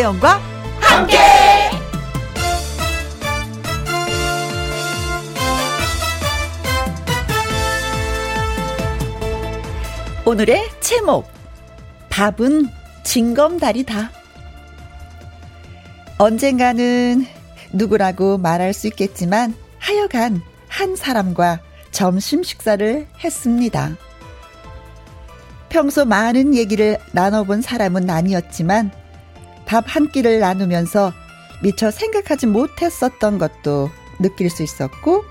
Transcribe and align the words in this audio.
김혜영과 0.00 0.40
함께. 0.80 1.18
오늘의 10.24 10.68
제목 10.80 11.28
밥은 12.08 12.68
징검다리다. 13.04 14.10
언젠가는 16.18 17.26
누구라고 17.72 18.38
말할 18.38 18.72
수 18.72 18.86
있겠지만 18.86 19.54
하여간 19.78 20.40
한 20.68 20.96
사람과 20.96 21.60
점심 21.90 22.42
식사를 22.42 23.06
했습니다. 23.22 23.96
평소 25.68 26.04
많은 26.04 26.54
얘기를 26.54 26.98
나눠본 27.12 27.60
사람은 27.60 28.08
아니었지만 28.08 28.99
밥 29.70 29.84
한 29.86 30.10
끼를 30.10 30.40
나누면서 30.40 31.12
미처 31.62 31.92
생각하지 31.92 32.48
못했었던 32.48 33.38
것도 33.38 33.88
느낄 34.18 34.50
수 34.50 34.64
있었고 34.64 35.22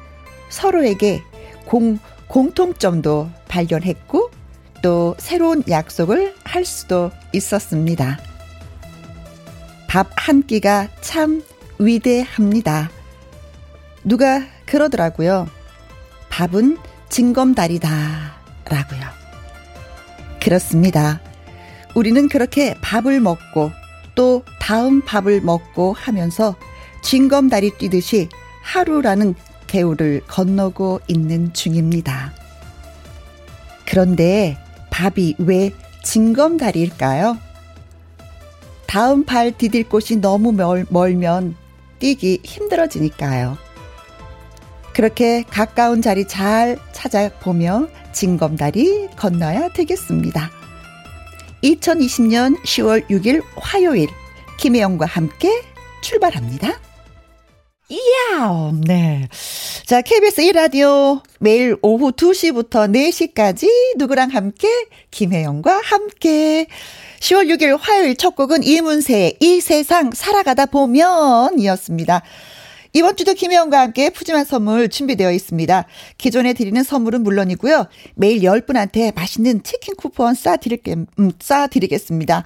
서로에게 0.48 1.22
공, 1.66 2.00
공통점도 2.28 3.30
발견했고 3.50 4.32
또 4.82 5.14
새로운 5.18 5.62
약속을 5.68 6.36
할 6.46 6.64
수도 6.64 7.12
있었습니다. 7.34 8.18
밥 9.90 10.08
한 10.16 10.44
끼가 10.44 10.88
참 11.02 11.44
위대합니다. 11.78 12.90
누가 14.06 14.42
그러더라고요. 14.66 15.50
밥은 16.30 16.78
징검다리다. 17.10 17.90
라고요. 18.70 19.02
그렇습니다. 20.42 21.20
우리는 21.94 22.30
그렇게 22.30 22.76
밥을 22.82 23.20
먹고 23.20 23.72
또 24.20 24.44
다음 24.60 25.00
밥을 25.00 25.40
먹고 25.40 25.94
하면서 25.94 26.54
징검다리 27.02 27.78
뛰듯이 27.78 28.28
하루라는 28.62 29.34
개울을 29.68 30.24
건너고 30.28 31.00
있는 31.08 31.54
중입니다. 31.54 32.34
그런데 33.88 34.58
밥이 34.90 35.36
왜 35.38 35.72
징검다리일까요? 36.04 37.38
다음 38.88 39.24
발 39.24 39.58
디딜 39.58 39.88
곳이 39.88 40.18
너무 40.18 40.52
멀, 40.52 40.86
멀면 40.90 41.56
뛰기 42.00 42.42
힘들어지니까요. 42.44 43.58
그렇게 44.94 45.44
가까운 45.44 46.02
자리 46.02 46.28
잘 46.28 46.78
찾아보며 46.92 47.88
징검다리 48.12 49.12
건너야 49.16 49.70
되겠습니다. 49.70 50.59
2020년 51.64 52.62
10월 52.64 53.08
6일 53.10 53.44
화요일 53.56 54.10
김혜영과 54.58 55.06
함께 55.06 55.50
출발합니다. 56.02 56.80
이야, 57.90 58.72
네. 58.86 59.28
자, 59.86 60.02
KBS 60.02 60.44
1라디오 60.44 61.24
매일 61.40 61.76
오후 61.82 62.12
2시부터 62.12 62.88
4시까지 63.34 63.68
누구랑 63.98 64.30
함께? 64.30 64.68
김혜영과 65.10 65.82
함께. 65.84 66.68
10월 67.20 67.50
6일 67.50 67.78
화요일 67.80 68.16
첫 68.16 68.36
곡은 68.36 68.64
이문세의 68.64 69.38
이 69.40 69.60
세상 69.60 70.12
살아가다 70.14 70.68
보면 70.68 71.58
이었습니다. 71.58 72.22
이번 72.94 73.16
주도 73.16 73.34
김혜영과 73.34 73.80
함께 73.80 74.10
푸짐한 74.10 74.46
선물 74.46 74.90
준비되어 74.90 75.32
있습니다. 75.32 75.86
기존에 76.18 76.54
드리는 76.54 76.82
선물은 76.82 77.22
물론이고요. 77.24 77.88
매일 78.16 78.40
10분한테 78.40 79.14
맛있는 79.16 79.62
치킨 79.64 79.96
쿠폰 79.96 80.34
쏴드릴게, 80.34 81.06
음, 81.20 81.32
쏴드리겠습니다. 81.34 82.44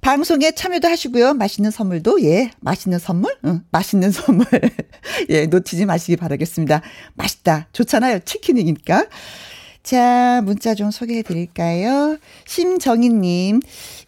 방송에 0.00 0.52
참여도 0.52 0.88
하시고요. 0.88 1.34
맛있는 1.34 1.70
선물도, 1.70 2.22
예, 2.22 2.50
맛있는 2.60 2.98
선물? 2.98 3.36
응, 3.44 3.62
맛있는 3.70 4.12
선물. 4.12 4.46
예, 5.28 5.46
놓치지 5.46 5.86
마시기 5.86 6.16
바라겠습니다. 6.16 6.82
맛있다. 7.14 7.66
좋잖아요. 7.72 8.20
치킨이니까. 8.20 9.06
자, 9.82 10.42
문자 10.44 10.74
좀 10.74 10.90
소개해 10.90 11.22
드릴까요? 11.22 12.18
심정희님, 12.46 13.60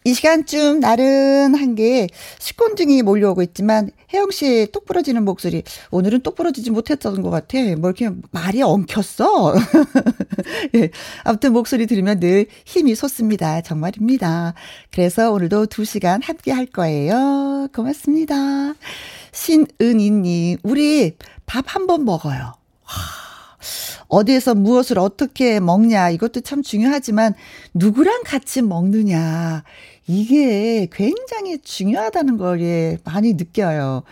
이 0.04 0.14
시간쯤 0.14 0.80
나른한 0.80 1.74
게 1.76 2.08
식곤증이 2.40 3.02
몰려오고 3.02 3.42
있지만, 3.42 3.90
혜영씨 4.12 4.68
똑 4.72 4.84
부러지는 4.84 5.24
목소리, 5.24 5.62
오늘은 5.90 6.20
똑 6.20 6.34
부러지지 6.36 6.70
못했던 6.70 7.22
것 7.22 7.30
같아. 7.30 7.58
뭐 7.78 7.90
이렇게 7.90 8.10
말이 8.32 8.60
엉켰어? 8.62 9.54
예, 10.76 10.90
아무튼 11.24 11.54
목소리 11.54 11.86
들으면 11.86 12.20
늘 12.20 12.46
힘이 12.66 12.94
솟습니다. 12.94 13.62
정말입니다. 13.62 14.52
그래서 14.92 15.32
오늘도 15.32 15.66
두 15.66 15.84
시간 15.86 16.20
함께 16.22 16.52
할 16.52 16.66
거예요. 16.66 17.68
고맙습니다. 17.74 18.74
신은희님, 19.32 20.58
우리 20.64 21.16
밥 21.46 21.64
한 21.74 21.86
번 21.86 22.04
먹어요. 22.04 22.52
와. 22.84 23.31
어디에서 24.12 24.54
무엇을 24.54 24.98
어떻게 24.98 25.58
먹냐 25.58 26.10
이것도 26.10 26.42
참 26.42 26.62
중요하지만 26.62 27.32
누구랑 27.72 28.24
같이 28.24 28.60
먹느냐 28.60 29.64
이게 30.06 30.86
굉장히 30.92 31.58
중요하다는 31.58 32.36
걸 32.36 32.60
예, 32.60 32.98
많이 33.04 33.32
느껴요. 33.32 34.02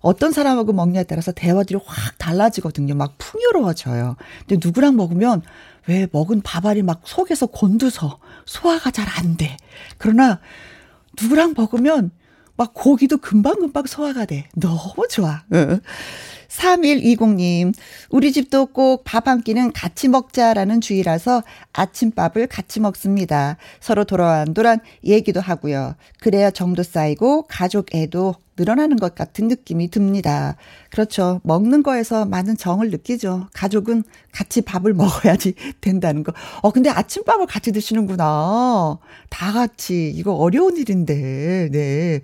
어떤 0.00 0.30
사람하고 0.30 0.72
먹냐에 0.72 1.02
따라서 1.02 1.32
대화들이 1.32 1.80
확 1.84 2.18
달라지거든요. 2.18 2.94
막 2.94 3.14
풍요로워져요. 3.18 4.14
근데 4.46 4.64
누구랑 4.64 4.94
먹으면 4.94 5.42
왜 5.88 6.06
먹은 6.12 6.42
밥알이 6.42 6.82
막 6.82 7.00
속에서 7.04 7.46
곤두서 7.46 8.20
소화가 8.46 8.92
잘 8.92 9.08
안 9.18 9.36
돼. 9.36 9.56
그러나 9.98 10.38
누구랑 11.20 11.54
먹으면 11.56 12.12
막 12.56 12.74
고기도 12.74 13.18
금방금방 13.18 13.86
소화가 13.86 14.26
돼. 14.26 14.48
너무 14.54 15.08
좋아. 15.10 15.42
3120님, 16.48 17.74
우리 18.10 18.32
집도 18.32 18.66
꼭 18.66 19.04
밥 19.04 19.28
한 19.28 19.42
끼는 19.42 19.72
같이 19.72 20.08
먹자라는 20.08 20.80
주의라서 20.80 21.42
아침밥을 21.74 22.46
같이 22.46 22.80
먹습니다. 22.80 23.58
서로 23.80 24.04
도란도란 24.04 24.80
얘기도 25.04 25.40
하고요. 25.40 25.94
그래야 26.20 26.50
정도 26.50 26.82
쌓이고 26.82 27.42
가족 27.42 27.94
애도 27.94 28.34
늘어나는 28.56 28.96
것 28.96 29.14
같은 29.14 29.46
느낌이 29.48 29.88
듭니다. 29.90 30.56
그렇죠. 30.90 31.40
먹는 31.44 31.82
거에서 31.84 32.24
많은 32.24 32.56
정을 32.56 32.90
느끼죠. 32.90 33.48
가족은 33.52 34.02
같이 34.32 34.62
밥을 34.62 34.94
먹어야지 34.94 35.54
된다는 35.80 36.24
거. 36.24 36.32
어, 36.62 36.70
근데 36.72 36.90
아침밥을 36.90 37.46
같이 37.46 37.70
드시는구나. 37.70 38.98
다 39.30 39.52
같이. 39.52 40.10
이거 40.14 40.32
어려운 40.32 40.76
일인데, 40.76 41.68
네. 41.70 42.20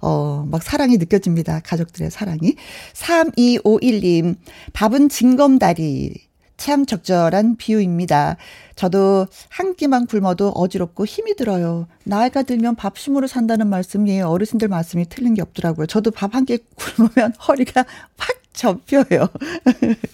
어, 0.00 0.46
막 0.50 0.62
사랑이 0.62 0.96
느껴집니다. 0.98 1.60
가족들의 1.64 2.10
사랑이. 2.10 2.54
3251님, 2.94 4.36
밥은 4.72 5.08
징검다리. 5.08 6.26
참 6.56 6.86
적절한 6.86 7.56
비유입니다. 7.56 8.36
저도 8.76 9.26
한 9.50 9.74
끼만 9.76 10.06
굶어도 10.06 10.48
어지럽고 10.50 11.04
힘이 11.04 11.36
들어요. 11.36 11.86
나이가 12.04 12.42
들면 12.44 12.76
밥심으로 12.76 13.26
산다는 13.26 13.68
말씀이 13.68 14.22
어르신들 14.22 14.68
말씀이 14.68 15.06
틀린 15.10 15.34
게 15.34 15.42
없더라고요. 15.42 15.86
저도 15.86 16.10
밥 16.12 16.34
한 16.34 16.46
끼 16.46 16.58
굶으면 16.76 17.34
허리가 17.46 17.84
확 18.16 18.36
접혀요. 18.56 19.28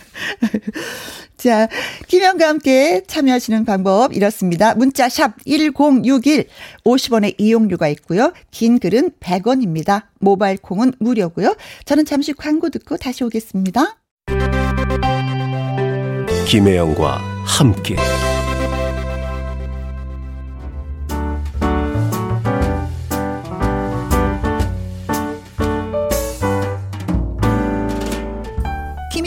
자, 1.39 1.69
김영과 2.07 2.49
함께 2.49 3.03
참여하시는 3.07 3.65
방법 3.65 4.15
이렇습니다. 4.15 4.75
문자 4.75 5.09
샵 5.09 5.35
1061, 5.47 6.47
50원의 6.85 7.35
이용료가 7.39 7.89
있고요. 7.89 8.33
긴 8.51 8.79
글은 8.79 9.13
100원입니다. 9.19 10.03
모바일 10.21 10.59
콩은 10.59 10.93
무료고요. 10.99 11.57
저는 11.85 12.05
잠시 12.05 12.33
광고 12.33 12.69
듣고 12.69 12.97
다시 12.97 13.25
오겠습니다. 13.25 13.97
김혜영과 16.47 17.19
함께 17.47 17.97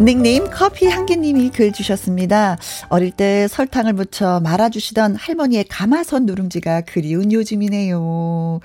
닉네임 0.00 0.48
커피 0.50 0.86
한개님이 0.86 1.50
글 1.50 1.72
주셨습니다. 1.72 2.56
어릴 2.88 3.12
때 3.12 3.46
설탕을 3.46 3.92
묻혀 3.92 4.40
말아주시던 4.40 5.16
할머니의 5.16 5.64
가마선 5.68 6.26
누룽지가 6.26 6.82
그리운 6.82 7.30
요즘이네요. 7.30 8.60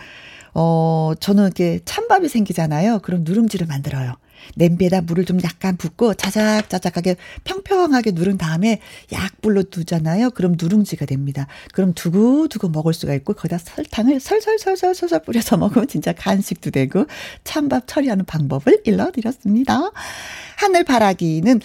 어, 0.55 1.11
저는 1.19 1.43
이렇게 1.43 1.79
찬밥이 1.85 2.29
생기잖아요. 2.29 2.99
그럼 2.99 3.23
누룽지를 3.23 3.67
만들어요. 3.67 4.15
냄비에다 4.55 5.01
물을 5.01 5.25
좀 5.25 5.39
약간 5.43 5.77
붓고 5.77 6.13
자작자작하게 6.15 7.15
평평하게 7.43 8.11
누른 8.11 8.37
다음에 8.37 8.79
약불로 9.11 9.63
두잖아요. 9.63 10.31
그럼 10.31 10.55
누룽지가 10.59 11.05
됩니다. 11.05 11.47
그럼 11.73 11.93
두고두고 11.93 12.69
먹을 12.69 12.93
수가 12.93 13.13
있고 13.15 13.33
거기다 13.33 13.57
설탕을 13.57 14.19
설설설설설설 14.19 15.21
뿌려서 15.23 15.57
먹으면 15.57 15.87
진짜 15.87 16.13
간식도 16.13 16.71
되고 16.71 17.05
찬밥 17.43 17.83
처리하는 17.87 18.25
방법을 18.25 18.81
일러드렸습니다. 18.85 19.91
하늘바라기는 20.57 21.61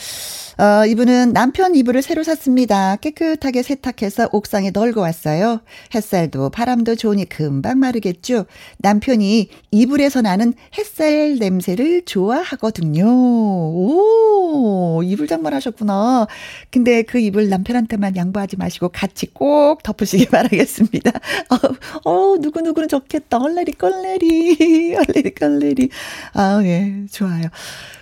어, 0.58 0.86
이분은 0.86 1.32
남편 1.32 1.74
이불을 1.74 2.02
새로 2.02 2.22
샀습니다. 2.24 2.96
깨끗하게 2.96 3.62
세탁해서 3.62 4.28
옥상에 4.32 4.70
널고 4.70 5.00
왔어요. 5.00 5.62
햇살도 5.94 6.50
바람도 6.50 6.96
좋으니 6.96 7.26
금방 7.26 7.78
마르겠죠. 7.78 8.44
남편이 8.78 9.48
이불에서 9.70 10.20
나는 10.20 10.52
햇살 10.76 11.36
냄새를 11.38 12.02
좋아하거든요. 12.04 12.71
오, 13.74 15.02
이불 15.04 15.26
장만 15.26 15.52
하셨구나. 15.54 16.26
근데 16.70 17.02
그 17.02 17.18
이불 17.18 17.48
남편한테만 17.48 18.16
양보하지 18.16 18.56
마시고 18.56 18.88
같이 18.90 19.26
꼭 19.32 19.82
덮으시기 19.82 20.26
바라겠습니다. 20.30 21.10
어, 22.04 22.10
어 22.10 22.36
누구누구는 22.38 22.88
좋겠다. 22.88 23.38
얼레리 23.38 23.72
껄레리. 23.72 24.94
얼레리 24.96 25.34
껄레리. 25.34 25.88
아, 26.34 26.60
예, 26.64 27.04
좋아요. 27.10 27.44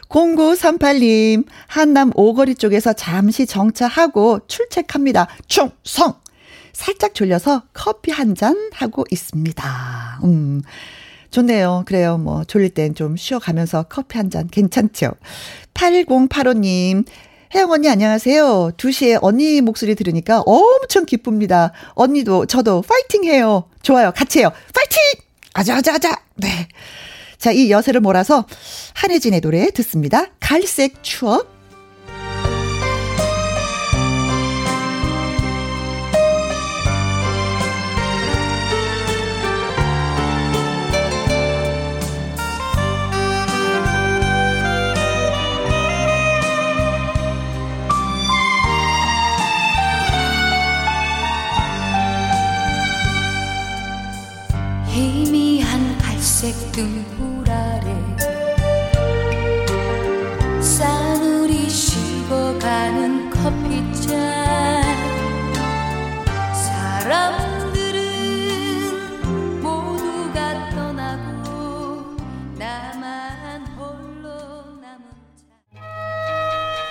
0938님, 0.09 1.45
한남 1.69 2.11
오거리 2.15 2.55
쪽에서 2.57 2.93
잠시 2.93 3.47
정차하고 3.47 4.41
출첵합니다. 4.49 5.29
충성! 5.47 6.15
살짝 6.73 7.15
졸려서 7.15 7.63
커피 7.73 8.11
한 8.11 8.35
잔 8.35 8.57
하고 8.73 9.05
있습니다. 9.11 10.21
음. 10.25 10.63
좋네요. 11.31 11.85
그래요. 11.87 12.19
뭐, 12.19 12.45
졸릴 12.45 12.71
땐 12.71 12.95
좀 12.95 13.17
쉬어가면서 13.17 13.85
커피 13.85 14.19
한 14.19 14.31
잔 14.31 14.49
괜찮죠? 14.49 15.13
8085님, 15.75 17.05
혜영 17.55 17.71
언니 17.71 17.89
안녕하세요. 17.89 18.73
2시에 18.77 19.19
언니 19.23 19.61
목소리 19.61 19.95
들으니까 19.95 20.43
엄청 20.47 21.05
기쁩니다. 21.07 21.73
언니도 21.95 22.47
저도 22.47 22.83
파이팅 22.83 23.25
해요. 23.25 23.65
좋아요. 23.83 24.13
같이 24.13 24.41
해요. 24.41 24.51
파이팅! 24.75 24.99
아자아자아자. 25.55 26.21
네. 26.37 26.69
자, 27.39 27.51
이 27.53 27.71
여세를 27.71 28.01
몰아서 28.01 28.45
한혜진의 28.95 29.41
노래 29.41 29.71
듣습니다. 29.71 30.27
갈색 30.39 31.03
추억. 31.03 31.60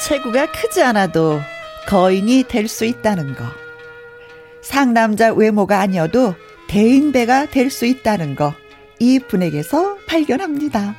체구가 0.10 0.52
크지 0.52 0.82
않아도 0.82 1.40
거인이 1.88 2.44
될 2.48 2.68
수 2.68 2.84
있다는 2.86 3.36
거 3.36 3.46
상남자 4.62 5.32
외모가 5.32 5.80
아니어도 5.80 6.36
대인배가 6.68 7.46
될 7.46 7.70
수 7.70 7.86
있다는 7.86 8.36
거 8.36 8.54
이 9.00 9.18
분에게서 9.20 9.98
발견합니다. 10.08 10.96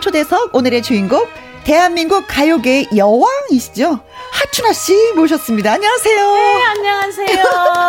초대석 0.00 0.54
오늘의 0.54 0.82
주인공 0.82 1.26
대한민국 1.64 2.24
가요계의 2.28 2.90
여왕이시죠. 2.96 4.00
하춘아 4.30 4.72
씨 4.72 4.94
모셨습니다. 5.14 5.72
안녕하세요. 5.72 6.34
네, 6.34 6.62
안녕하세요. 6.76 7.44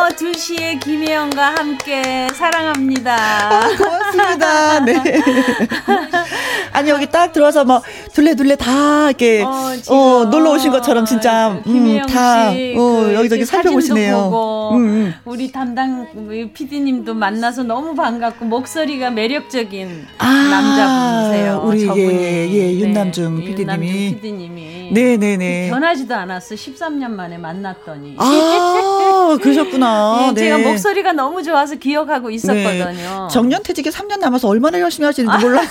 2시에 0.16 0.80
김혜영과 0.80 1.56
함께 1.58 2.28
사랑합니다. 2.34 3.16
어, 3.16 3.78
고맙습니다. 3.78 4.80
네. 4.86 5.22
아니, 6.72 6.90
여기 6.90 7.08
딱 7.08 7.34
들어와서 7.34 7.66
뭐, 7.66 7.82
둘레둘레 8.14 8.56
다 8.56 9.10
이렇게, 9.10 9.44
어, 9.44 9.74
어 9.90 10.26
놀러 10.26 10.52
오신 10.52 10.72
것처럼 10.72 11.06
진짜, 11.06 11.62
음, 11.66 12.02
다, 12.08 12.50
어, 12.50 12.54
그, 12.54 13.14
여기저기 13.16 13.46
살펴보시네요. 13.46 14.72
음, 14.74 14.78
음. 14.78 15.16
우리 15.26 15.52
담당 15.52 16.08
PD님도 16.54 17.14
만나서 17.14 17.64
너무 17.64 17.96
반갑고, 17.96 18.46
목소리가 18.46 19.10
매력적인 19.12 20.08
아, 20.18 20.26
남자분이세요. 20.26 21.62
우리, 21.64 21.86
저분이. 21.86 22.06
예, 22.06 22.50
예, 22.50 22.74
윤남중 22.80 23.40
네, 23.40 23.46
PD님이. 23.46 24.16
PD님이. 24.16 24.92
네네네. 24.94 25.70
변하지도 25.70 26.16
않 26.16 26.29
았어. 26.32 26.56
13년 26.56 27.12
만에 27.12 27.38
만났더니. 27.38 28.16
아, 28.18 29.38
그러셨구나. 29.42 30.28
예, 30.30 30.32
네. 30.34 30.42
제가 30.42 30.58
목소리가 30.58 31.14
너무 31.14 31.44
좋아서 31.44 31.76
기억하고 31.76 32.30
있었거든요. 32.32 33.28
네. 33.28 33.28
정년퇴직에 33.32 33.90
3년 33.90 34.20
남아서 34.20 34.48
얼마나 34.48 34.80
열심히 34.80 35.06
하시는지 35.06 35.38
몰라. 35.44 35.62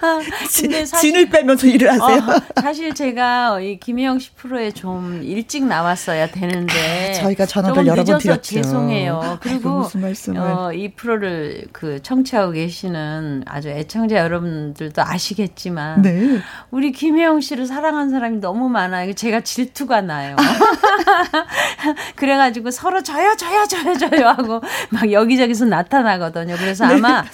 아, 0.00 0.20
근데 0.60 0.84
사실, 0.84 1.12
진을 1.12 1.30
빼면서 1.30 1.66
일을 1.66 1.90
하세요. 1.92 2.18
어, 2.18 2.40
사실 2.60 2.94
제가 2.94 3.60
이 3.60 3.78
김혜영 3.78 4.18
씨 4.18 4.30
프로에 4.32 4.70
좀 4.70 5.22
일찍 5.22 5.64
나왔어야 5.64 6.28
되는데 6.28 6.74
아, 7.10 7.12
저희가 7.22 7.46
전화를 7.46 7.86
여러 7.86 8.04
번 8.04 8.18
드렸죠. 8.18 8.42
죄송해요. 8.42 9.38
그리고 9.40 9.88
아이고. 9.94 10.40
어, 10.40 10.72
이 10.72 10.92
프로를 10.92 11.66
그 11.72 12.02
청취하고 12.02 12.52
계시는 12.52 13.44
아주 13.46 13.68
애청자 13.68 14.16
여러분들도 14.16 15.02
아시겠지만 15.02 16.02
네. 16.02 16.40
우리 16.70 16.92
김혜영 16.92 17.40
씨를 17.40 17.66
사랑한 17.66 18.10
사람이 18.10 18.38
너무 18.38 18.68
많아 18.68 18.93
요. 19.02 19.12
제가 19.14 19.40
질투가 19.40 20.00
나요. 20.00 20.36
그래가지고 22.16 22.70
서로 22.70 23.02
저요, 23.02 23.36
저요, 23.36 23.66
저요, 23.66 23.96
저요 23.98 24.28
하고 24.28 24.60
막 24.90 25.10
여기저기서 25.10 25.64
나타나거든요. 25.66 26.56
그래서 26.56 26.86
네. 26.86 26.94
아마 26.94 27.24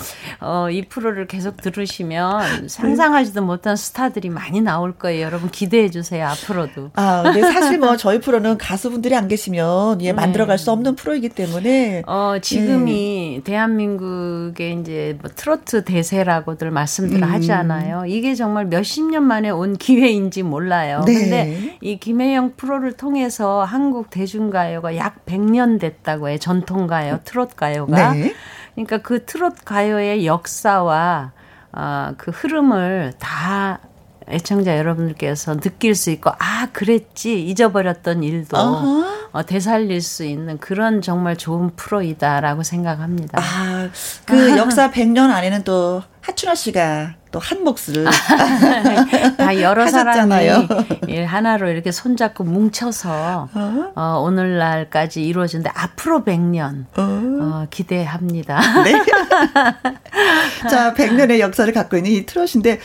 어, 0.41 0.71
이 0.71 0.83
프로를 0.83 1.27
계속 1.27 1.59
들으시면 1.59 2.69
상상하지도 2.69 3.43
못한 3.43 3.77
스타들이 3.77 4.31
많이 4.31 4.61
나올 4.61 4.93
거예요. 4.93 5.27
여러분 5.27 5.51
기대해 5.51 5.91
주세요. 5.91 6.27
앞으로도. 6.29 6.91
아, 6.95 7.23
근데 7.23 7.43
사실 7.43 7.79
뭐 7.79 7.97
저희 7.97 8.21
프로는 8.21 8.57
가수분들이 8.59 9.15
안 9.15 9.29
계시면 9.29 10.01
예, 10.03 10.13
만들어갈 10.13 10.59
수 10.59 10.71
없는 10.71 10.97
프로이기 10.97 11.29
때문에 11.31 12.03
어, 12.07 12.37
지금이 12.41 13.37
예. 13.37 13.43
대한민국의 13.43 14.81
이제 14.81 15.19
뭐 15.21 15.31
트로트 15.35 15.85
대세라고들 15.85 16.71
말씀들 16.71 17.23
음. 17.23 17.33
하잖아요. 17.33 18.05
이게 18.07 18.35
정말 18.35 18.67
몇십 18.67 19.11
년 19.11 19.25
만에 19.25 19.51
온 19.51 19.77
기회인지 19.77 20.43
몰라요. 20.43 21.03
네. 21.07 21.15
근데 21.15 21.77
이 21.81 21.99
김혜영 21.99 22.55
프로를 22.57 22.93
통해서 22.93 23.63
한국 23.65 24.11
대중가요가 24.11 24.97
약 24.97 25.27
100년 25.27 25.79
됐다고 25.79 26.29
해요. 26.29 26.39
전통가요, 26.39 27.21
트롯 27.25 27.57
가요가. 27.57 28.13
네. 28.15 28.33
그러니까 28.75 28.99
그 28.99 29.25
트롯 29.25 29.65
가요의 29.65 30.27
역사와 30.27 31.33
어, 31.73 32.15
그 32.17 32.31
흐름을 32.31 33.15
다 33.19 33.81
애청자 34.31 34.79
여러분들께서 34.79 35.59
느낄 35.61 35.95
수 35.95 36.11
있고 36.11 36.31
아 36.39 36.69
그랬지 36.73 37.47
잊어버렸던 37.47 38.23
일도 38.23 38.57
어, 39.33 39.43
되살릴 39.45 40.01
수 40.01 40.25
있는 40.25 40.59
그런 40.59 41.03
정말 41.03 41.37
좋은 41.37 41.71
프로이다라고 41.77 42.63
생각합니다. 42.63 43.41
아그 43.41 44.57
역사 44.59 44.91
100년 44.91 45.31
안에는 45.31 45.65
또 45.65 46.03
하춘아 46.23 46.55
씨가 46.55 47.15
또 47.33 47.39
한 47.39 47.63
몫을 47.63 48.05
다 49.39 49.61
여러 49.61 49.87
사람이 49.87 51.25
하나로 51.25 51.71
이렇게 51.71 51.93
손잡고 51.93 52.45
뭉쳐서 52.45 53.49
어? 53.55 53.93
어, 53.95 54.21
오늘날까지 54.25 55.25
이루어진데 55.25 55.71
앞으로 55.73 56.25
100년 56.25 56.87
어? 56.97 57.03
어, 57.03 57.67
기대합니다. 57.71 58.83
네. 58.83 58.93
자, 60.69 60.93
100년의 60.95 61.39
역사를 61.39 61.73
갖고 61.73 61.97
있는 61.97 62.11
이 62.11 62.27
트롯인데 62.27 62.81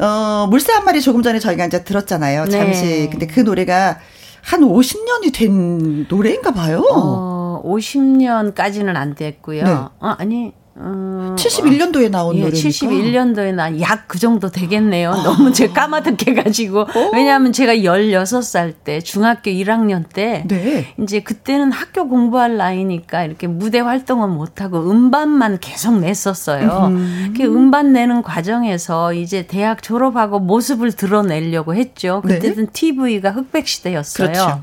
어, 0.00 0.46
물새 0.48 0.72
한 0.72 0.84
마리 0.84 1.00
조금 1.00 1.22
전에 1.22 1.38
저희가 1.38 1.66
이제 1.66 1.84
들었잖아요. 1.84 2.48
잠시. 2.48 2.82
네. 2.84 3.08
근데 3.08 3.26
그 3.26 3.40
노래가 3.40 3.98
한 4.42 4.60
50년이 4.60 5.34
된 5.34 6.06
노래인가 6.08 6.52
봐요. 6.52 6.82
어, 6.92 7.62
50년까지는 7.64 8.94
안 8.96 9.14
됐고요. 9.14 9.64
네. 9.64 9.70
어, 9.70 9.90
아니, 10.18 10.52
음, 10.78 11.34
71년도에 11.38 12.10
나온 12.10 12.36
예, 12.36 12.40
노래니까. 12.42 12.68
71년도에 12.68 13.54
난 13.54 13.80
약 13.80 14.06
그 14.08 14.18
정도 14.18 14.50
되겠네요. 14.50 15.10
아. 15.10 15.22
너무 15.22 15.52
제가 15.52 15.72
까마득해 15.72 16.42
가지고. 16.42 16.86
왜냐하면 17.12 17.52
제가 17.52 17.74
16살 17.76 18.74
때 18.84 19.00
중학교 19.00 19.50
1학년 19.50 20.04
때 20.08 20.44
네. 20.46 20.94
이제 21.02 21.20
그때는 21.20 21.72
학교 21.72 22.08
공부할 22.08 22.56
나이니까 22.56 23.24
이렇게 23.24 23.46
무대 23.46 23.80
활동은 23.80 24.30
못 24.30 24.60
하고 24.60 24.90
음반만 24.90 25.58
계속 25.60 25.98
냈었어요. 25.98 26.86
음. 26.88 27.34
그 27.36 27.42
음반 27.44 27.92
내는 27.92 28.22
과정에서 28.22 29.12
이제 29.12 29.46
대학 29.46 29.82
졸업하고 29.82 30.38
모습을 30.40 30.92
드러내려고 30.92 31.74
했죠. 31.74 32.22
그때는 32.24 32.66
네. 32.66 32.72
TV가 32.72 33.30
흑백 33.30 33.66
시대였어요. 33.68 34.28
그렇죠. 34.28 34.60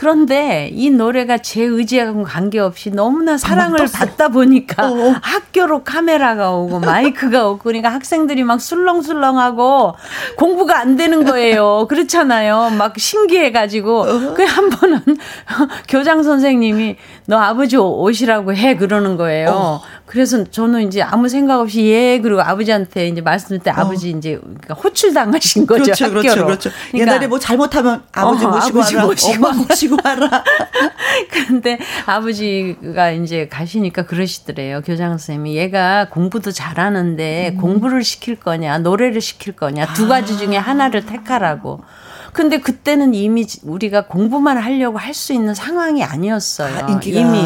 그런데 0.00 0.70
이 0.72 0.88
노래가 0.88 1.36
제 1.36 1.62
의지하고 1.62 2.22
관계없이 2.22 2.88
너무나 2.88 3.36
사랑을 3.36 3.86
받다 3.92 4.28
보니까 4.28 4.90
어, 4.90 4.94
어. 4.94 5.14
학교로 5.20 5.84
카메라가 5.84 6.52
오고 6.52 6.80
마이크가 6.80 7.46
오고 7.48 7.58
그러니까 7.64 7.90
학생들이 7.90 8.42
막 8.42 8.62
술렁술렁하고 8.62 9.96
공부가 10.38 10.78
안 10.78 10.96
되는 10.96 11.22
거예요. 11.22 11.84
그렇잖아요. 11.90 12.70
막 12.78 12.98
신기해가지고 12.98 14.00
어. 14.00 14.32
그한 14.32 14.70
번은 14.70 15.00
교장 15.86 16.22
선생님이 16.22 16.96
너 17.30 17.38
아버지 17.38 17.76
오시라고 17.76 18.54
해 18.56 18.74
그러는 18.74 19.16
거예요. 19.16 19.50
어. 19.50 19.82
그래서 20.04 20.42
저는 20.42 20.88
이제 20.88 21.00
아무 21.00 21.28
생각 21.28 21.60
없이 21.60 21.86
예 21.86 22.18
그리고 22.20 22.40
아버지한테 22.42 23.06
이제 23.06 23.20
말씀드릴 23.20 23.60
때 23.60 23.70
어. 23.70 23.74
아버지 23.76 24.10
이제 24.10 24.36
그러니까 24.36 24.74
호출 24.74 25.14
당하신 25.14 25.64
거죠 25.64 25.84
그렇죠, 25.84 26.06
학교로. 26.06 26.22
그렇죠, 26.22 26.44
그렇죠. 26.44 26.70
그러니까, 26.90 27.12
옛날에 27.12 27.28
뭐 27.28 27.38
잘못하면 27.38 28.02
아버지 28.10 28.44
어, 28.44 28.48
모시고 28.48 28.78
아버지 28.80 28.96
와라, 28.96 29.06
모시고 29.06 29.46
엄마 29.46 29.58
모시고 29.58 29.96
와라. 30.04 30.42
근데 31.30 31.78
아버지가 32.06 33.12
이제 33.12 33.46
가시니까 33.46 34.06
그러시더래요 34.06 34.82
교장 34.84 35.10
선생님이 35.10 35.56
얘가 35.56 36.08
공부도 36.10 36.50
잘하는데 36.50 37.52
음. 37.54 37.60
공부를 37.60 38.02
시킬 38.02 38.40
거냐 38.40 38.78
노래를 38.78 39.20
시킬 39.20 39.54
거냐 39.54 39.92
두 39.92 40.08
가지 40.08 40.36
중에 40.36 40.56
하나를 40.56 41.06
택하라고. 41.06 41.84
근데 42.32 42.58
그때는 42.58 43.14
이미 43.14 43.46
우리가 43.64 44.06
공부만 44.06 44.56
하려고 44.58 44.98
할 44.98 45.14
수 45.14 45.32
있는 45.32 45.54
상황이 45.54 46.02
아니었어요. 46.04 46.84
아, 46.84 47.00
이미 47.04 47.38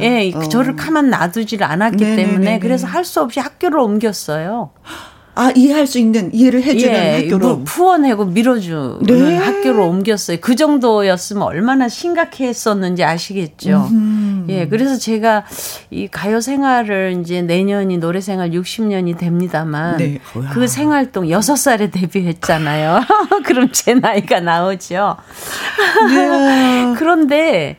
예, 0.00 0.32
어. 0.34 0.42
저를 0.42 0.76
가만 0.76 1.10
놔두지를 1.10 1.66
않았기 1.66 1.96
네네네네. 2.04 2.28
때문에 2.28 2.58
그래서 2.58 2.86
할 2.86 3.04
수 3.04 3.20
없이 3.20 3.40
학교를 3.40 3.78
옮겼어요. 3.80 4.70
아 5.38 5.52
이해할 5.54 5.86
수 5.86 5.98
있는 5.98 6.32
이해를 6.32 6.62
해주는 6.62 6.94
예, 6.94 7.20
학교로 7.20 7.64
푸어내고 7.64 8.24
밀어주는 8.24 9.00
네. 9.02 9.36
학교로 9.36 9.86
옮겼어요. 9.86 10.38
그 10.40 10.56
정도였으면 10.56 11.42
얼마나 11.42 11.90
심각했었는지 11.90 13.04
아시겠죠. 13.04 13.88
음흠. 13.90 14.50
예, 14.50 14.66
그래서 14.66 14.96
제가 14.96 15.44
이 15.90 16.08
가요 16.08 16.40
생활을 16.40 17.18
이제 17.20 17.42
내년이 17.42 17.98
노래 17.98 18.22
생활 18.22 18.50
60년이 18.50 19.18
됩니다만 19.18 19.98
네. 19.98 20.20
그 20.54 20.66
생활동 20.66 21.28
6 21.28 21.42
살에 21.42 21.90
데뷔했잖아요. 21.90 23.02
그럼 23.44 23.68
제 23.72 23.92
나이가 23.92 24.40
나오죠. 24.40 25.16
네. 26.08 26.94
그런데 26.96 27.76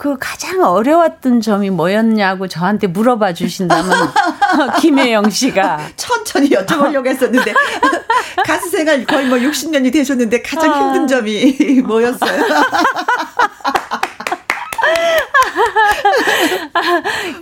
그 0.00 0.16
가장 0.18 0.64
어려웠던 0.64 1.42
점이 1.42 1.68
뭐였냐고 1.68 2.48
저한테 2.48 2.86
물어봐 2.86 3.34
주신다면 3.34 3.92
김혜영 4.80 5.28
씨가 5.28 5.78
천천히 5.94 6.48
여쭤보려고 6.48 7.06
했었는데 7.06 7.52
가수 8.42 8.70
생활 8.70 9.04
거의 9.04 9.26
뭐 9.26 9.36
60년이 9.36 9.92
되셨는데 9.92 10.40
가장 10.40 10.72
힘든 10.72 11.06
점이 11.06 11.82
뭐였어요? 11.84 12.42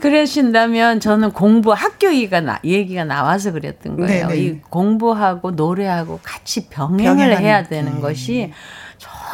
그러신다면 0.01 0.99
저는 0.99 1.31
공부 1.31 1.73
학교 1.73 2.09
얘기가 2.09 2.41
나, 2.41 2.59
얘기가 2.65 3.05
나와서 3.05 3.53
그랬던 3.53 3.99
거예요. 3.99 4.27
네네. 4.27 4.41
이 4.41 4.61
공부하고 4.63 5.53
노래하고 5.53 6.19
같이 6.25 6.69
병행을 6.69 7.39
해야 7.39 7.63
되는 7.63 7.93
음. 7.93 8.01
것이 8.01 8.53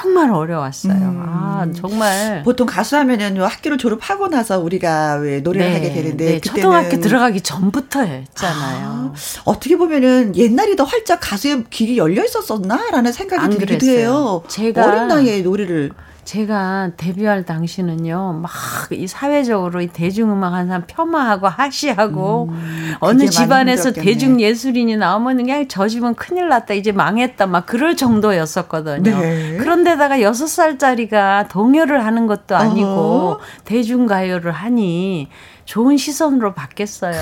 정말 0.05 0.31
어려웠어요. 0.31 0.93
음. 0.93 1.23
아, 1.27 1.67
정말. 1.75 2.43
보통 2.45 2.67
가수 2.67 2.95
하면은 2.97 3.41
학교를 3.41 3.79
졸업하고 3.79 4.29
나서 4.29 4.59
우리가 4.59 5.15
왜 5.15 5.41
노래를 5.41 5.67
네, 5.67 5.75
하게 5.75 5.93
되는데. 5.95 6.25
네, 6.27 6.41
초등학교 6.41 7.01
들어가기 7.01 7.41
전부터 7.41 8.03
했잖아요. 8.03 8.87
아, 8.87 9.15
어떻게 9.45 9.79
보면은 9.79 10.37
옛날이 10.37 10.77
더 10.77 10.85
활짝 10.85 11.21
가수의 11.23 11.65
길이 11.71 11.97
열려 11.97 12.23
있었었나 12.23 12.91
라는 12.91 13.13
생각이 13.13 13.57
들기도 13.57 13.87
해요. 13.87 14.43
제가 14.49 14.87
어린 14.87 15.09
나이에 15.09 15.41
노래를. 15.41 15.91
제가 16.25 16.91
데뷔할 16.97 17.45
당시는요, 17.45 18.41
막 18.43 18.51
이 18.93 19.07
사회적으로 19.07 19.81
이 19.81 19.87
대중음악 19.89 20.53
하는 20.53 20.67
사람 20.69 20.85
폄하하고 20.87 21.49
하시하고 21.49 22.49
음, 22.51 22.95
어느 23.01 23.29
집안에서 23.29 23.93
대중 23.93 24.41
예술인이 24.41 24.97
나오면 24.97 25.37
그냥 25.39 25.67
저 25.69 25.89
집은 25.89 26.15
큰일 26.15 26.49
났다, 26.49 26.75
이제 26.75 26.93
망했다, 26.93 27.47
막 27.47 27.67
그럴 27.67 27.97
정도였었거든요. 27.97 29.03
네. 29.19 29.57
그런데다가 29.59 30.21
여섯 30.21 30.47
살짜리가 30.47 31.49
동요를 31.49 32.05
하는 32.05 32.27
것도 32.27 32.57
아니고 32.57 32.89
어허. 32.89 33.41
대중가요를 33.65 34.53
하니 34.53 35.29
좋은 35.65 35.97
시선으로 35.97 36.55
받겠어요. 36.55 37.15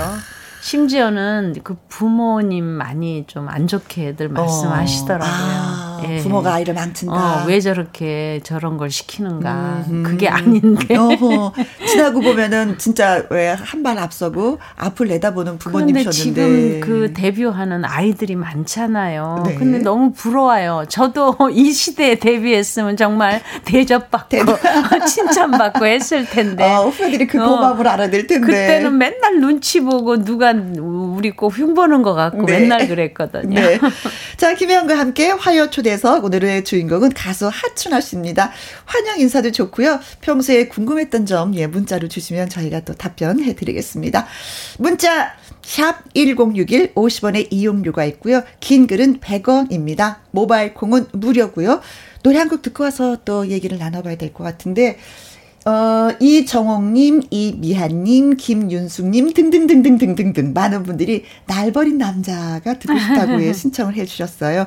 심지어는 0.62 1.56
그 1.64 1.76
부모님 1.88 2.64
많이 2.64 3.24
좀 3.26 3.42
안 3.48 3.66
좋게들 3.66 4.26
어. 4.28 4.30
말씀하시더라고요. 4.30 5.28
아, 5.28 6.02
예. 6.08 6.18
부모가 6.18 6.54
아이를 6.54 6.74
망친다. 6.74 7.42
어, 7.42 7.44
왜 7.46 7.60
저렇게 7.60 8.40
저런 8.44 8.76
걸 8.78 8.88
시키는가. 8.90 9.84
음, 9.88 10.02
그게 10.04 10.28
아닌데. 10.28 10.96
어, 10.96 11.52
지나고 11.86 12.20
보면은 12.20 12.78
진짜 12.78 13.24
왜 13.30 13.52
한 13.54 13.82
발 13.82 13.98
앞서고 13.98 14.58
앞을 14.76 15.08
내다보는 15.08 15.58
부모님이셨는데. 15.58 16.12
지금 16.12 16.80
그 16.80 17.12
데뷔하는 17.12 17.84
아이들이 17.84 18.36
많잖아요. 18.36 19.42
네. 19.44 19.54
근데 19.56 19.78
너무 19.80 20.12
부러워요. 20.12 20.84
저도 20.88 21.36
이 21.52 21.72
시대에 21.72 22.14
데뷔했으면 22.14 22.96
정말 22.96 23.42
대접받고 23.64 24.36
칭찬받고 25.06 25.84
했을 25.84 26.24
텐데. 26.26 26.62
아, 26.64 26.78
후배들이 26.82 27.26
그 27.26 27.38
고마움을 27.38 27.86
어, 27.86 27.90
알아낼 27.90 28.26
텐데. 28.28 28.46
그때는 28.46 28.96
맨날 28.96 29.40
눈치 29.40 29.80
보고 29.80 30.22
누가 30.22 30.51
우리 30.60 31.30
꼭 31.30 31.56
흉보는 31.56 32.02
것 32.02 32.14
같고 32.14 32.44
네. 32.46 32.60
맨날 32.60 32.88
그랬거든요. 32.88 33.60
네. 33.60 33.78
자, 34.36 34.54
김혜영과 34.54 34.98
함께 34.98 35.30
화요 35.30 35.70
초대석 35.70 36.24
오늘의 36.24 36.64
주인공은 36.64 37.12
가수 37.14 37.48
하춘아 37.52 38.00
씨입니다. 38.00 38.50
환영 38.84 39.18
인사도 39.20 39.50
좋고요. 39.52 40.00
평소에 40.20 40.68
궁금했던 40.68 41.26
점 41.26 41.54
예, 41.56 41.66
문자로 41.66 42.08
주시면 42.08 42.48
저희가 42.48 42.80
또 42.80 42.94
답변해 42.94 43.54
드리겠습니다. 43.54 44.26
문자 44.78 45.32
샵 45.62 46.02
1061 46.14 46.94
50원의 46.94 47.48
이용료가 47.50 48.04
있고요. 48.06 48.42
긴 48.60 48.86
글은 48.86 49.20
100원입니다. 49.20 50.16
모바일 50.32 50.74
콩은 50.74 51.06
무료고요. 51.12 51.80
노래 52.22 52.38
한 52.38 52.48
곡 52.48 52.62
듣고 52.62 52.84
와서 52.84 53.16
또 53.24 53.48
얘기를 53.48 53.78
나눠봐야 53.78 54.16
될 54.16 54.32
것 54.32 54.44
같은데 54.44 54.98
어, 55.64 56.10
이정옥님, 56.18 57.22
이미한님, 57.30 58.36
김윤숙님 58.36 59.32
등등등등등등등 59.32 60.52
많은 60.52 60.82
분들이 60.82 61.24
날 61.46 61.72
버린 61.72 61.98
남자가 61.98 62.78
듣고 62.78 62.98
싶다고 62.98 63.40
해 63.40 63.52
신청을 63.54 63.94
해주셨어요. 63.94 64.66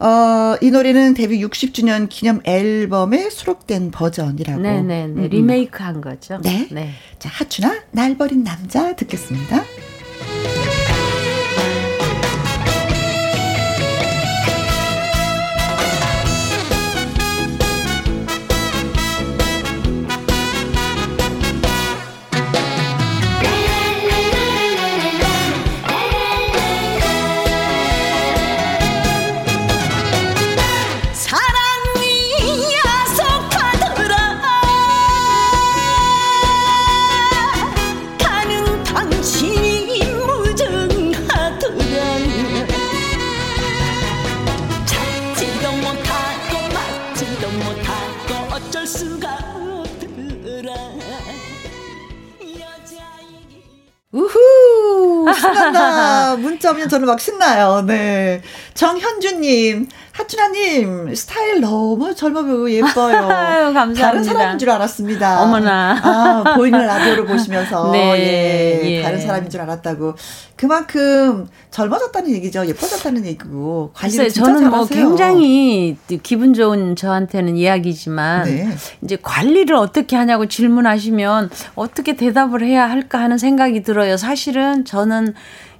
어, 0.00 0.56
이 0.60 0.70
노래는 0.70 1.14
데뷔 1.14 1.44
60주년 1.44 2.08
기념 2.08 2.40
앨범에 2.44 3.30
수록된 3.30 3.90
버전이라고. 3.90 4.62
네네. 4.62 5.04
음, 5.06 5.18
음. 5.18 5.28
리메이크 5.28 5.82
한 5.82 6.00
거죠. 6.00 6.38
네. 6.42 6.68
네. 6.70 6.90
자, 7.18 7.28
하춘아, 7.32 7.82
날 7.90 8.16
버린 8.16 8.44
남자 8.44 8.94
듣겠습니다. 8.94 9.64
오면 56.70 56.88
저는 56.88 57.06
막 57.06 57.20
신나요. 57.20 57.82
네. 57.86 58.42
정현주님, 58.74 59.88
하춘아님, 60.12 61.14
스타일 61.14 61.60
너무 61.60 62.14
젊어 62.14 62.42
보이고 62.42 62.70
예뻐요. 62.70 63.28
아유, 63.30 63.72
감사합니다. 63.72 64.02
다른 64.02 64.24
사람인 64.24 64.58
줄 64.58 64.70
알았습니다. 64.70 65.42
어머나. 65.42 66.00
아, 66.02 66.54
보이는 66.56 66.78
라디오를 66.78 67.26
보시면서. 67.26 67.90
네. 67.92 68.82
예, 68.82 68.90
예. 68.90 69.02
다른 69.02 69.20
사람인 69.20 69.48
줄 69.50 69.60
알았다고. 69.60 70.14
그만큼 70.56 71.48
젊어졌다는 71.70 72.30
얘기죠. 72.32 72.66
예뻐졌다는 72.66 73.24
얘기고. 73.26 73.92
관리를 73.94 74.28
진짜 74.28 74.46
저는 74.46 74.70
뭐 74.70 74.84
잘하세요. 74.84 75.00
뭐 75.00 75.16
굉장히 75.16 75.96
기분 76.24 76.52
좋은 76.52 76.96
저한테는 76.96 77.56
이야기지만 77.56 78.44
네. 78.44 78.68
이제 79.02 79.16
관리를 79.22 79.76
어떻게 79.76 80.16
하냐고 80.16 80.46
질문하시면 80.46 81.50
어떻게 81.76 82.16
대답을 82.16 82.64
해야 82.64 82.90
할까 82.90 83.20
하는 83.20 83.38
생각이 83.38 83.82
들어요. 83.84 84.16
사실은 84.16 84.84
저는 84.84 85.34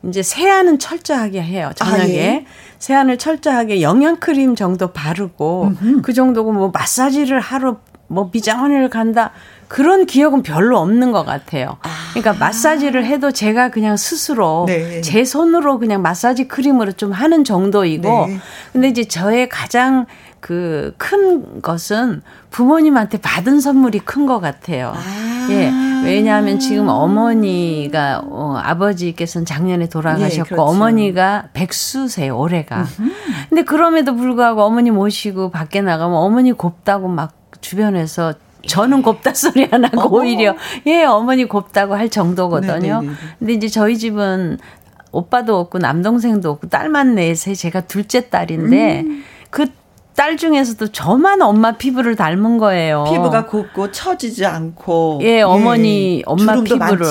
이제 0.09 0.23
세안은 0.23 0.79
철저하게 0.79 1.43
해요. 1.43 1.71
저녁에. 1.75 2.03
아, 2.03 2.09
예. 2.09 2.47
세안을 2.79 3.19
철저하게 3.19 3.83
영양 3.83 4.17
크림 4.17 4.55
정도 4.55 4.93
바르고 4.93 5.73
음흠. 5.81 6.03
그 6.03 6.13
정도고 6.13 6.53
뭐 6.53 6.71
마사지를 6.73 7.41
하러 7.41 7.79
뭐 8.09 8.31
비장원을 8.31 8.89
간다. 8.89 9.33
그런 9.69 10.07
기억은 10.07 10.43
별로 10.43 10.79
없는 10.79 11.13
것 11.13 11.25
같아요. 11.25 11.77
아. 11.83 11.89
그러니까 12.15 12.33
마사지를 12.33 13.05
해도 13.05 13.31
제가 13.31 13.69
그냥 13.69 13.97
스스로 13.99 14.65
네. 14.67 15.03
제 15.03 15.25
손으로 15.25 15.79
그냥 15.79 16.01
마사지 16.01 16.49
크림으로 16.49 16.93
좀 16.93 17.13
하는 17.13 17.45
정도이고 17.45 18.27
네. 18.27 18.39
근데 18.73 18.89
이제 18.89 19.05
저의 19.05 19.49
가장 19.49 20.07
그 20.41 20.95
큰 20.99 21.61
것은 21.63 22.23
부모님한테 22.51 23.19
받은 23.19 23.61
선물이 23.61 24.01
큰 24.01 24.27
것 24.27 24.41
같아요. 24.41 24.93
아. 24.95 25.47
예. 25.51 25.73
왜냐하면 26.05 26.59
지금 26.59 26.89
어머니가 26.89 28.23
어, 28.25 28.57
아버지께서는 28.63 29.45
작년에 29.47 29.89
돌아가셨고 29.89 30.41
예, 30.41 30.43
그렇죠. 30.43 30.63
어머니가 30.63 31.49
백수세요 31.55 32.39
올해가. 32.39 32.81
음흠. 32.99 33.11
근데 33.49 33.63
그럼에도 33.65 34.15
불구하고 34.15 34.63
어머니 34.63 34.91
모시고 34.91 35.51
밖에 35.51 35.81
나가면 35.81 36.17
어머니 36.17 36.53
곱다고 36.53 37.09
막 37.09 37.33
주변에서 37.61 38.35
저는 38.67 39.03
곱다 39.03 39.33
소리 39.35 39.67
안 39.71 39.85
하고 39.85 40.01
어 40.01 40.21
오히려 40.21 40.55
예 40.87 41.05
어머니 41.05 41.47
곱다고 41.47 41.95
할 41.95 42.11
정도거든요. 42.11 43.01
네네네. 43.01 43.15
근데 43.39 43.53
이제 43.55 43.69
저희 43.69 43.97
집은 43.97 44.59
오빠도 45.11 45.59
없고 45.59 45.79
남동생도 45.79 46.51
없고 46.51 46.69
딸만 46.69 47.15
넷에 47.15 47.55
제가 47.55 47.83
둘째 47.83 48.29
딸인데 48.29 49.01
음. 49.07 49.25
그 49.51 49.67
딸 50.19 50.37
중에서도 50.37 50.89
저만 50.89 51.43
엄마 51.43 51.77
피부를 51.77 52.17
닮은 52.17 52.59
거예요. 52.59 53.05
피부가 53.09 53.47
곱고 53.47 53.93
처지지 53.93 54.45
않고. 54.47 55.21
예, 55.23 55.43
어머니 55.43 56.19
예, 56.19 56.23
엄마 56.27 56.61
피부를 56.61 57.07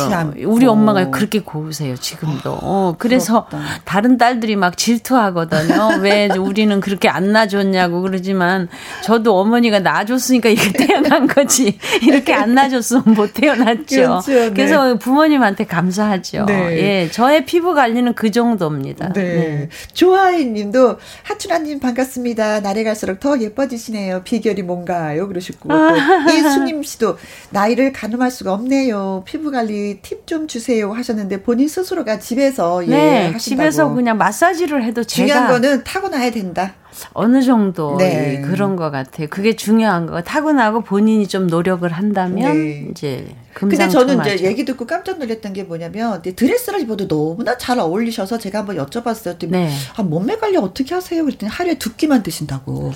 우리 0.46 0.66
엄마가 0.66 1.10
그렇게 1.10 1.40
고우세요 1.40 1.96
지금도. 1.96 2.60
어, 2.62 2.96
그래서 2.98 3.46
부럽다. 3.46 3.80
다른 3.86 4.18
딸들이 4.18 4.58
막 4.58 4.76
질투하거든요. 4.76 6.00
왜 6.04 6.28
우리는 6.38 6.82
그렇게 6.82 7.08
안 7.08 7.32
낳아줬냐고 7.32 8.02
그러지만 8.02 8.68
저도 9.06 9.40
어머니가 9.40 9.80
낳아줬으니까 9.80 10.50
이게 10.50 10.74
태어난 10.74 11.28
거지. 11.28 11.80
이렇게 12.02 12.34
안 12.34 12.56
낳아줬으면 12.56 13.16
못 13.16 13.34
태어났죠. 13.34 13.86
그렇죠, 13.96 14.32
네. 14.34 14.50
그래서 14.50 14.98
부모님한테 14.98 15.66
감사하죠. 15.66 16.44
네. 16.44 16.78
예, 17.06 17.10
저의 17.10 17.46
피부 17.46 17.74
관리는 17.74 18.16
그 18.16 18.32
정도입니다. 18.32 19.14
네. 19.14 19.24
네. 19.24 19.70
조아이님도 19.94 20.98
하춘아님 21.24 21.80
반갑습니다. 21.80 22.60
나래가 22.60 22.97
갈수록 22.98 23.20
더 23.20 23.40
예뻐지시네요. 23.40 24.24
비결이 24.24 24.64
뭔가요? 24.64 25.28
그러시고 25.28 25.72
아. 25.72 26.26
이수님 26.32 26.82
씨도 26.82 27.18
나이를 27.52 27.94
가늠할 27.94 28.32
수가 28.32 28.54
없네요. 28.54 29.24
피부 29.26 29.52
관리 29.52 30.00
팁 30.02 30.26
좀 30.26 30.48
주세요 30.48 30.92
하셨는데 30.92 31.44
본인 31.44 31.68
스스로가 31.68 32.20
집에서 32.20 32.86
예, 32.88 32.90
네, 32.90 33.32
하신다고. 33.32 33.40
집에서 33.40 33.94
그냥 33.94 34.18
마사지를 34.18 34.84
해도 34.84 35.04
중요한 35.04 35.48
거는 35.48 35.84
타고나야 35.84 36.32
된다. 36.32 36.74
어느 37.14 37.42
정도 37.42 37.98
네. 37.98 38.42
그런 38.42 38.76
것 38.76 38.92
같아요. 38.92 39.28
그게 39.30 39.56
중요한 39.56 40.06
거. 40.06 40.22
타고나고 40.22 40.82
본인이 40.82 41.28
좀 41.28 41.48
노력을 41.48 41.88
한다면 41.90 42.54
네. 42.54 42.88
이제 42.92 43.28
근데 43.54 43.88
저는 43.88 44.22
이제 44.22 44.46
얘기 44.46 44.66
듣고 44.66 44.86
깜짝 44.86 45.18
놀랐던 45.18 45.54
게 45.54 45.64
뭐냐면 45.64 46.22
드레스를 46.22 46.82
입어도 46.82 47.08
너무나 47.08 47.58
잘 47.58 47.80
어울리셔서 47.80 48.38
제가 48.38 48.60
한번 48.60 48.78
여쭤봤어요. 48.78 49.50
네. 49.50 49.72
아, 49.96 50.04
몸매 50.04 50.38
관리 50.38 50.58
어떻게 50.58 50.94
하세요? 50.94 51.24
그랬더니 51.24 51.50
하루에 51.50 51.76
두 51.76 51.96
끼만 51.96 52.22
드신다고. 52.24 52.94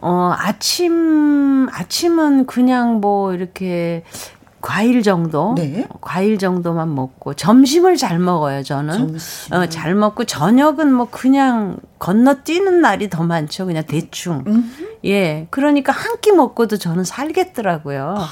어, 0.00 0.32
아침, 0.36 1.68
아침은 1.70 2.46
그냥 2.46 3.00
뭐 3.00 3.34
이렇게 3.34 4.04
과일 4.68 5.02
정도, 5.02 5.54
네. 5.56 5.86
과일 6.02 6.36
정도만 6.38 6.94
먹고 6.94 7.32
점심을 7.32 7.96
잘 7.96 8.18
먹어요. 8.18 8.62
저는 8.62 8.92
점심. 8.98 9.54
어, 9.54 9.66
잘 9.66 9.94
먹고 9.94 10.24
저녁은 10.24 10.92
뭐 10.92 11.08
그냥 11.10 11.78
건너뛰는 11.98 12.82
날이 12.82 13.08
더 13.08 13.22
많죠. 13.22 13.64
그냥 13.64 13.84
대충. 13.86 14.44
음흠. 14.46 14.98
예, 15.06 15.46
그러니까 15.50 15.92
한 15.92 16.18
끼 16.20 16.32
먹고도 16.32 16.76
저는 16.76 17.04
살겠더라고요. 17.04 18.16
아. 18.18 18.28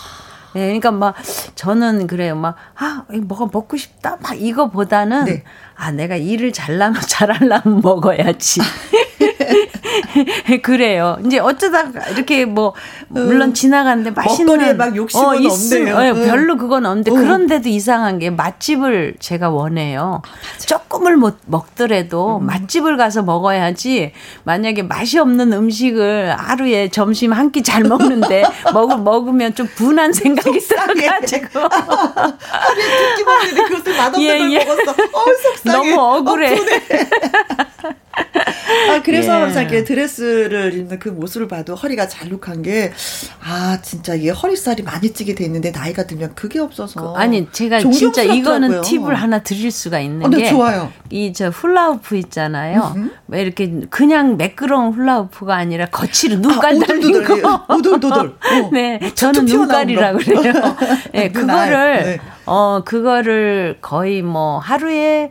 예, 0.57 0.61
그러니까 0.67 0.91
막 0.91 1.15
저는 1.55 2.07
그래요. 2.07 2.35
막 2.37 2.57
아, 2.75 3.05
뭐가 3.23 3.49
먹고 3.51 3.79
싶다. 3.79 4.19
막 4.21 4.39
이거보다는 4.39 5.25
네. 5.25 5.43
아, 5.75 5.91
내가 5.91 6.17
일을 6.17 6.53
잘라면 6.53 7.01
잘하려면 7.01 7.81
먹어야지. 7.83 8.61
그래요. 10.63 11.19
이제 11.25 11.39
어쩌다 11.39 11.85
이렇게 12.15 12.45
뭐 12.45 12.75
물론 13.09 13.51
음. 13.51 13.55
지나가는데 13.55 14.11
맛있는 14.11 14.77
막 14.77 14.95
욕심은 14.97 15.25
어, 15.25 15.31
없네요. 15.51 15.97
어, 15.97 16.15
별로 16.25 16.57
그건 16.57 16.87
없는데 16.87 17.11
어. 17.11 17.15
그런데도 17.15 17.69
이상한 17.69 18.19
게 18.19 18.31
맛집을 18.31 19.15
제가 19.21 19.51
원해요. 19.51 20.23
아, 20.25 20.59
조금을 20.67 21.17
못 21.17 21.39
먹더라도 21.47 22.39
음. 22.39 22.47
맛집을 22.47 22.97
가서 22.97 23.23
먹어야지 23.23 24.13
만약에 24.45 24.83
맛이 24.83 25.19
없는 25.19 25.53
음식을 25.53 26.35
하루에 26.37 26.89
점심 26.89 27.33
한 27.33 27.51
끼 27.53 27.63
잘 27.63 27.85
먹는데 27.85 28.43
먹 28.75 29.03
먹으면 29.03 29.55
좀 29.55 29.67
분한 29.77 30.13
생각이 30.13 30.59
들어가지고 30.59 31.61
하루에 31.63 33.09
두끼 33.17 33.25
먹는데 33.25 33.63
그것을 33.65 33.97
맛없는 33.97 34.21
예, 34.23 34.39
걸 34.39 34.53
예. 34.53 34.65
먹었어. 34.65 34.91
어, 34.91 35.25
속상해. 35.43 35.91
너무 35.95 36.01
억울해. 36.17 36.55
어, 36.55 36.57
아, 38.89 39.03
그래서 39.03 39.35
예. 39.37 39.41
항상 39.43 39.63
이렇게 39.65 39.85
드레스를 39.85 40.75
입는 40.75 40.99
그 40.99 41.09
모습을 41.09 41.49
봐도 41.49 41.75
허리가 41.75 42.09
잘룩한 42.09 42.63
게, 42.63 42.93
아, 43.45 43.79
진짜 43.83 44.15
이게 44.15 44.31
허리살이 44.31 44.83
많이 44.83 45.13
찌게 45.13 45.35
돼 45.35 45.45
있는데 45.45 45.71
나이가 45.71 46.07
들면 46.07 46.35
그게 46.35 46.59
없어서. 46.61 47.13
그, 47.13 47.19
아니, 47.19 47.49
제가 47.53 47.81
진짜 47.81 48.23
이거는 48.23 48.81
팁을 48.83 49.15
하나 49.15 49.41
드릴 49.43 49.71
수가 49.71 50.01
있는 50.01 50.27
어, 50.27 50.29
네, 50.29 50.39
게. 50.39 50.51
좋아요. 50.51 50.93
이 51.11 51.33
저 51.37 51.51
훌라우프 51.51 52.17
있잖아요. 52.17 52.95
왜 53.29 53.43
이렇게 53.43 53.81
그냥 53.91 54.37
매끄러운 54.39 54.93
훌라우프가 54.95 55.55
아니라 55.55 55.87
거칠은 55.87 56.41
눈깔 56.41 56.77
아, 56.77 56.87
달린 56.87 57.23
거. 57.25 57.67
오돌도돌. 57.69 58.29
어. 58.41 58.71
네, 58.73 58.99
뭐 59.03 59.11
저는 59.15 59.45
눈깔이라고 59.45 60.19
그래요. 60.19 60.53
네, 61.13 61.31
그거를, 61.31 62.03
네. 62.05 62.19
어, 62.47 62.83
그거를 62.85 63.79
거의 63.83 64.23
뭐 64.23 64.59
하루에 64.59 65.31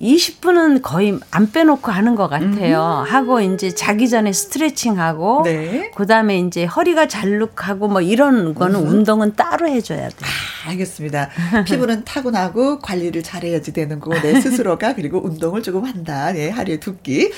20분은 0.00 0.80
거의 0.82 1.18
안 1.30 1.52
빼놓고 1.52 1.92
하는 1.92 2.14
것 2.14 2.28
같아요. 2.28 3.04
음. 3.06 3.12
하고 3.12 3.40
이제 3.40 3.70
자기 3.74 4.08
전에 4.08 4.32
스트레칭하고 4.32 5.42
네. 5.44 5.90
그다음에 5.94 6.38
이제 6.38 6.64
허리가 6.64 7.06
잘룩하고 7.06 7.88
뭐 7.88 8.00
이런 8.00 8.54
거는 8.54 8.80
음. 8.80 8.88
운동은 8.88 9.36
따로 9.36 9.68
해줘야 9.68 10.08
돼. 10.08 10.16
아, 10.22 10.70
알겠습니다. 10.70 11.28
피부는 11.66 12.04
타고나고 12.04 12.78
관리를 12.78 13.22
잘해야지 13.22 13.72
되는 13.74 14.00
거고 14.00 14.18
내 14.20 14.40
스스로가 14.40 14.94
그리고 14.94 15.22
운동을 15.22 15.62
조금 15.62 15.84
한다. 15.84 16.32
네, 16.32 16.48
하루에 16.48 16.80
두 16.80 16.96
끼. 16.96 17.30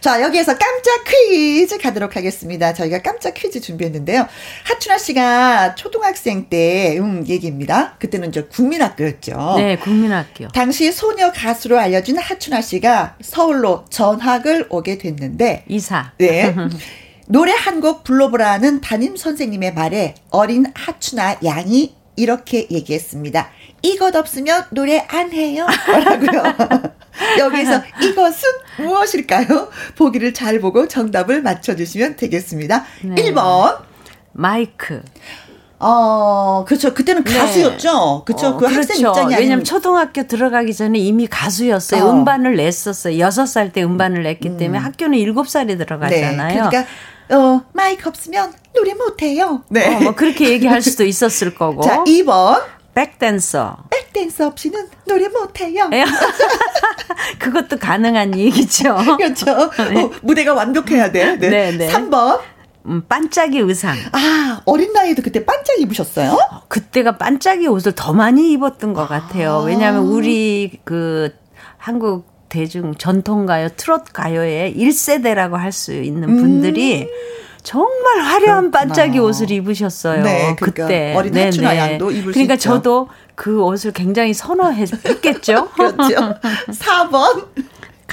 자 0.00 0.20
여기에서 0.20 0.52
깜짝 0.58 1.04
퀴즈 1.06 1.78
가도록 1.78 2.16
하겠습니다. 2.16 2.74
저희가 2.74 3.00
깜짝 3.00 3.32
퀴즈 3.32 3.60
준비했는데요. 3.62 4.26
하춘아 4.64 4.98
씨가 4.98 5.74
초등학생 5.74 6.50
때 6.50 6.98
음, 6.98 7.24
얘기입니다. 7.26 7.94
그때는 7.98 8.30
저 8.30 8.46
국민학교였죠. 8.48 9.54
네, 9.56 9.76
국민학교. 9.76 10.48
당시 10.48 10.92
소녀 10.92 11.32
가수로 11.32 11.78
알려진 11.78 12.09
알려진 12.10 12.18
하춘아 12.18 12.60
씨가 12.60 13.16
서울로 13.22 13.84
전학을 13.90 14.66
오게 14.70 14.98
됐는데 14.98 15.64
이사. 15.68 16.12
네. 16.18 16.54
노래 17.28 17.52
한 17.52 17.80
곡 17.80 18.02
불러보라는 18.04 18.80
담임 18.80 19.16
선생님의 19.16 19.74
말에 19.74 20.14
어린 20.30 20.66
하춘아 20.74 21.36
양이 21.44 21.94
이렇게 22.16 22.66
얘기했습니다. 22.70 23.48
이것 23.82 24.14
없으면 24.16 24.64
노래 24.70 24.98
안 25.08 25.30
해요. 25.32 25.66
라고요. 25.86 26.42
여기서 27.38 27.82
이것은 28.02 28.48
무엇일까요? 28.78 29.70
보기를 29.96 30.34
잘 30.34 30.58
보고 30.60 30.88
정답을 30.88 31.42
맞춰주시면 31.42 32.16
되겠습니다. 32.16 32.84
네. 33.04 33.14
1번. 33.14 33.78
마이크. 34.32 35.00
어, 35.80 36.64
그렇죠. 36.66 36.92
그때는 36.94 37.24
네. 37.24 37.38
가수였죠. 37.38 38.22
그렇죠. 38.26 38.46
어, 38.48 38.56
그 38.56 38.66
그렇죠. 38.66 38.76
학생 38.76 38.98
입장이 38.98 39.34
왜냐면 39.34 39.64
초등학교 39.64 40.22
들어가기 40.26 40.74
전에 40.74 40.98
이미 40.98 41.26
가수였어요. 41.26 42.04
어. 42.04 42.10
음반을 42.12 42.56
냈었어요. 42.56 43.18
여섯 43.18 43.46
살 43.46 43.70
때 43.72 43.82
음반을 43.82 44.22
냈기 44.24 44.48
음. 44.50 44.56
때문에 44.58 44.78
학교는 44.78 45.16
일곱 45.18 45.48
살에 45.48 45.76
들어가잖아요. 45.76 46.64
네. 46.64 46.68
그러니까 46.70 46.84
어, 47.30 47.62
마이크 47.72 48.08
없으면 48.08 48.52
노래 48.74 48.92
못 48.94 49.22
해요. 49.22 49.62
네. 49.68 49.94
어, 49.96 50.00
뭐 50.00 50.14
그렇게 50.14 50.50
얘기할 50.50 50.82
수도 50.82 51.04
있었을 51.04 51.54
거고. 51.54 51.80
자, 51.86 52.02
2번. 52.04 52.60
백댄서. 52.92 53.78
백댄서 53.88 54.48
없이는 54.48 54.88
노래 55.06 55.28
못해요. 55.28 55.88
그것도 57.38 57.78
가능한 57.78 58.36
얘기죠. 58.36 58.96
그렇죠. 59.16 59.70
네. 59.90 60.02
어, 60.02 60.10
무대가 60.22 60.54
완벽해야 60.54 61.12
돼. 61.12 61.36
네. 61.36 61.48
네, 61.48 61.72
네. 61.72 61.88
3번. 61.88 62.40
음, 62.86 63.02
반짝이 63.08 63.58
의상. 63.58 63.96
아, 64.12 64.60
어린 64.64 64.92
나이에도 64.92 65.22
그때 65.22 65.44
반짝 65.44 65.78
입으셨어요? 65.80 66.30
어, 66.30 66.62
그때가 66.68 67.18
반짝이 67.18 67.66
옷을 67.66 67.92
더 67.94 68.12
많이 68.12 68.52
입었던 68.52 68.94
것 68.94 69.06
같아요. 69.08 69.52
아. 69.54 69.62
왜냐하면 69.64 70.02
우리 70.04 70.78
그 70.84 71.30
한국 71.76 72.28
대중 72.48 72.94
전통가요, 72.96 73.68
트롯 73.76 74.12
가요의 74.12 74.74
1세대라고 74.76 75.52
할 75.52 75.72
수 75.72 75.94
있는 75.94 76.36
분들이 76.36 77.02
음. 77.02 77.08
정말 77.62 78.20
화려한 78.22 78.70
그렇구나. 78.70 78.70
반짝이 78.70 79.18
옷을 79.18 79.50
입으셨어요. 79.50 80.22
네, 80.22 80.56
그러니까 80.58 80.82
그때 80.86 81.14
어린 81.14 81.32
네, 81.34 81.50
춘아 81.50 81.72
네. 81.74 81.78
양도 81.78 82.10
입을 82.10 82.32
그러니까 82.32 82.56
저도 82.56 83.08
그 83.34 83.62
옷을 83.62 83.92
굉장히 83.92 84.32
선호했겠죠. 84.34 85.68
그렇죠. 85.70 86.34
4번 86.72 87.46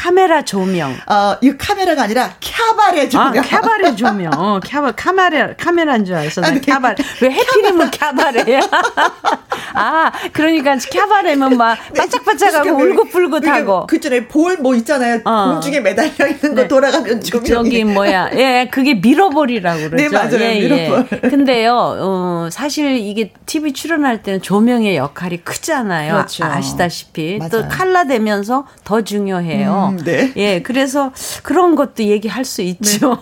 카메라 0.02 0.44
조명. 0.44 0.94
어, 1.08 1.36
이 1.42 1.52
카메라가 1.58 2.04
아니라 2.04 2.30
캬바레 2.40 3.10
조명. 3.10 3.38
아, 3.40 3.42
캬바레 3.42 3.98
조명. 3.98 4.32
어, 4.36 4.60
캬바, 4.64 4.94
카메라, 4.96 5.54
카메라인 5.58 6.06
줄 6.06 6.14
알았어. 6.16 6.42
나 6.42 6.52
캬바레. 6.52 6.96
왜 7.24 7.32
해피님은 7.32 7.90
캬바레야? 7.90 8.62
아, 9.74 10.12
그러니까 10.34 10.76
캬바레면 10.76 11.56
막 11.56 11.78
네, 11.94 12.00
반짝반짝하고 12.00 12.70
울긋불긋하고. 12.78 13.88
그 13.88 14.00
전에 14.00 14.28
볼 14.28 14.58
뭐 14.60 14.74
있잖아요. 14.76 15.22
어. 15.26 15.52
공중에 15.54 15.80
매달려 15.82 16.28
있는 16.28 16.56
거 16.56 16.62
네. 16.62 16.68
돌아가면 16.68 17.22
조명. 17.22 17.46
저기 17.46 17.84
뭐야. 17.84 18.30
예, 18.34 18.68
그게 18.72 18.96
미러볼이라고 18.96 19.90
그러죠. 19.90 19.96
네, 19.96 20.10
맞아요. 20.10 20.40
예, 20.42 20.56
예. 20.58 20.60
미러볼. 20.62 21.08
예. 21.24 21.30
근데요, 21.30 21.76
어, 21.76 22.50
사실 22.52 22.98
이게 22.98 23.34
TV 23.46 23.74
출연할 23.74 24.24
때는 24.24 24.42
조명의 24.42 24.96
역할이 24.98 25.38
크잖아요. 25.44 26.14
그렇죠. 26.14 26.44
아시다시피. 26.46 27.38
맞아요. 27.38 27.50
또 27.52 27.68
칼라 27.68 28.04
되면서 28.06 28.66
더 28.84 29.02
중요해요. 29.02 29.87
음, 29.87 29.87
네. 29.96 30.34
예, 30.36 30.62
그래서 30.62 31.12
그런 31.44 31.76
것도 31.76 32.04
얘기할 32.04 32.46
수 32.46 32.62
있죠. 32.62 33.18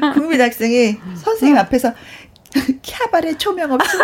네. 0.00 0.10
국민 0.14 0.40
학생이 0.40 0.96
선생님 1.16 1.58
앞에서 1.58 1.92
캬바레 2.82 3.38
초명 3.38 3.72
없이 3.72 3.96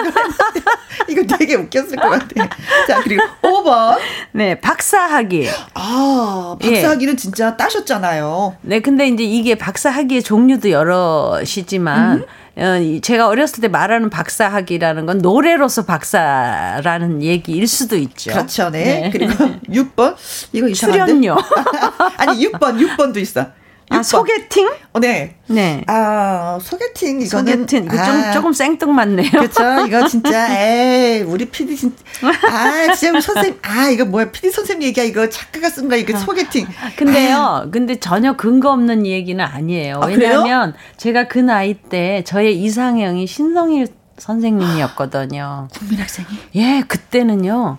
이거 1.09 1.23
되게 1.37 1.55
웃겼을 1.55 1.97
것 1.97 2.09
같아요. 2.09 2.49
자, 2.87 3.01
그리고 3.03 3.23
5번. 3.43 3.99
네, 4.33 4.61
박사학위. 4.61 5.49
아, 5.75 6.57
박사학위는 6.61 7.13
예. 7.15 7.17
진짜 7.17 7.57
따셨잖아요. 7.57 8.57
네, 8.63 8.81
근데 8.81 9.07
이제 9.09 9.23
이게 9.23 9.55
박사학위의 9.55 10.23
종류도 10.23 10.71
여럿이지만 10.71 12.19
음. 12.19 12.25
어, 12.61 13.01
제가 13.01 13.29
어렸을 13.29 13.63
때 13.63 13.69
말하는 13.69 14.11
박사학위라는 14.11 15.07
건 15.07 15.19
노래로서 15.19 15.85
박사라는 15.87 17.23
얘기일 17.23 17.67
수도 17.67 17.97
있죠. 17.97 18.31
그렇죠. 18.33 18.69
네. 18.71 18.85
네. 18.85 19.11
그리고 19.11 19.33
6번 19.69 20.15
이거 20.53 20.69
이상한데. 20.69 21.07
출연료. 21.07 21.37
아니 22.19 22.47
6번 22.47 22.79
6번도 22.79 23.17
있어. 23.17 23.47
아, 23.93 24.03
소개팅? 24.05 24.71
어, 24.93 25.01
네. 25.01 25.35
네. 25.49 25.83
아, 25.89 26.59
소개팅 26.63 27.21
이거는 27.21 27.53
소개팅 27.53 27.85
이거 27.85 27.97
좀 27.97 28.23
아, 28.23 28.31
조금 28.33 28.53
생뚱맞네요. 28.53 29.31
그렇죠. 29.33 29.87
이거 29.87 30.07
진짜 30.07 30.47
에이, 30.57 31.23
우리 31.23 31.45
PD 31.47 31.77
진짜 31.77 31.97
아, 32.23 32.95
진짜 32.95 33.21
선생님 33.21 33.59
아, 33.63 33.89
이거 33.89 34.05
뭐야? 34.05 34.31
PD 34.31 34.51
선생님 34.53 34.87
얘기야. 34.89 35.05
이거 35.05 35.29
작가가 35.29 35.69
쓴 35.69 35.89
거야. 35.89 35.99
이거 35.99 36.17
소개팅. 36.17 36.67
근데요. 36.97 37.37
아. 37.37 37.67
근데 37.71 37.99
전혀 37.99 38.37
근거 38.37 38.71
없는 38.71 39.07
얘기는 39.07 39.45
아니에요. 39.45 40.01
아, 40.03 40.07
왜냐면 40.07 40.75
제가 40.97 41.27
그 41.27 41.39
나이 41.39 41.75
때 41.75 42.23
저의 42.25 42.63
이상형이 42.63 43.27
신성일 43.27 43.89
선생님이었거든요. 44.19 45.69
국민학생이? 45.77 46.29
예, 46.55 46.83
그때는요. 46.87 47.79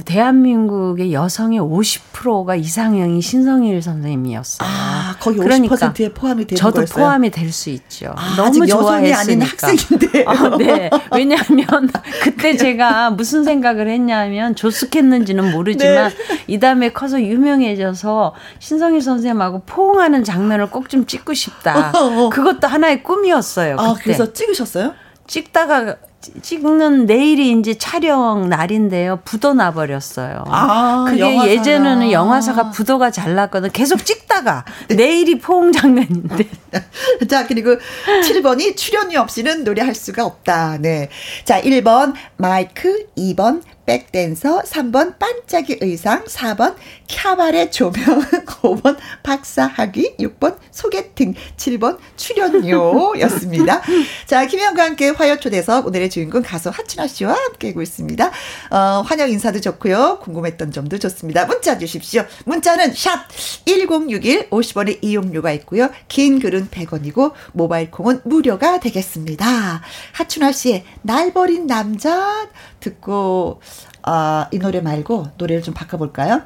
대한민국의 0.00 1.12
여성의 1.12 1.60
50%가 1.60 2.54
이상형이 2.56 3.20
신성일 3.20 3.82
선생님이었어요. 3.82 4.68
아, 4.68 5.16
거의 5.20 5.38
50%에 5.38 6.12
포함이 6.14 6.46
되는 6.46 6.56
저도 6.58 6.74
거였어요? 6.76 7.04
포함이 7.04 7.30
될 7.30 7.52
수 7.52 7.70
있죠. 7.70 8.14
아, 8.16 8.34
너무 8.36 8.66
좋아했으니까. 8.66 9.18
아닌 9.20 9.42
학생인데. 9.42 10.24
아, 10.26 10.56
네. 10.56 10.90
왜냐하면 11.14 11.66
그때 12.22 12.56
제가 12.56 13.10
무슨 13.10 13.44
생각을 13.44 13.88
했냐면 13.88 14.54
조숙했는지는 14.54 15.52
모르지만 15.52 16.08
네. 16.08 16.14
이 16.46 16.58
다음에 16.58 16.90
커서 16.92 17.20
유명해져서 17.20 18.34
신성일 18.58 19.02
선생님하고 19.02 19.62
포옹하는 19.66 20.24
장면을 20.24 20.70
꼭 20.70 20.82
좀 20.88 21.06
찍고 21.06 21.32
싶다. 21.34 21.92
그것도 22.30 22.66
하나의 22.66 23.02
꿈이었어요. 23.02 23.76
아, 23.78 23.82
그때. 23.88 23.90
아, 23.90 23.94
그래서 24.02 24.32
찍으셨어요? 24.32 24.92
찍다가 25.26 25.96
찍는 26.42 27.06
내일이 27.06 27.50
이제 27.52 27.74
촬영 27.74 28.48
날인데요. 28.48 29.20
부도 29.24 29.54
나 29.54 29.72
버렸어요. 29.72 30.44
아, 30.46 31.04
그게 31.08 31.20
영화사가. 31.20 31.50
예전에는 31.50 32.12
영화사가 32.12 32.70
부도가 32.70 33.10
잘 33.10 33.34
났거든. 33.34 33.70
계속 33.70 34.04
찍다가 34.04 34.64
네. 34.88 34.94
내일이 34.94 35.38
포옹 35.38 35.72
장면인데. 35.72 36.48
자, 37.28 37.46
그리고 37.46 37.76
7번이 38.24 38.76
출연료 38.76 39.20
없이는 39.20 39.64
노래할 39.64 39.94
수가 39.94 40.24
없다. 40.24 40.78
네. 40.78 41.08
자, 41.44 41.60
1번 41.60 42.14
마이크, 42.36 43.06
2번 43.16 43.62
백댄서, 43.84 44.62
3번 44.62 45.18
반짝이 45.18 45.78
의상, 45.80 46.24
4번 46.24 46.76
캬바레 47.08 47.70
조명, 47.72 48.20
5번 48.62 48.96
박사학위, 49.22 50.16
6번 50.18 50.56
소개팅, 50.70 51.34
7번 51.56 51.98
출연료 52.16 53.18
였습니다. 53.20 53.82
자, 54.26 54.46
김혜영과 54.46 54.84
함께 54.84 55.08
화요초대석 55.08 55.86
오늘의 55.86 56.10
주인공 56.10 56.42
가수 56.42 56.70
하춘아 56.70 57.06
씨와 57.08 57.34
함께하고 57.34 57.82
있습니다. 57.82 58.30
어, 58.70 59.02
환영 59.04 59.30
인사도 59.30 59.60
좋고요. 59.60 60.20
궁금했던 60.22 60.70
점도 60.70 60.98
좋습니다. 60.98 61.46
문자 61.46 61.76
주십시오. 61.76 62.24
문자는 62.44 62.94
샵 62.94 63.26
1061, 63.64 64.50
50원의 64.50 64.98
이용료가 65.02 65.52
있고요. 65.52 65.90
긴 66.08 66.38
글은 66.38 66.68
100원이고 66.70 67.32
모바일 67.52 67.90
콩은 67.90 68.20
무료가 68.24 68.78
되겠습니다. 68.80 69.82
하춘아 70.12 70.52
씨의 70.52 70.84
날 71.02 71.32
버린 71.32 71.66
남자 71.66 72.48
듣고 72.80 73.60
아, 74.02 74.48
이 74.52 74.58
노래 74.58 74.80
말고 74.80 75.28
노래를 75.38 75.62
좀 75.62 75.74
바꿔볼까요? 75.74 76.42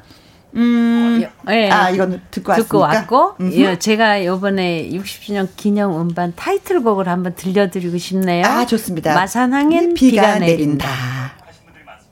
음, 0.55 1.23
네. 1.45 1.69
아, 1.69 1.89
이건 1.89 2.21
듣고, 2.31 2.55
듣고 2.55 2.79
왔고, 2.79 3.35
예, 3.51 3.77
제가 3.77 4.25
요번에 4.25 4.89
60주년 4.89 5.47
기념 5.55 5.99
음반 5.99 6.33
타이틀곡을 6.35 7.07
한번 7.07 7.35
들려드리고 7.35 7.97
싶네요. 7.97 8.45
아, 8.45 8.65
좋습니다. 8.65 9.13
마산항엔 9.13 9.93
비가, 9.93 10.21
비가 10.21 10.39
내린다. 10.39 10.87
내린다. 10.87 10.87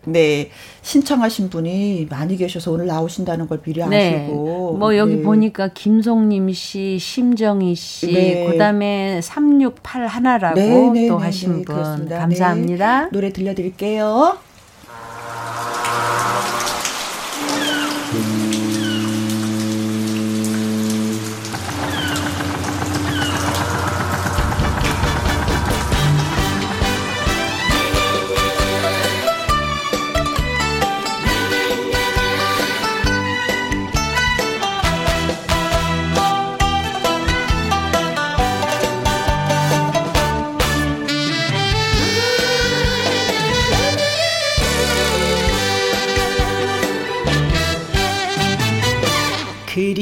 네. 0.08 0.52
신청하신 0.82 1.50
분이 1.50 2.08
많이 2.10 2.38
계셔서 2.38 2.72
오늘 2.72 2.86
나오신다는 2.86 3.48
걸 3.48 3.62
미리 3.62 3.84
네. 3.88 4.26
아시고. 4.26 4.78
뭐 4.78 4.96
여기 4.98 5.16
네. 5.16 5.24
보니까 5.24 5.70
김송님 5.70 6.54
씨, 6.54 7.00
심정희 7.00 7.74
씨, 7.76 8.14
네. 8.14 8.48
그다음에 8.52 9.20
368 9.22 10.06
하나라고 10.06 10.60
네, 10.60 10.68
네, 10.92 11.08
또 11.08 11.18
네, 11.18 11.26
하신 11.26 11.54
분 11.54 11.66
그렇습니다. 11.66 12.20
감사합니다. 12.20 13.10
노래 13.12 13.34
들려드릴게요. 13.34 14.38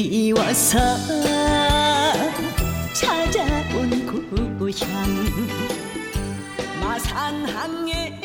그리워서 0.04 0.78
찾아온 2.92 4.06
고향 4.58 4.88
마산항에 6.78 8.20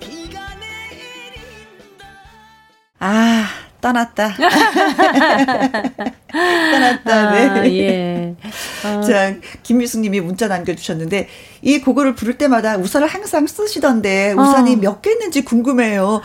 비가 0.00 0.40
내린다 0.54 2.06
아 3.00 3.46
떠났다. 3.82 4.36
떠났다. 6.32 7.30
네. 7.32 7.48
아, 7.50 7.66
예. 7.66 8.36
어. 8.86 9.02
자, 9.02 9.34
김미숙님이 9.64 10.20
문자 10.20 10.46
남겨주셨는데 10.46 11.28
이 11.62 11.80
곡을 11.80 12.14
부를 12.14 12.36
때마다 12.36 12.76
우산을 12.76 13.06
항상 13.06 13.46
쓰시던데 13.46 14.32
우산이 14.32 14.74
어. 14.74 14.76
몇개 14.78 15.12
있는지 15.12 15.44
궁금해요. 15.44 16.20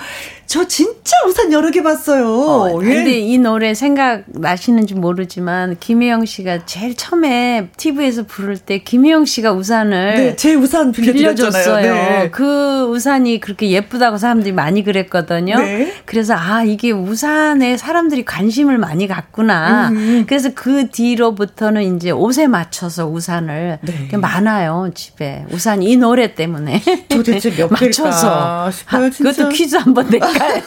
저 0.47 0.65
진짜 0.65 1.11
우산 1.27 1.51
여러 1.51 1.69
개 1.71 1.83
봤어요. 1.83 2.25
어, 2.25 2.81
예. 2.81 2.85
근데 2.87 3.19
이 3.19 3.37
노래 3.37 3.73
생각 3.73 4.23
나시는지 4.27 4.95
모르지만 4.95 5.75
김혜영 5.77 6.25
씨가 6.25 6.65
제일 6.65 6.95
처음에 6.95 7.67
TV에서 7.75 8.23
부를 8.23 8.57
때 8.57 8.77
김혜영 8.79 9.25
씨가 9.25 9.51
우산을 9.51 10.15
네, 10.15 10.35
제 10.37 10.55
우산 10.55 10.93
빌려줬어요. 10.93 11.93
네. 11.93 12.29
그 12.31 12.85
우산이 12.85 13.41
그렇게 13.41 13.69
예쁘다고 13.71 14.17
사람들이 14.17 14.53
많이 14.53 14.85
그랬거든요. 14.85 15.59
네. 15.59 15.93
그래서 16.05 16.33
아 16.35 16.63
이게 16.63 16.91
우산에 16.91 17.75
사람들이 17.75 18.23
관심을 18.23 18.77
많이 18.77 19.07
갖구나. 19.07 19.89
음. 19.89 20.23
그래서 20.27 20.51
그 20.55 20.87
뒤로부터는 20.89 21.97
이제 21.97 22.09
옷에 22.11 22.47
맞춰서 22.47 23.05
우산을 23.05 23.79
네. 23.81 24.17
많아요 24.17 24.91
집에 24.95 25.26
우산 25.51 25.81
이 25.83 25.95
노래 25.97 26.33
때문에 26.35 26.81
도대체 27.09 27.49
몇 27.55 27.71
맞춰서 27.71 28.71
싶어요, 28.71 29.09
진짜. 29.09 29.31
그것도 29.31 29.49
퀴즈 29.49 29.75
한번 29.75 30.09
낼까. 30.09 30.27
있을까요? 30.29 30.61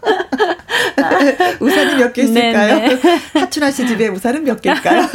우산이 1.60 1.94
몇 1.96 2.12
개 2.12 2.22
있을까요? 2.22 2.98
하춘아 3.34 3.70
씨 3.70 3.86
집에 3.86 4.08
우산은 4.08 4.44
몇 4.44 4.60
개일까요? 4.60 5.06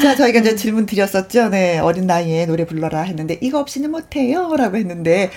자, 0.00 0.14
저희가 0.16 0.40
이제 0.40 0.56
질문 0.56 0.86
드렸었죠. 0.86 1.48
네, 1.48 1.78
어린 1.78 2.06
나이에 2.06 2.46
노래 2.46 2.64
불러라 2.66 3.02
했는데 3.02 3.38
이거 3.40 3.58
없이는 3.60 3.90
못해요. 3.90 4.54
라고 4.56 4.76
했는데 4.76 5.30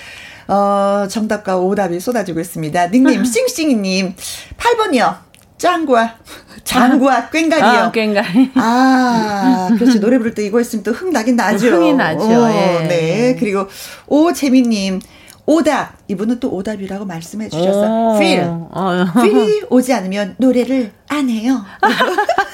어, 0.48 1.08
정답과 1.10 1.58
오답이 1.58 2.00
쏟아지고 2.00 2.40
있습니다. 2.40 2.88
닉님, 2.88 3.24
싱싱이님, 3.26 4.16
8번이요. 4.58 5.29
짱구와, 5.60 6.16
장구와 6.64 7.30
꽹가리요. 7.30 7.66
아, 7.66 7.92
꽹가리. 7.92 8.52
아, 8.56 9.70
그렇지. 9.78 10.00
노래 10.00 10.18
부를 10.18 10.34
때 10.34 10.44
이거 10.44 10.58
했으면 10.58 10.82
또 10.84 10.92
흥 10.94 11.12
나긴 11.12 11.36
나죠. 11.36 11.68
흥이 11.68 11.94
나죠. 11.94 12.24
오, 12.26 12.50
예. 12.50 12.88
네. 12.88 13.36
그리고 13.40 13.68
오재민님, 14.08 15.00
오답. 15.46 15.94
이분은 16.08 16.40
또 16.40 16.50
오답이라고 16.54 17.06
말씀해 17.06 17.50
주셨어요. 17.50 18.16
feel. 18.18 18.46
어. 18.72 19.06
feel이 19.18 19.64
오지 19.70 19.94
않으면 19.94 20.36
노래를 20.38 20.92
안 21.10 21.30
해요. 21.30 21.64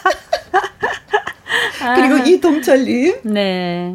그리고 1.95 2.17
이동철님. 2.17 3.15
네. 3.23 3.93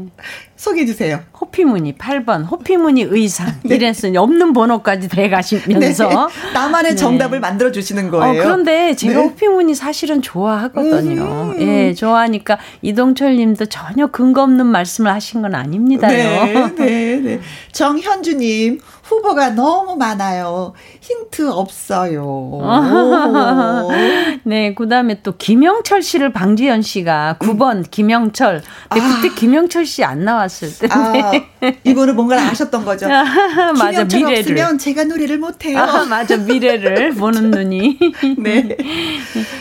소개해 0.61 0.85
주세요. 0.85 1.21
호피무늬 1.41 1.95
8번 1.95 2.51
호피무늬 2.51 3.07
의상 3.09 3.47
네. 3.65 3.77
이랬으니 3.77 4.19
없는 4.19 4.53
번호까지 4.53 5.09
대가시면서 5.09 6.09
네. 6.09 6.53
나만의 6.53 6.91
네. 6.93 6.97
정답을 6.97 7.41
만들어 7.41 7.73
주시는 7.73 8.11
거예요. 8.11 8.41
어, 8.41 8.45
그런데 8.45 8.95
제가 8.95 9.15
네. 9.15 9.21
호피무늬 9.27 9.75
사실은 9.75 10.21
좋아하거든요. 10.21 11.55
음. 11.57 11.61
예, 11.63 11.95
좋아하니까 11.95 12.59
이동철 12.83 13.37
님도 13.37 13.67
전혀 13.67 14.09
근거 14.09 14.43
없는 14.43 14.67
말씀을 14.67 15.11
하신 15.11 15.41
건 15.41 15.55
아닙니다요. 15.55 16.45
네, 16.45 16.75
네, 16.75 17.17
네. 17.17 17.41
정현주 17.73 18.37
님 18.37 18.81
후보가 19.11 19.51
너무 19.51 19.97
많아요. 19.97 20.73
힌트 21.01 21.51
없어요. 21.51 22.61
네, 24.45 24.73
그 24.75 24.89
다음에 24.89 25.21
또 25.23 25.37
김영철 25.37 26.03
씨를 26.03 26.33
방지연 26.33 26.83
씨가 26.83 27.37
9번 27.41 27.79
음. 27.79 27.85
김영철. 27.91 28.63
근데 28.89 29.05
아. 29.05 29.17
그때 29.17 29.35
김영철 29.35 29.85
씨 29.85 30.05
안 30.05 30.25
나왔을 30.25 30.73
때. 30.79 30.89
아, 30.91 31.33
이거는 31.85 32.15
뭔가를 32.15 32.43
아셨던 32.45 32.85
거죠. 32.85 33.09
맞아, 33.79 34.05
미래를. 34.05 34.39
없으면 34.39 34.79
제가 34.79 35.05
노래를 35.05 35.39
못해요. 35.39 35.79
아, 35.79 36.05
맞아, 36.05 36.37
미래를 36.37 37.15
보는 37.19 37.51
눈이. 37.51 37.99
네. 38.39 38.77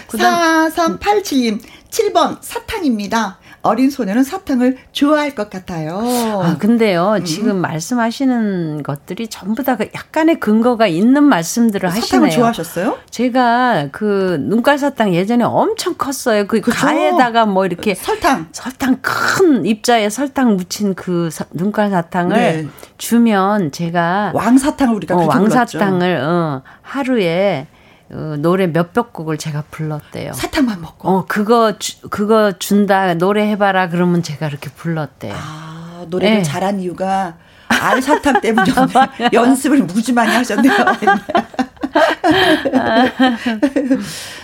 4387님, 0.10 1.60
7번 1.90 2.38
사탕입니다. 2.42 3.40
어린 3.62 3.89
소녀는 3.89 4.24
사탕을 4.24 4.78
좋아할 4.93 5.36
것 5.36 5.50
같아요. 5.50 6.00
아, 6.00 6.58
근데요, 6.58 7.15
음. 7.19 7.26
지금 7.26 7.58
말씀하시는 7.58 8.84
것들이 8.84 9.28
전부 9.28 9.63
다그 9.63 9.89
약간의 9.93 10.39
근거가 10.39 10.88
있는 10.88 11.24
말씀들을 11.24 11.89
사탕을 11.89 12.28
하시네요. 12.28 12.30
좋아하셨어요? 12.32 12.98
제가 13.10 13.89
그 13.91 14.38
눈깔 14.41 14.78
사탕 14.78 15.13
예전에 15.13 15.43
엄청 15.43 15.95
컸어요. 15.95 16.48
그 16.48 16.62
그쵸? 16.62 16.78
가에다가 16.78 17.45
뭐 17.45 17.65
이렇게 17.65 17.95
설탕, 17.95 18.48
설탕 18.54 18.98
큰 19.02 19.65
입자에 19.65 20.10
설탕 20.10 20.56
묻힌 20.56 20.93
그 20.95 21.30
사, 21.30 21.45
눈깔 21.52 21.89
사탕을 21.89 22.38
네. 22.38 22.67
주면 22.98 23.72
제가 23.72 24.32
왕사탕을 24.36 24.95
우리가 24.95 25.15
어, 25.15 25.26
왕사탕을 25.26 26.17
어, 26.22 26.62
하루에 26.82 27.67
어, 28.12 28.36
노래 28.39 28.65
몇백 28.67 29.13
곡을 29.13 29.38
제가 29.38 29.65
불렀대요. 29.69 30.34
사탕만 30.34 30.82
먹고. 30.82 31.08
어, 31.10 31.26
그거, 31.28 31.78
주, 31.78 32.02
그거 32.10 32.54
준다, 32.58 33.13
노래 33.13 33.48
해봐라, 33.52 33.89
그러면 33.89 34.24
제가 34.24 34.48
이렇게 34.48 34.69
불렀대요. 34.72 35.36
아, 35.36 36.06
노래를 36.10 36.38
네. 36.38 36.43
잘한 36.43 36.80
이유가 36.80 37.36
알사탕 37.67 38.41
때문이었네. 38.41 39.30
연습을 39.34 39.84
무지 39.84 40.12
많이 40.12 40.34
하셨네요. 40.34 40.74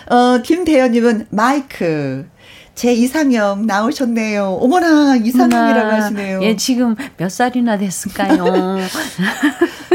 어, 0.10 0.38
김대현님은 0.44 1.28
마이크. 1.32 2.28
제 2.76 2.94
이상형 2.94 3.66
나오셨네요. 3.66 4.60
어머나, 4.62 5.16
이상형이라고 5.16 5.92
하시네요. 5.92 6.44
예, 6.44 6.56
지금 6.58 6.96
몇 7.18 7.32
살이나 7.32 7.78
됐을까요? 7.78 8.44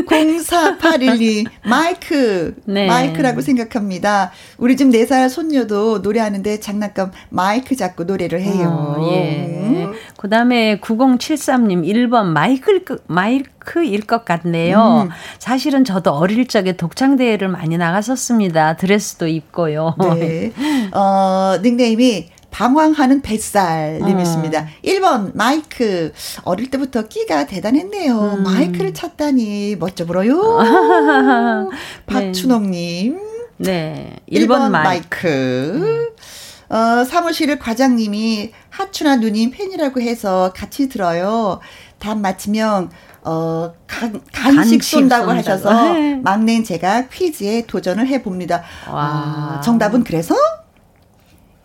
0481이 0.07 1.47
마이크, 1.64 2.57
네. 2.64 2.87
마이크라고 2.87 3.43
생각합니다. 3.43 4.33
우리 4.57 4.77
집 4.79 4.88
4살 4.88 5.29
손녀도 5.29 5.99
노래하는데 5.99 6.61
장난감 6.61 7.12
마이크 7.29 7.77
잡고 7.77 8.05
노래를 8.05 8.40
해요. 8.40 8.97
어, 8.97 9.09
예. 9.12 9.47
음. 9.47 9.93
그 10.16 10.31
다음에 10.31 10.81
9073님 10.81 11.85
1번 11.85 12.27
마이크, 12.27 12.83
마이크일 13.07 14.07
것 14.07 14.25
같네요. 14.25 15.09
음. 15.09 15.11
사실은 15.38 15.85
저도 15.85 16.12
어릴 16.12 16.49
적에 16.49 16.73
독창 16.73 17.16
대회를 17.16 17.49
많이 17.49 17.77
나갔었습니다. 17.77 18.77
드레스도 18.77 19.27
입고요. 19.27 19.97
네. 20.19 20.53
어, 20.93 21.59
닉네임이 21.62 22.39
방황하는 22.50 23.22
뱃살님이십니다. 23.22 24.60
어. 24.60 24.66
1번 24.84 25.32
마이크 25.34 26.12
어릴 26.42 26.70
때부터 26.70 27.08
끼가 27.08 27.46
대단했네요. 27.46 28.36
음. 28.38 28.42
마이크를 28.42 28.94
찾다니 28.94 29.76
멋져 29.76 30.06
보여요. 30.06 30.58
박춘옥님. 32.06 33.18
네. 33.58 34.16
1번, 34.30 34.46
1번 34.46 34.70
마이크. 34.70 35.28
음. 35.28 36.74
어, 36.74 37.04
사무실 37.04 37.58
과장님이 37.58 38.52
하춘아 38.70 39.16
누님 39.16 39.50
팬이라고 39.50 40.00
해서 40.00 40.52
같이 40.54 40.88
들어요. 40.88 41.60
답 41.98 42.18
맞히면 42.18 42.90
어, 43.22 43.74
간, 43.86 44.20
간식, 44.32 44.82
쏜다고 44.82 45.24
쏜다고 45.24 45.30
하셔서 45.32 45.92
네. 45.92 46.14
막내인 46.22 46.64
제가 46.64 47.08
퀴즈에 47.08 47.66
도전을 47.66 48.06
해봅니다. 48.06 48.62
와. 48.90 49.56
어, 49.58 49.60
정답은 49.60 50.04
그래서 50.04 50.34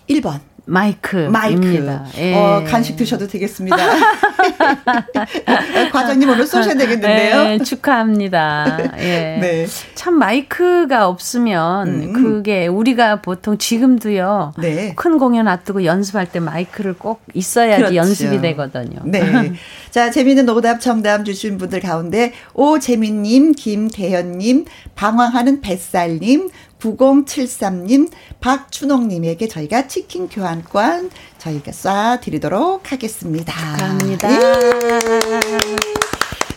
1번. 0.10 0.40
마이크. 0.66 1.16
마이크. 1.16 2.00
예. 2.18 2.36
어, 2.36 2.64
간식 2.68 2.96
드셔도 2.96 3.28
되겠습니다. 3.28 3.78
과장님 5.92 6.30
오늘 6.30 6.48
쏘셔야 6.48 6.74
되겠는데요. 6.74 7.44
네, 7.44 7.58
축하합니다. 7.60 8.80
예. 8.98 9.38
네. 9.42 9.68
참 9.94 10.16
마이크가 10.16 11.08
없으면 11.08 11.88
음. 11.88 12.14
그게 12.14 12.68
우리가 12.68 13.22
보통 13.22 13.58
지금도요. 13.58 14.54
네. 14.58 14.94
큰 14.96 15.20
공연 15.20 15.48
앞두고 15.48 15.86
연습할 15.86 16.32
때 16.32 16.40
마이크를 16.40 16.94
꼭 16.94 17.22
있어야지 17.34 17.78
그렇죠. 17.78 17.96
연습이 17.96 18.42
되거든요. 18.42 19.00
네. 19.06 19.22
자, 19.96 20.12
재미있는 20.12 20.50
오답 20.50 20.82
정답 20.82 21.24
주신 21.24 21.58
분들 21.58 21.80
가운데 21.80 22.34
오재민님, 22.54 23.54
김대현님, 23.54 24.66
방황하는 24.94 25.62
뱃살님, 25.62 26.50
9073님, 26.82 28.12
박춘옥님에게 28.42 29.48
저희가 29.48 29.88
치킨 29.88 30.28
교환권 30.28 31.12
저희가 31.38 31.72
쏴 31.72 32.20
드리도록 32.20 32.92
하겠습니다. 32.92 33.54
축하합니다. 33.54 34.34
예. 34.34 34.38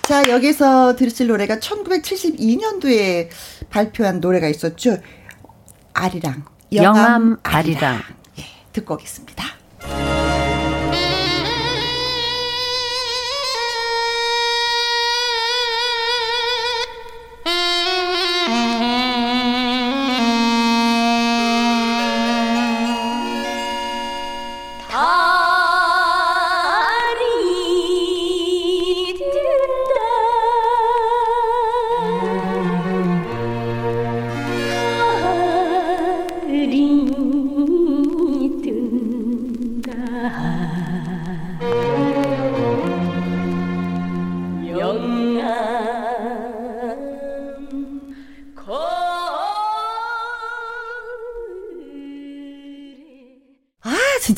자, 0.03 0.29
여기서 0.29 0.97
들으실 0.97 1.29
노래가 1.29 1.61
1972년도에 1.61 3.29
발표한 3.71 4.19
노래가 4.19 4.49
있었죠. 4.49 4.97
아리랑. 5.95 6.45
영암, 6.73 6.97
영암 6.97 7.37
아리랑. 7.45 7.85
아리랑. 7.85 8.03
예, 8.41 8.45
듣고 8.73 8.95
오겠습니다. 8.95 9.45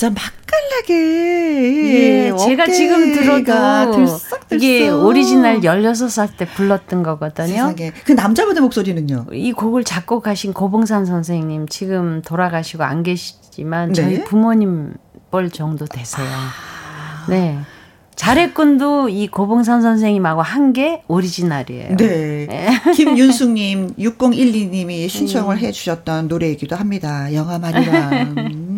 진짜 0.01 0.09
맛깔나게. 0.09 0.95
예, 2.31 2.33
제가 2.35 2.67
지금 2.69 3.13
들어도 3.13 3.93
들썩들썩. 3.97 4.41
이게 4.53 4.89
오리지널 4.89 5.61
16살 5.61 6.39
때 6.39 6.47
불렀던 6.47 7.03
거거든요. 7.03 7.49
세상에. 7.49 7.93
그 8.07 8.13
남자분의 8.13 8.63
목소리는요? 8.63 9.27
이 9.35 9.53
곡을 9.53 9.85
작곡하신 9.85 10.55
고봉산 10.55 11.05
선생님 11.05 11.69
지금 11.69 12.23
돌아가시고 12.23 12.83
안 12.83 13.03
계시지만 13.03 13.93
저희 13.93 14.19
네? 14.19 14.25
부모님 14.25 14.95
뻘 15.31 15.51
정도 15.51 15.85
되세요. 15.85 16.27
아. 16.27 17.27
네. 17.29 17.59
잘했군도 18.17 19.09
이 19.11 19.29
고봉산 19.29 19.83
선생님하고 19.83 20.41
한 20.43 20.73
게 20.73 21.03
오리지널이에요. 21.09 21.97
네. 21.97 22.47
네. 22.47 22.81
김윤숙님, 22.97 23.97
6012님이 23.99 25.09
신청을 25.11 25.57
네. 25.61 25.69
해주셨던 25.69 26.29
노래이기도 26.29 26.75
합니다. 26.77 27.33
영암 27.35 27.59
아리랑. 27.59 28.70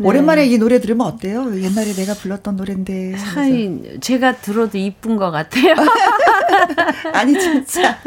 음. 0.00 0.02
네. 0.02 0.08
오랜만에 0.08 0.46
이 0.46 0.58
노래 0.58 0.80
들으면 0.80 1.06
어때요? 1.06 1.50
옛날에 1.54 1.92
내가 1.92 2.14
불렀던 2.14 2.56
노래인데. 2.56 3.14
아이, 3.36 3.98
제가 4.00 4.36
들어도 4.36 4.78
이쁜 4.78 5.16
것 5.16 5.30
같아요. 5.30 5.74
아니 7.12 7.38
진짜 7.38 7.98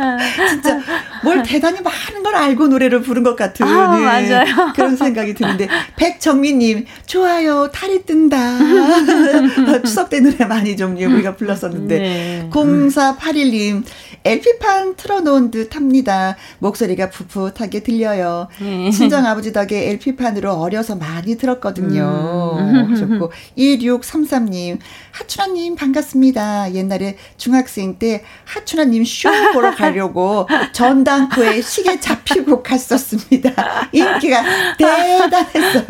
진짜 0.49 0.79
뭘 1.23 1.43
대단히 1.43 1.79
많은 1.81 2.23
걸 2.23 2.35
알고 2.35 2.67
노래를 2.67 3.01
부른 3.01 3.23
것 3.23 3.35
같은 3.35 3.65
아, 3.65 3.97
네. 3.97 4.29
맞아요. 4.29 4.73
그런 4.75 4.95
생각이 4.95 5.33
드는데 5.33 5.67
백정민님 5.95 6.85
좋아요 7.05 7.69
탈이 7.71 8.03
뜬다 8.03 9.81
추석 9.85 10.09
때 10.09 10.19
노래 10.19 10.45
많이 10.45 10.75
좀 10.75 10.95
우리가 10.95 11.35
불렀었는데 11.35 11.99
네. 11.99 12.49
0481님 12.51 13.83
LP판 14.25 14.95
틀어놓은 14.95 15.51
듯 15.51 15.75
합니다. 15.75 16.37
목소리가 16.59 17.09
풋풋하게 17.09 17.83
들려요. 17.83 18.47
네. 18.61 18.89
친정 18.91 19.25
아버지 19.25 19.51
덕에 19.51 19.89
LP판으로 19.89 20.53
어려서 20.53 20.95
많이 20.95 21.35
들었 21.37 21.59
거든요. 21.83 22.57
음. 22.59 22.91
하셨고 22.91 23.31
2633님 23.57 24.79
하춘아님 25.11 25.75
반갑습니다. 25.75 26.73
옛날에 26.73 27.17
중학생 27.37 27.97
때 27.99 28.23
하춘아님 28.45 29.03
쇼 29.05 29.29
보러 29.53 29.73
가려고 29.75 30.47
전당포에 30.71 31.61
시계 31.61 31.99
잡히고 31.99 32.63
갔었습니다. 32.63 33.89
인기가 33.91 34.43
대단했어요. 34.77 35.85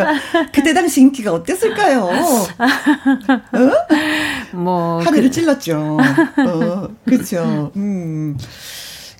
그때 0.53 0.73
당시 0.73 1.01
인기가 1.01 1.33
어땠을까요? 1.33 2.03
어? 2.03 2.47
뭐 4.53 4.99
하늘을 4.99 5.23
그... 5.23 5.31
찔렀죠. 5.31 5.97
어, 6.37 6.87
그렇죠. 7.05 7.71
음. 7.75 8.37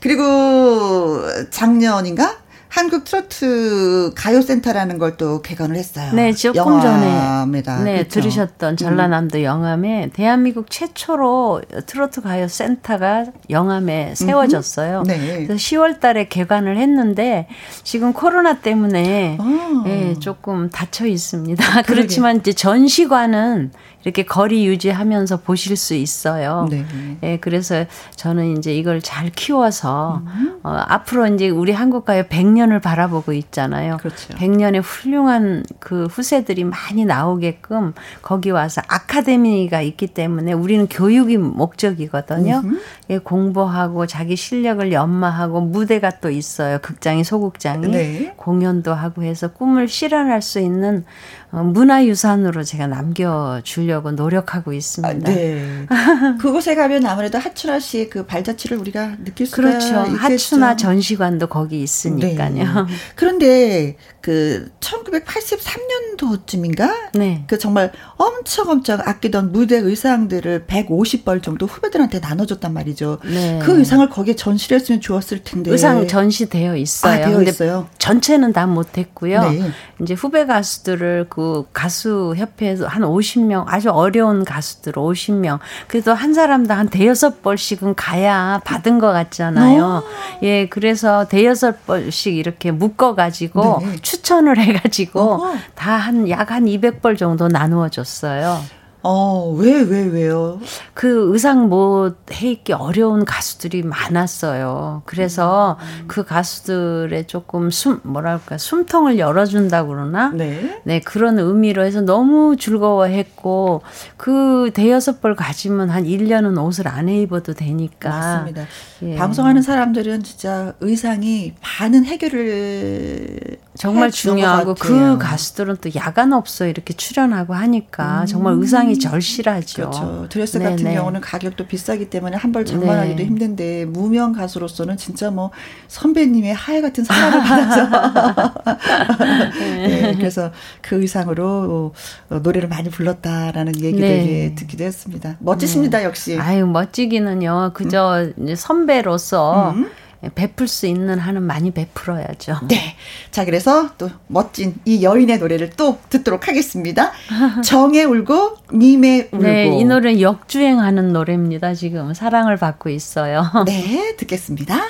그리고 0.01 1.21
작년인가 1.49 2.42
한국 2.73 3.03
트로트 3.05 4.13
가요센터라는 4.15 4.97
걸 4.97 5.13
또 5.17 5.41
개관을 5.41 5.75
했어요. 5.75 6.11
네, 6.13 6.33
조금 6.33 6.81
전에 6.81 7.45
네 7.83 7.93
그렇죠? 7.93 8.09
들으셨던 8.09 8.77
전라남도 8.77 9.39
음. 9.39 9.43
영암에 9.43 10.09
대한민국 10.13 10.69
최초로 10.69 11.61
트로트 11.85 12.21
가요센터가 12.21 13.25
영암에 13.49 14.15
세워졌어요. 14.15 15.03
네. 15.03 15.45
그래서 15.45 15.53
10월달에 15.53 16.29
개관을 16.29 16.77
했는데 16.77 17.47
지금 17.83 18.11
코로나 18.13 18.59
때문에 18.59 19.37
아. 19.39 19.83
네, 19.85 20.15
조금 20.19 20.69
닫혀 20.69 21.05
있습니다. 21.05 21.83
그렇지만 21.83 22.37
이제 22.37 22.53
전시관은 22.53 23.71
이렇게 24.03 24.23
거리 24.23 24.65
유지하면서 24.65 25.41
보실 25.41 25.77
수 25.77 25.93
있어요. 25.93 26.67
네. 26.69 26.85
예, 27.23 27.37
그래서 27.37 27.85
저는 28.15 28.57
이제 28.57 28.75
이걸 28.75 29.01
잘 29.01 29.29
키워서 29.29 30.21
음. 30.25 30.59
어, 30.63 30.69
앞으로 30.87 31.27
이제 31.27 31.49
우리 31.49 31.71
한국 31.71 32.05
가요 32.05 32.23
100년을 32.23 32.81
바라보고 32.81 33.33
있잖아요. 33.33 33.97
그렇죠. 33.97 34.33
100년의 34.33 34.81
훌륭한 34.83 35.63
그 35.79 36.05
후세들이 36.05 36.65
많이 36.65 37.05
나오게끔 37.05 37.93
거기 38.21 38.49
와서 38.49 38.81
아카데미가 38.87 39.81
있기 39.81 40.07
때문에 40.07 40.53
우리는 40.53 40.87
교육이 40.87 41.37
목적이거든요. 41.37 42.61
예, 43.09 43.17
공부하고 43.19 44.05
자기 44.05 44.35
실력을 44.35 44.91
연마하고 44.91 45.61
무대가 45.61 46.09
또 46.19 46.29
있어요. 46.29 46.79
극장이 46.81 47.23
소극장이 47.23 47.87
네. 47.87 48.33
공연도 48.35 48.93
하고 48.93 49.23
해서 49.23 49.49
꿈을 49.49 49.87
실현할 49.87 50.41
수 50.41 50.59
있는 50.59 51.05
어, 51.42 51.42
문화유산으로 51.61 52.63
제가 52.63 52.87
남겨주려고 52.87 54.11
노력하고 54.11 54.73
있습니다. 54.73 55.31
아, 55.31 55.33
네. 55.33 55.85
그곳에 56.41 56.73
가면 56.73 57.05
아무래도 57.05 57.37
하춘아 57.37 57.79
씨의 57.79 58.09
그 58.09 58.25
발자취를 58.25 58.77
우리가 58.77 59.17
느낄 59.23 59.45
수가 59.45 59.61
그렇죠. 59.61 60.05
있겠죠. 60.05 60.17
하춘아 60.17 60.75
전시관도 60.77 61.47
거기 61.47 61.83
있으니까요. 61.83 62.53
네. 62.53 62.93
그런데 63.15 63.97
그 64.23 64.71
1983년도쯤인가? 64.79 66.89
네. 67.13 67.43
그 67.47 67.59
정말 67.59 67.91
엄청 68.15 68.69
엄청 68.69 69.01
아끼던 69.03 69.51
무대 69.51 69.75
의상들을 69.75 70.63
150벌 70.65 71.43
정도 71.43 71.65
후배들한테 71.65 72.19
나눠줬단 72.19 72.73
말이죠. 72.73 73.19
네. 73.25 73.59
그 73.61 73.77
의상을 73.77 74.09
거기에 74.09 74.37
전시를 74.37 74.79
했으면 74.79 75.01
좋았을 75.01 75.43
텐데. 75.43 75.71
의상 75.71 76.07
전시되어 76.07 76.77
있어요. 76.77 77.21
아, 77.21 77.25
되어 77.27 77.41
있어요. 77.41 77.89
전체는 77.97 78.53
다 78.53 78.65
못했고요. 78.65 79.49
네. 79.49 79.71
이제 80.01 80.13
후배 80.13 80.45
가수들을 80.45 81.25
그 81.27 81.65
가수 81.73 82.33
협회에서 82.37 82.87
한 82.87 83.01
50명 83.01 83.65
아주 83.67 83.89
어려운 83.89 84.45
가수들 84.45 84.93
50명 84.93 85.59
그래도 85.89 86.13
한 86.13 86.33
사람당 86.33 86.79
한 86.79 86.87
대여섯 86.87 87.41
벌씩은 87.41 87.95
가야 87.95 88.61
받은 88.63 88.99
것 88.99 89.11
같잖아요. 89.11 89.83
어. 89.83 90.01
예, 90.43 90.69
그래서 90.69 91.27
대여섯 91.27 91.85
벌씩 91.85 92.37
이렇게 92.37 92.71
묶어 92.71 93.15
가지고 93.15 93.79
네. 93.81 93.97
추천을 94.17 94.57
해가지고 94.59 95.41
다 95.73 95.93
한약한 95.95 96.65
200벌 96.65 97.17
정도 97.17 97.47
나누어 97.47 97.89
줬어요. 97.89 98.59
어, 99.05 99.53
왜, 99.57 99.81
왜, 99.81 100.05
왜요? 100.05 100.61
그 100.93 101.33
의상 101.33 101.67
뭐 101.67 102.15
해입기 102.31 102.71
어려운 102.71 103.25
가수들이 103.25 103.83
많았어요. 103.83 105.01
그래서 105.05 105.77
음. 105.81 106.05
그 106.07 106.23
가수들의 106.23 107.27
조금 107.27 107.69
숨, 107.69 107.99
뭐랄까, 108.03 108.57
숨통을 108.57 109.19
열어준다 109.19 109.87
그러나? 109.87 110.29
네. 110.29 110.79
네, 110.85 111.01
그런 111.01 111.37
의미로 111.37 111.83
해서 111.83 111.99
너무 111.99 112.55
즐거워했고, 112.55 113.81
그 114.15 114.71
대여섯 114.73 115.19
벌 115.19 115.35
가지면 115.35 115.89
한 115.89 116.05
1년은 116.05 116.57
옷을 116.63 116.87
안 116.87 117.09
해 117.09 117.19
입어도 117.23 117.53
되니까. 117.53 118.09
맞습니다. 118.09 118.63
예. 119.01 119.15
방송하는 119.17 119.61
사람들은 119.63 120.23
진짜 120.23 120.75
의상이 120.79 121.55
많은 121.81 122.05
해결을 122.05 123.57
정말 123.75 124.11
중요하고 124.11 124.75
그 124.75 125.17
가수들은 125.17 125.77
또 125.81 125.89
야간 125.95 126.31
없어 126.31 126.67
이렇게 126.67 126.93
출연하고 126.93 127.53
하니까 127.55 128.21
음. 128.21 128.25
정말 128.27 128.53
의상이 128.57 128.99
절실하죠. 128.99 129.75
그렇죠. 129.75 130.27
드레스 130.29 130.59
네네. 130.59 130.69
같은 130.71 130.93
경우는 130.93 131.21
가격도 131.21 131.67
비싸기 131.67 132.09
때문에 132.09 132.37
한 132.37 132.53
벌 132.53 132.65
장만하기도 132.65 133.17
네. 133.17 133.25
힘든데 133.25 133.85
무명 133.85 134.31
가수로서는 134.33 134.97
진짜 134.97 135.31
뭐 135.31 135.49
선배님의 135.87 136.53
하해 136.53 136.81
같은 136.81 137.03
사랑을 137.03 137.39
받아서 137.41 137.89
네, 139.59 140.13
그래서 140.17 140.51
그 140.81 141.01
의상으로 141.01 141.93
노래를 142.29 142.69
많이 142.69 142.89
불렀다라는 142.91 143.75
얘기를 143.81 144.07
네. 144.07 144.55
듣기도 144.55 144.83
했습니다. 144.83 145.37
멋지십니다 145.39 145.97
네. 145.97 146.03
역시. 146.05 146.37
아유 146.39 146.67
멋지기는요. 146.67 147.71
그저 147.73 148.27
음. 148.37 148.55
선배로서 148.55 149.71
음. 149.71 149.89
베풀 150.35 150.67
수 150.67 150.87
있는 150.87 151.19
한은 151.19 151.43
많이 151.43 151.71
베풀어야죠. 151.71 152.59
네. 152.67 152.95
자, 153.31 153.45
그래서 153.45 153.89
또 153.97 154.09
멋진 154.27 154.75
이 154.85 155.03
여인의 155.03 155.39
노래를 155.39 155.71
또 155.71 155.99
듣도록 156.09 156.47
하겠습니다. 156.47 157.11
정에 157.63 158.03
울고 158.03 158.57
님의 158.73 159.29
울고. 159.31 159.43
네, 159.43 159.67
이 159.67 159.85
노래는 159.85 160.21
역주행하는 160.21 161.13
노래입니다. 161.13 161.73
지금 161.73 162.13
사랑을 162.13 162.57
받고 162.57 162.89
있어요. 162.89 163.43
네, 163.65 164.15
듣겠습니다. 164.17 164.81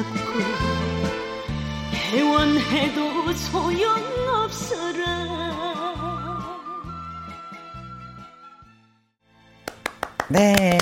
잡고 0.00 0.16
해원해도 1.92 3.32
소용없어라 3.34 5.00
네 10.28 10.78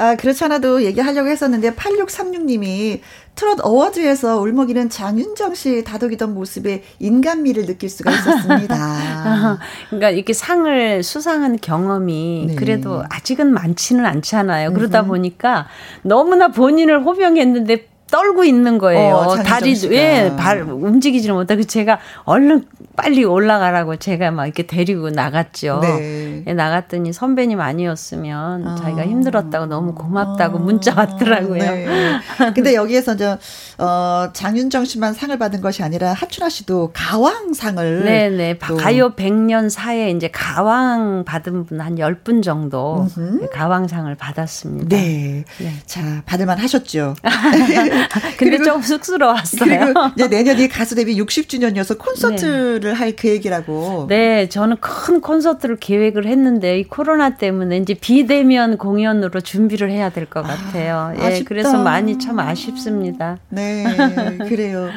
아, 0.00 0.16
그렇지 0.16 0.42
않아도 0.44 0.82
얘기하려고 0.82 1.28
했었는데 1.28 1.74
8636님이 1.74 3.00
트롯 3.34 3.58
어워즈에서 3.62 4.40
울먹이는 4.40 4.88
장윤정 4.88 5.54
씨 5.54 5.84
다독이던 5.84 6.32
모습에 6.32 6.82
인간미를 7.00 7.66
느낄 7.66 7.90
수가 7.90 8.10
있었습니다. 8.10 9.58
그러니까 9.90 10.10
이렇게 10.10 10.32
상을 10.32 11.02
수상한 11.02 11.58
경험이 11.60 12.46
네. 12.48 12.54
그래도 12.54 13.04
아직은 13.10 13.52
많지는 13.52 14.06
않잖아요. 14.06 14.72
그러다 14.72 15.04
보니까 15.04 15.68
너무나 16.02 16.48
본인을 16.48 17.04
호명했는데 17.04 17.89
떨고 18.10 18.44
있는 18.44 18.78
거예요. 18.78 19.14
어, 19.14 19.36
다리 19.42 19.74
예, 19.92 20.32
발 20.38 20.62
움직이지를 20.62 21.34
못하고 21.34 21.64
제가 21.64 21.98
얼른 22.24 22.66
빨리 22.96 23.24
올라가라고 23.24 23.96
제가 23.96 24.30
막 24.30 24.46
이렇게 24.46 24.66
데리고 24.66 25.10
나갔죠. 25.10 25.80
네. 25.82 26.44
예, 26.46 26.54
나갔더니 26.54 27.12
선배님 27.12 27.60
아니었으면 27.60 28.66
아. 28.66 28.76
자기가 28.76 29.02
힘들었다고 29.02 29.66
너무 29.66 29.94
고맙다고 29.94 30.58
아. 30.58 30.60
문자 30.60 30.94
왔더라고요. 30.96 31.58
네. 31.58 31.86
근데 32.54 32.74
여기에서 32.74 33.16
저 33.16 33.38
어, 33.78 34.30
장윤정 34.32 34.84
씨만 34.84 35.14
상을 35.14 35.36
받은 35.36 35.60
것이 35.60 35.82
아니라 35.82 36.12
하춘아 36.12 36.48
씨도 36.48 36.90
가왕상을 36.94 38.04
네네 38.04 38.58
또. 38.58 38.76
가요 38.76 39.14
100년 39.14 39.70
사에 39.70 40.10
이제 40.10 40.28
가왕 40.32 41.24
받은 41.24 41.66
분 41.66 41.80
한 41.80 41.96
10분 41.96 42.42
정도 42.42 43.06
음흠. 43.16 43.48
가왕상을 43.52 44.14
받았습니다. 44.14 44.88
네. 44.88 45.44
네. 45.58 45.72
자, 45.86 46.22
받을만 46.26 46.58
하셨죠. 46.58 47.14
근데 48.38 48.56
그리고, 48.56 48.64
좀 48.64 48.82
쑥스러웠어요. 48.82 49.68
그리고 49.68 50.00
이제 50.16 50.26
내년이 50.34 50.68
가수 50.68 50.94
데뷔 50.94 51.16
60주년이어서 51.20 51.98
콘서트를 51.98 52.80
네. 52.80 52.92
할 52.92 53.12
계획이라고. 53.12 54.06
네, 54.08 54.48
저는 54.48 54.76
큰 54.80 55.20
콘서트를 55.20 55.76
계획을 55.76 56.26
했는데 56.26 56.78
이 56.78 56.84
코로나 56.84 57.36
때문에 57.36 57.76
이제 57.78 57.94
비대면 57.94 58.78
공연으로 58.78 59.40
준비를 59.40 59.90
해야 59.90 60.08
될 60.10 60.30
것 60.30 60.42
같아요. 60.42 61.12
아, 61.18 61.32
예, 61.32 61.42
그래서 61.42 61.82
많이 61.82 62.18
참 62.18 62.38
아쉽습니다. 62.38 63.38
네, 63.48 63.84
그래요. 64.48 64.90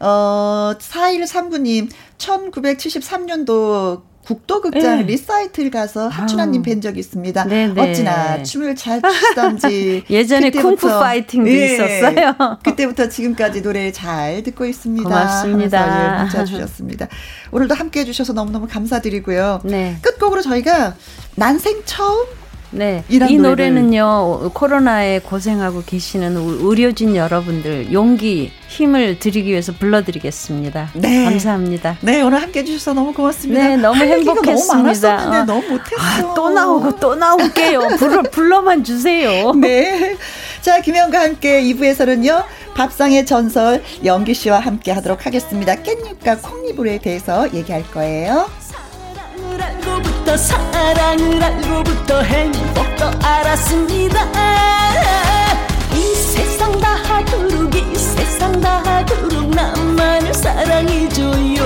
어, 0.00 0.72
4139님, 0.78 1.88
1973년도 2.18 4.02
국도극장 4.26 4.98
네. 4.98 5.02
리사이틀 5.04 5.70
가서 5.70 6.08
하춘아님 6.08 6.62
뵌 6.62 6.80
적이 6.80 7.00
있습니다. 7.00 7.44
네네. 7.44 7.74
네. 7.74 7.90
어찌나 7.90 8.42
춤을 8.42 8.74
잘 8.76 9.00
추시던지. 9.02 10.04
예전에 10.10 10.50
쿵푸 10.50 10.88
파이팅도 10.88 11.50
네. 11.50 11.74
있었어요. 11.74 12.58
그때부터 12.64 13.08
지금까지 13.08 13.62
노래 13.62 13.92
잘 13.92 14.42
듣고 14.42 14.64
있습니다. 14.64 15.08
고맙습니다. 15.08 16.18
예, 16.18 16.22
문자 16.22 16.44
주셨습니다. 16.44 17.08
오늘도 17.50 17.74
함께 17.74 18.00
해 18.00 18.04
주셔서 18.04 18.32
너무너무 18.32 18.66
감사드리고요. 18.66 19.60
네. 19.64 19.96
끝곡으로 20.02 20.42
저희가 20.42 20.94
난생 21.36 21.82
처음 21.84 22.26
네. 22.74 23.04
이 23.08 23.38
노래는요, 23.38 24.50
코로나에 24.52 25.20
고생하고 25.20 25.82
계시는 25.86 26.36
의료진 26.36 27.16
여러분들 27.16 27.92
용기, 27.92 28.50
힘을 28.68 29.18
드리기 29.18 29.50
위해서 29.50 29.72
불러드리겠습니다. 29.72 30.90
네. 30.94 31.24
감사합니다. 31.24 31.98
네, 32.00 32.22
오늘 32.22 32.42
함께 32.42 32.60
해 32.60 32.64
주셔서 32.64 32.92
너무 32.92 33.12
고맙습니다. 33.14 33.68
네, 33.68 33.76
너무 33.76 34.02
행복했습니다. 34.02 34.52
너무 34.52 34.82
많았었는데 34.82 35.52
너무 35.52 35.68
못했어. 35.68 35.96
아, 35.98 36.34
또 36.34 36.50
나오고 36.50 36.96
또 36.96 37.14
나올게요. 37.14 37.80
불러, 37.98 38.22
불러만 38.22 38.82
주세요. 38.82 39.52
네. 39.60 40.16
자, 40.60 40.80
김영과 40.80 41.20
함께 41.20 41.62
2부에서는요, 41.62 42.42
밥상의 42.74 43.24
전설 43.26 43.82
연기 44.04 44.34
씨와 44.34 44.58
함께 44.58 44.90
하도록 44.90 45.24
하겠습니다. 45.24 45.76
깻잎과 45.76 46.42
콩잎에 46.42 46.98
대해서 46.98 47.52
얘기할 47.54 47.84
거예요. 47.92 48.48
알고부터 50.34 50.36
사랑을 50.36 51.42
알고부터 51.42 52.22
행복도 52.22 53.04
알았습니다. 53.22 54.20
이 55.94 56.14
세상 56.16 56.78
다 56.80 56.96
하도록 56.96 57.72
이 57.74 57.96
세상 57.96 58.60
다 58.60 58.82
하도록 58.84 59.48
나만을 59.48 60.34
사랑해줘요. 60.34 61.62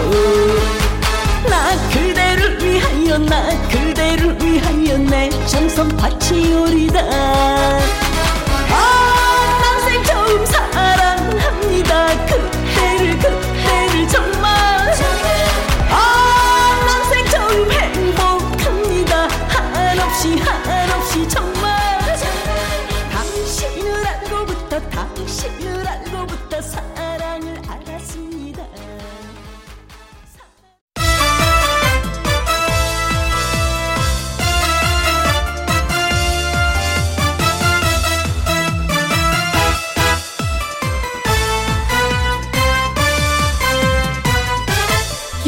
나 1.49 1.75
그대를 1.91 2.63
위하여 2.63 3.19
나 3.19 3.49
그대를 3.69 4.37
위하여 4.43 4.99
내 4.99 5.31
정성 5.47 5.89
바치오리다. 5.97 7.01
아 8.71 9.18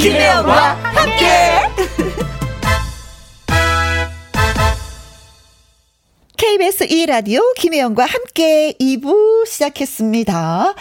김혜영과 0.01 0.76
함께 0.76 1.26
KBS 6.38 6.86
2라디오 6.86 7.55
김혜영과 7.55 8.07
함께 8.07 8.72
2부 8.80 9.46
시작했습니다. 9.46 10.74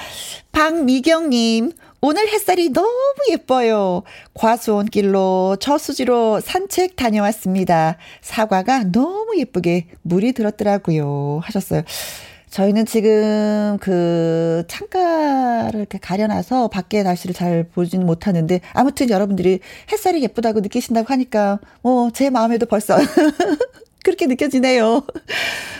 박미경님, 0.53 1.73
오늘 1.99 2.29
햇살이 2.29 2.69
너무 2.69 2.89
예뻐요. 3.29 4.03
과수원길로 4.35 5.57
저수지로 5.59 6.39
산책 6.39 6.95
다녀왔습니다. 6.95 7.97
사과가 8.21 8.85
너무 8.93 9.33
예쁘게 9.37 9.87
물이 10.03 10.31
들었더라고요. 10.31 11.41
하셨어요. 11.43 11.81
저희는 12.49 12.85
지금 12.85 13.77
그 13.79 14.63
창가를 14.67 15.79
이렇게 15.79 15.97
가려놔서 15.99 16.69
밖에 16.69 17.03
날씨를 17.03 17.35
잘 17.35 17.63
보지는 17.63 18.05
못하는데 18.05 18.59
아무튼 18.73 19.09
여러분들이 19.09 19.59
햇살이 19.91 20.21
예쁘다고 20.23 20.59
느끼신다고 20.61 21.07
하니까 21.09 21.59
뭐 21.81 22.09
제 22.13 22.29
마음에도 22.29 22.65
벌써 22.65 22.97
그렇게 24.03 24.25
느껴지네요. 24.25 25.03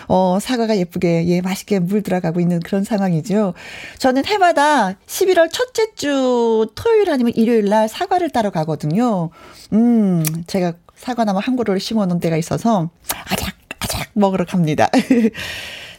어, 0.07 0.37
사과가 0.41 0.77
예쁘게, 0.77 1.27
예, 1.27 1.41
맛있게 1.41 1.79
물 1.79 2.01
들어가고 2.03 2.39
있는 2.39 2.59
그런 2.59 2.83
상황이죠. 2.83 3.53
저는 3.97 4.25
해마다 4.25 4.93
11월 5.05 5.49
첫째 5.51 5.93
주 5.95 6.67
토요일 6.75 7.09
아니면 7.11 7.33
일요일 7.35 7.65
날 7.65 7.87
사과를 7.87 8.29
따러 8.29 8.49
가거든요. 8.49 9.29
음, 9.73 10.23
제가 10.47 10.73
사과나무 10.95 11.39
한 11.41 11.55
그루를 11.55 11.79
심어 11.79 12.05
놓은 12.05 12.19
데가 12.19 12.37
있어서 12.37 12.89
아작, 13.29 13.53
아작 13.79 14.07
먹으러 14.13 14.45
갑니다. 14.45 14.89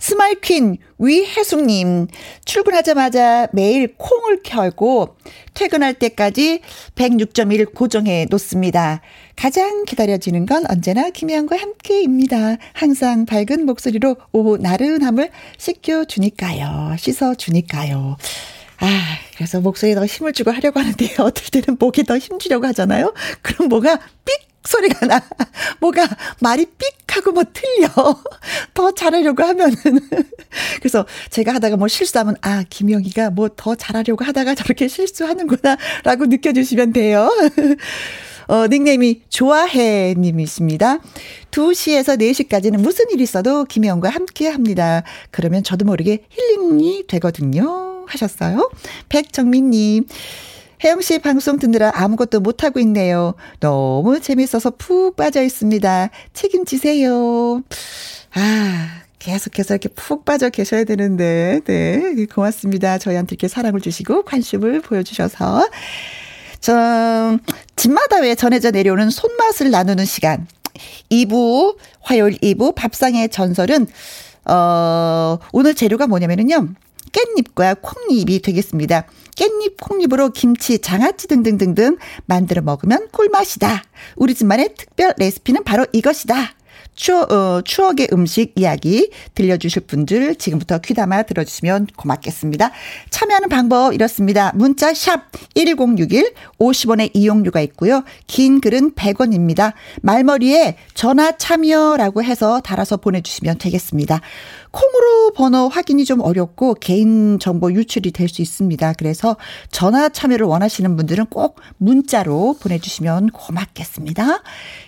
스마일퀸 0.01 0.79
위혜숙님 0.99 2.09
출근하자마자 2.45 3.49
매일 3.53 3.95
콩을 3.97 4.41
켜고 4.43 5.17
퇴근할 5.55 5.95
때까지 5.95 6.63
106.1 6.97 7.75
고정해 7.75 8.27
놓습니다. 8.31 9.03
가장 9.37 9.85
기다려지는 9.85 10.47
건 10.47 10.65
언제나 10.69 11.11
김혜영과 11.11 11.57
함께입니다. 11.57 12.57
항상 12.73 13.27
밝은 13.27 13.67
목소리로 13.67 14.17
오후 14.33 14.57
나른함을 14.57 15.31
씻겨주니까요. 15.59 16.97
씻어주니까요. 16.99 18.17
아, 18.79 18.89
그래서 19.37 19.61
목소리에 19.61 19.95
더 19.95 20.07
힘을 20.07 20.33
주고 20.33 20.51
하려고 20.51 20.81
하는데 20.81 21.07
어떨 21.21 21.45
때는 21.53 21.77
목에 21.79 22.03
더 22.03 22.17
힘주려고 22.17 22.67
하잖아요. 22.69 23.13
그럼 23.43 23.69
뭐가 23.69 24.01
삑 24.25 24.50
소리가 24.65 25.07
나. 25.07 25.23
뭐가 25.81 26.07
말이 26.41 26.67
삑 26.79 27.17
하고 27.17 27.33
뭐 27.33 27.45
틀려. 27.53 27.89
더 28.75 28.93
잘하려고 28.93 29.43
하면은. 29.43 29.77
그래서 30.79 31.07
제가 31.31 31.55
하다가 31.55 31.77
뭐 31.77 31.89
실수하면, 31.89 32.37
아, 32.43 32.65
김영희가 32.69 33.31
뭐 33.31 33.49
더 33.57 33.75
잘하려고 33.75 34.25
하다가 34.25 34.55
저렇게 34.55 34.89
실수하는구나. 34.89 35.77
라고 36.05 36.27
느껴주시면 36.27 36.93
돼요. 36.93 37.29
어, 38.49 38.67
닉네임이 38.67 39.23
좋아해 39.29 40.15
님이십니다. 40.17 40.99
2시에서 41.51 42.19
4시까지는 42.19 42.81
무슨 42.81 43.05
일 43.11 43.21
있어도 43.21 43.65
김혜영과 43.65 44.09
함께 44.09 44.49
합니다. 44.49 45.03
그러면 45.31 45.63
저도 45.63 45.85
모르게 45.85 46.25
힐링이 46.31 47.05
되거든요. 47.07 48.05
하셨어요. 48.09 48.71
백정민 49.09 49.71
님. 49.71 50.07
혜영 50.83 51.03
씨 51.03 51.19
방송 51.19 51.59
듣느라 51.59 51.93
아무것도 51.95 52.41
못하고 52.41 52.81
있네요. 52.81 53.35
너무 53.61 54.21
재밌어서 54.21 54.71
푹 54.71 55.15
빠져 55.15 55.43
있습니다. 55.43 56.09
책임지세요. 56.33 57.63
아, 58.35 59.03
계속해서 59.19 59.75
이렇게 59.75 59.91
푹 59.91 60.25
빠져 60.25 60.49
계셔야 60.49 60.85
되는데, 60.85 61.61
네. 61.67 62.27
고맙습니다. 62.33 62.97
저희한테 62.97 63.35
이렇게 63.35 63.47
사랑을 63.47 63.83
주시고 63.83 64.23
관심을 64.23 64.81
보여주셔서. 64.81 65.69
저, 66.61 67.39
집마다 67.77 68.21
왜 68.21 68.35
전해져 68.35 68.71
내려오는 68.71 69.11
손맛을 69.11 69.71
나누는 69.71 70.07
시간. 70.07 70.47
2부, 71.11 71.77
화요일 72.01 72.39
2부 72.39 72.75
밥상의 72.75 73.29
전설은 73.29 73.87
어, 74.47 75.39
오늘 75.53 75.75
재료가 75.75 76.07
뭐냐면은요. 76.07 76.69
깻잎과 77.13 77.83
콩잎이 77.83 78.41
되겠습니다. 78.41 79.05
깻잎, 79.41 79.77
콩잎으로 79.81 80.31
김치, 80.31 80.79
장아찌 80.79 81.27
등등등등 81.29 81.97
만들어 82.27 82.61
먹으면 82.61 83.09
꿀맛이다. 83.11 83.83
우리 84.17 84.35
집만의 84.35 84.75
특별 84.77 85.15
레시피는 85.17 85.65
바로 85.65 85.87
이것이다. 85.93 86.57
추억, 86.95 87.33
어, 87.33 87.63
추억의 87.63 88.09
음식 88.13 88.53
이야기 88.57 89.11
들려주실 89.35 89.87
분들 89.87 90.35
지금부터 90.35 90.79
귀담아 90.79 91.23
들어주시면 91.23 91.87
고맙겠습니다. 91.97 92.73
참여하는 93.09 93.49
방법 93.49 93.95
이렇습니다. 93.95 94.53
문자 94.55 94.93
샵 94.93 95.31
1061, 95.55 96.35
50원의 96.59 97.11
이용료가 97.15 97.63
있고요. 97.63 98.05
긴 98.27 98.61
글은 98.61 98.93
100원입니다. 98.93 99.73
말머리에 100.03 100.77
전화 100.93 101.37
참여라고 101.39 102.23
해서 102.23 102.61
달아서 102.61 102.99
보내주시면 102.99 103.57
되겠습니다. 103.57 104.21
콩으로 104.71 105.33
번호 105.35 105.69
확인이 105.69 106.05
좀 106.05 106.21
어렵고 106.21 106.75
개인 106.75 107.39
정보 107.39 107.73
유출이 107.73 108.13
될 108.13 108.29
수 108.31 108.43
있습니다. 108.43 108.93
그래서 108.95 109.37
전화 109.71 110.09
참여를 110.09 110.47
원하시는 110.47 110.97
분들은 110.97 111.27
꼭 111.27 111.61
문자로 111.79 112.57
보내주시면 112.61 113.31
고맙겠습니다. 113.31 114.43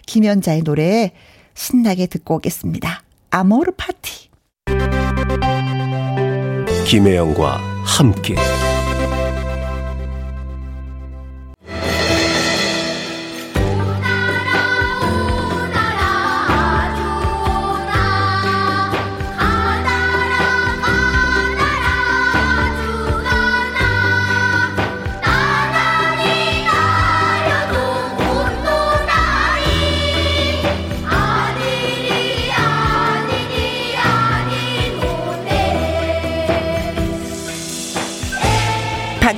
김연자의 0.07 0.62
노래 0.62 1.12
신나게 1.55 2.07
듣고 2.07 2.37
오겠습니다. 2.37 3.03
아모르 3.30 3.72
파티. 3.76 4.30
김혜영과 6.87 7.59
함께. 7.85 8.37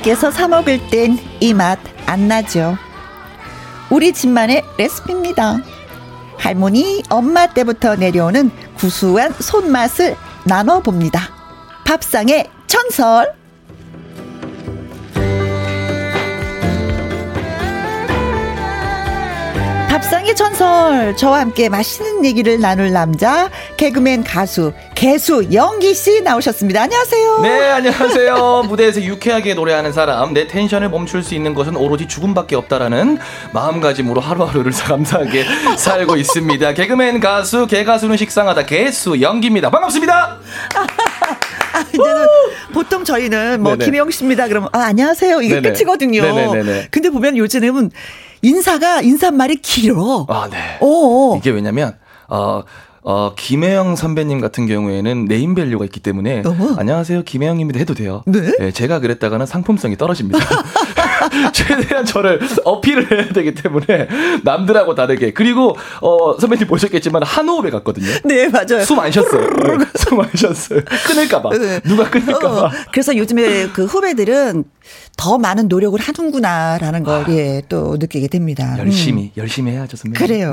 밖에서 0.05 0.29
사 0.29 0.47
먹을 0.47 0.79
땐 0.91 1.17
이 1.41 1.53
맛 1.53 1.79
안 2.05 2.27
나죠. 2.27 2.77
우리 3.89 4.13
집만의 4.13 4.63
레시피입니다. 4.77 5.57
할머니, 6.37 7.01
엄마 7.09 7.47
때부터 7.47 7.95
내려오는 7.95 8.51
구수한 8.77 9.33
손맛을 9.33 10.15
나눠봅니다. 10.43 11.21
밥상의 11.85 12.49
전설. 12.67 13.33
밥상의 20.05 20.35
전설 20.35 21.15
저와 21.15 21.39
함께 21.39 21.67
맛있는 21.67 22.25
얘기를 22.25 22.59
나눌 22.59 22.91
남자 22.91 23.49
개그맨 23.75 24.23
가수 24.23 24.71
개수 24.93 25.51
영기 25.51 25.95
씨 25.95 26.21
나오셨습니다. 26.21 26.83
안녕하세요. 26.83 27.39
네, 27.41 27.71
안녕하세요. 27.71 28.65
무대에서 28.69 29.01
유쾌하게 29.01 29.55
노래하는 29.55 29.93
사람, 29.93 30.31
내 30.31 30.45
텐션을 30.45 30.89
멈출 30.89 31.23
수 31.23 31.33
있는 31.33 31.55
것은 31.55 31.75
오로지 31.75 32.07
죽음밖에 32.07 32.55
없다라는 32.55 33.17
마음가짐으로 33.51 34.21
하루하루를 34.21 34.73
감사하게 34.77 35.43
살고 35.75 36.17
있습니다. 36.17 36.73
개그맨 36.75 37.19
가수 37.19 37.65
개가수는 37.65 38.15
식상하다 38.17 38.67
개수 38.67 39.19
영기입니다. 39.19 39.71
반갑습니다. 39.71 40.37
아, 41.73 41.79
이제는 41.89 42.25
보통 42.73 43.03
저희는 43.03 43.59
뭐 43.59 43.71
네네. 43.75 43.85
김영 43.85 44.11
씨입니다. 44.11 44.47
그러면 44.49 44.69
아, 44.71 44.81
안녕하세요. 44.81 45.41
이게 45.41 45.55
네네. 45.55 45.73
끝이거든요. 45.73 46.21
네네네네. 46.21 46.87
근데 46.91 47.09
보면 47.09 47.37
요즘은 47.37 47.89
인사가 48.45 49.01
인사말이 49.01 49.55
길어. 49.57 50.25
아, 50.29 50.47
네. 50.49 50.77
오. 50.79 51.35
이게 51.37 51.49
왜냐면 51.49 51.97
어 52.27 52.61
어, 53.01 53.33
김혜영 53.35 53.95
선배님 53.95 54.39
같은 54.39 54.65
경우에는 54.65 55.25
네임 55.25 55.53
밸류가 55.53 55.85
있기 55.85 55.99
때문에 55.99 56.41
어 56.43 56.75
안녕하세요 56.77 57.23
김혜영입니다 57.23 57.79
해도 57.79 57.93
돼요. 57.93 58.23
네? 58.25 58.51
네 58.59 58.71
제가 58.71 58.99
그랬다가는 58.99 59.45
상품성이 59.45 59.95
떨어집니다. 59.97 60.39
최대한 61.53 62.05
저를 62.05 62.39
어필을 62.63 63.11
해야 63.11 63.29
되기 63.33 63.53
때문에 63.53 64.07
남들하고 64.43 64.95
다르게 64.95 65.31
그리고 65.33 65.75
어 66.01 66.39
선배님 66.39 66.67
보셨겠지만 66.67 67.23
한 67.23 67.47
호흡에 67.49 67.69
갔거든요. 67.69 68.07
네 68.23 68.47
맞아요. 68.49 68.83
숨 68.83 68.99
안 68.99 69.11
쉬었어요. 69.11 69.41
네, 69.77 69.85
숨안 69.95 70.29
쉬었어요. 70.35 70.81
끊을까봐 71.07 71.49
네. 71.57 71.79
누가 71.81 72.09
끊을까봐. 72.09 72.65
어, 72.65 72.71
그래서 72.91 73.15
요즘에 73.15 73.67
그 73.69 73.85
후배들은 73.85 74.63
더 75.17 75.37
많은 75.37 75.67
노력을 75.67 75.99
하는구나라는 75.99 77.03
걸 77.03 77.21
아, 77.21 77.25
예, 77.29 77.61
또 77.69 77.97
느끼게 77.97 78.27
됩니다. 78.27 78.75
열심히 78.77 79.23
음. 79.23 79.31
열심히 79.37 79.71
해야죠 79.71 79.97
선배님. 79.97 80.27
그래요. 80.27 80.51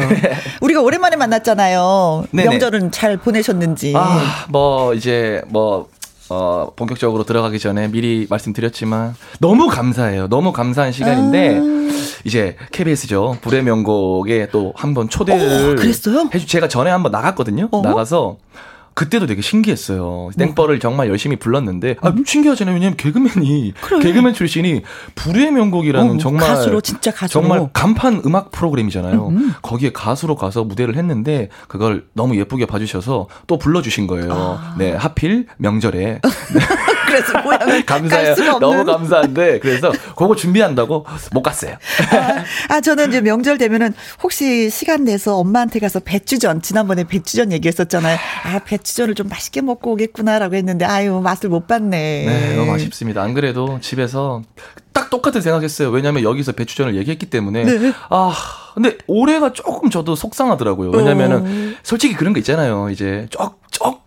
우리가 0.60 0.80
오랜만에 0.80 1.16
만났잖아요. 1.16 2.24
네네. 2.30 2.48
명절은 2.50 2.90
잘 2.92 3.16
보내셨는지. 3.16 3.92
아, 3.96 4.46
뭐 4.48 4.94
이제 4.94 5.42
뭐 5.48 5.88
어, 6.32 6.72
본격적으로 6.74 7.24
들어가기 7.24 7.58
전에 7.58 7.88
미리 7.88 8.26
말씀드렸지만 8.30 9.14
너무 9.38 9.68
감사해요. 9.68 10.28
너무 10.28 10.52
감사한 10.52 10.90
시간인데 10.92 11.58
아. 11.58 11.92
이제 12.24 12.56
KBS죠. 12.72 13.36
불의 13.42 13.62
명곡에 13.64 14.48
또 14.50 14.72
한번 14.74 15.10
초대를 15.10 15.76
어, 15.78 16.28
해주 16.34 16.46
제가 16.46 16.68
전에 16.68 16.90
한번 16.90 17.12
나갔거든요. 17.12 17.68
어? 17.70 17.82
나가서 17.82 18.38
그때도 18.94 19.26
되게 19.26 19.40
신기했어요. 19.42 20.30
땡벌을 20.38 20.78
정말 20.80 21.08
열심히 21.08 21.36
불렀는데 21.36 21.96
아 22.00 22.08
음. 22.08 22.24
신기하잖아요. 22.26 22.74
왜냐면 22.74 22.96
개그맨이 22.96 23.74
그래. 23.80 24.00
개그맨 24.00 24.34
출신이 24.34 24.82
불의 25.14 25.50
명곡이라는 25.52 26.14
어, 26.14 26.18
정말 26.18 26.48
가수로 26.48 26.80
진짜 26.80 27.10
가수 27.12 27.34
정말 27.34 27.68
간판 27.72 28.22
음악 28.26 28.50
프로그램이잖아요. 28.50 29.28
음, 29.28 29.36
음. 29.36 29.54
거기에 29.62 29.92
가수로 29.92 30.36
가서 30.36 30.64
무대를 30.64 30.96
했는데 30.96 31.48
그걸 31.68 32.04
너무 32.12 32.36
예쁘게 32.36 32.66
봐주셔서 32.66 33.28
또 33.46 33.58
불러주신 33.58 34.06
거예요. 34.06 34.32
아. 34.32 34.74
네 34.78 34.92
하필 34.92 35.46
명절에. 35.58 36.20
그래서 37.12 37.42
고향을 37.42 37.84
감사해요. 37.86 38.58
너무 38.58 38.84
감사한데 38.84 39.58
그래서 39.60 39.92
그거 40.16 40.34
준비한다고 40.34 41.04
못 41.32 41.42
갔어요. 41.42 41.76
아, 42.10 42.74
아, 42.74 42.80
저는 42.80 43.10
이제 43.10 43.20
명절 43.20 43.58
되면은 43.58 43.92
혹시 44.22 44.70
시간 44.70 45.04
내서 45.04 45.36
엄마한테 45.36 45.78
가서 45.78 46.00
배추전 46.00 46.62
지난번에 46.62 47.04
배추전 47.04 47.52
얘기했었잖아요. 47.52 48.18
아 48.44 48.58
배추전을 48.60 49.14
좀 49.14 49.28
맛있게 49.28 49.60
먹고 49.60 49.92
오겠구나라고 49.92 50.54
했는데 50.54 50.84
아유 50.84 51.20
맛을 51.22 51.50
못 51.50 51.66
봤네. 51.66 52.24
네 52.26 52.56
너무 52.56 52.72
아쉽습니다. 52.74 53.22
안 53.22 53.34
그래도 53.34 53.78
집에서 53.80 54.42
딱 54.92 55.10
똑같은 55.10 55.40
생각했어요. 55.40 55.90
왜냐하면 55.90 56.22
여기서 56.22 56.52
배추전을 56.52 56.96
얘기했기 56.96 57.26
때문에 57.26 57.64
네. 57.64 57.92
아 58.08 58.34
근데 58.74 58.96
올해가 59.06 59.52
조금 59.52 59.90
저도 59.90 60.16
속상하더라고요. 60.16 60.90
왜냐면은 60.90 61.74
어. 61.74 61.76
솔직히 61.82 62.14
그런 62.14 62.32
거 62.32 62.38
있잖아요. 62.40 62.88
이제 62.90 63.26
쪽 63.30 63.42
쪽, 63.42 63.61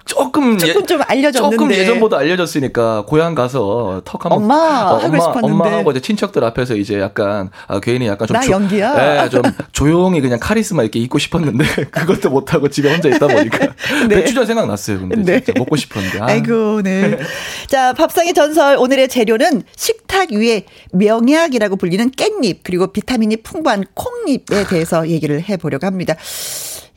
조금 0.05 0.57
조금 0.57 0.81
예, 0.81 0.85
좀 0.85 1.01
알려졌는데 1.05 1.55
조금 1.57 1.71
예전보다 1.71 2.17
알려졌으니까 2.17 3.05
고향 3.07 3.33
가서 3.33 4.01
턱 4.05 4.23
한번 4.23 4.43
엄마 4.43 4.91
어, 4.91 4.99
엄마 5.03 5.19
싶었는데. 5.19 5.47
엄마하고 5.47 5.91
이제 5.91 5.99
친척들 5.99 6.43
앞에서 6.43 6.75
이제 6.75 6.99
약간 6.99 7.49
아, 7.67 7.79
괜히 7.79 8.07
약간 8.07 8.27
좀 8.27 8.39
조, 8.39 8.51
연기야. 8.51 9.23
예, 9.25 9.29
좀 9.29 9.41
조용히 9.71 10.21
그냥 10.21 10.37
카리스마 10.39 10.83
이렇게 10.83 10.99
있고 10.99 11.17
싶었는데 11.17 11.65
그것도 11.91 12.29
못 12.29 12.53
하고 12.53 12.69
집에 12.69 12.91
혼자 12.91 13.09
있다 13.09 13.27
보니까 13.27 13.73
네. 14.07 14.15
배추전 14.15 14.45
생각났어요. 14.45 14.99
근데 14.99 15.15
네. 15.23 15.43
진짜 15.43 15.57
먹고 15.57 15.75
싶었는데. 15.75 16.19
아. 16.21 16.33
이고 16.35 16.81
네. 16.83 17.17
자, 17.67 17.93
밥상의 17.93 18.33
전설 18.33 18.77
오늘의 18.77 19.07
재료는 19.09 19.63
식탁 19.75 20.31
위에 20.31 20.65
명약이라고 20.91 21.77
불리는 21.77 22.11
깻잎 22.11 22.59
그리고 22.63 22.87
비타민이 22.87 23.37
풍부한 23.37 23.85
콩잎에 23.95 24.67
대해서 24.67 25.09
얘기를 25.09 25.41
해 25.41 25.57
보려고 25.57 25.87
합니다. 25.87 26.15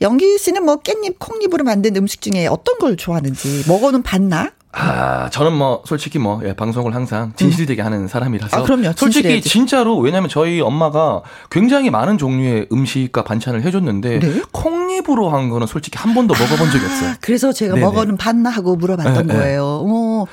영기 0.01 0.37
씨는 0.37 0.63
뭐 0.63 0.77
깻잎, 0.77 1.15
콩잎으로 1.19 1.63
만든 1.63 1.95
음식 1.97 2.21
중에 2.21 2.47
어떤 2.47 2.77
걸 2.79 2.95
좋아하는지 2.95 3.65
먹어는 3.67 4.03
봤나? 4.03 4.51
아, 4.71 5.29
저는 5.31 5.53
뭐 5.53 5.81
솔직히 5.85 6.19
뭐 6.19 6.41
예, 6.45 6.53
방송을 6.53 6.93
항상 6.93 7.33
진실되게 7.35 7.81
음. 7.81 7.85
하는 7.85 8.07
사람이라서 8.07 8.57
아, 8.57 8.63
그럼요. 8.63 8.93
솔직히 8.95 9.41
진짜로 9.41 9.97
왜냐면 9.97 10.29
저희 10.29 10.61
엄마가 10.61 11.23
굉장히 11.49 11.89
많은 11.89 12.19
종류의 12.19 12.67
음식과 12.71 13.23
반찬을 13.23 13.63
해줬는데 13.63 14.19
네? 14.19 14.41
콩잎으로 14.51 15.29
한 15.29 15.49
거는 15.49 15.65
솔직히 15.65 15.97
한 15.97 16.13
번도 16.13 16.35
먹어본 16.35 16.69
적이 16.71 16.85
없어요. 16.85 17.09
아, 17.09 17.17
그래서 17.19 17.51
제가 17.51 17.73
네네. 17.73 17.85
먹어는 17.85 18.17
봤나 18.17 18.51
하고 18.51 18.75
물어봤던 18.75 19.27
네, 19.27 19.33
거예요. 19.33 19.83
네. 19.87 19.91
어, 19.91 20.27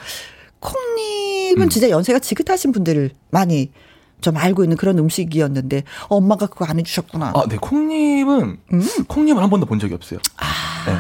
콩잎은 0.61 1.63
음. 1.63 1.69
진짜 1.71 1.89
연세가 1.89 2.19
지긋하신 2.19 2.73
분들을 2.73 3.11
많이 3.31 3.71
좀 4.21 4.37
알고 4.37 4.65
있는 4.65 4.77
그런 4.77 4.99
음식이었는데 4.99 5.85
엄마가 6.09 6.47
그거 6.47 6.65
안 6.65 6.79
해주셨구나. 6.79 7.33
아, 7.35 7.45
네 7.49 7.57
콩잎은 7.61 8.59
음. 8.73 8.83
콩잎을 9.09 9.43
한 9.43 9.51
번도 9.51 9.67
본 9.67 9.79
적이 9.79 9.95
없어요. 9.95 10.19
아, 10.39 10.45
네. 10.91 10.97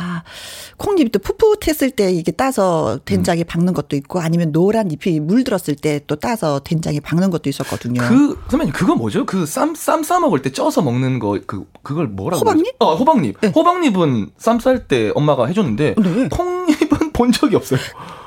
콩잎도 0.76 1.20
풋풋했을 1.20 1.90
때 1.92 2.12
이게 2.12 2.30
따서 2.32 2.98
된장에 3.06 3.42
음. 3.42 3.44
박는 3.48 3.72
것도 3.72 3.96
있고 3.96 4.20
아니면 4.20 4.52
노란 4.52 4.90
잎이 4.90 5.20
물들었을 5.20 5.74
때 5.80 6.00
또 6.06 6.16
따서 6.16 6.60
된장에 6.60 7.00
박는 7.00 7.30
것도 7.30 7.48
있었거든요. 7.48 8.02
그 8.06 8.38
선배님 8.50 8.72
그거 8.74 8.94
뭐죠? 8.94 9.24
그 9.24 9.42
쌈 9.44 9.70
쌈 9.74 10.02
싸 10.02 10.20
먹을 10.20 10.42
때 10.42 10.52
쪄서 10.52 10.82
먹는 10.82 11.18
거 11.18 11.38
그 11.46 11.64
그걸 11.82 12.06
뭐라고? 12.08 12.40
호박잎? 12.40 12.76
어, 12.80 12.94
호박잎. 12.94 13.40
네. 13.40 13.48
호박잎은 13.48 14.30
쌈 14.36 14.60
쌀 14.60 14.86
때 14.86 15.10
엄마가 15.14 15.46
해줬는데 15.46 15.94
네. 15.96 16.28
콩잎은 16.28 17.12
본 17.16 17.32
적이 17.32 17.56
없어요. 17.56 17.80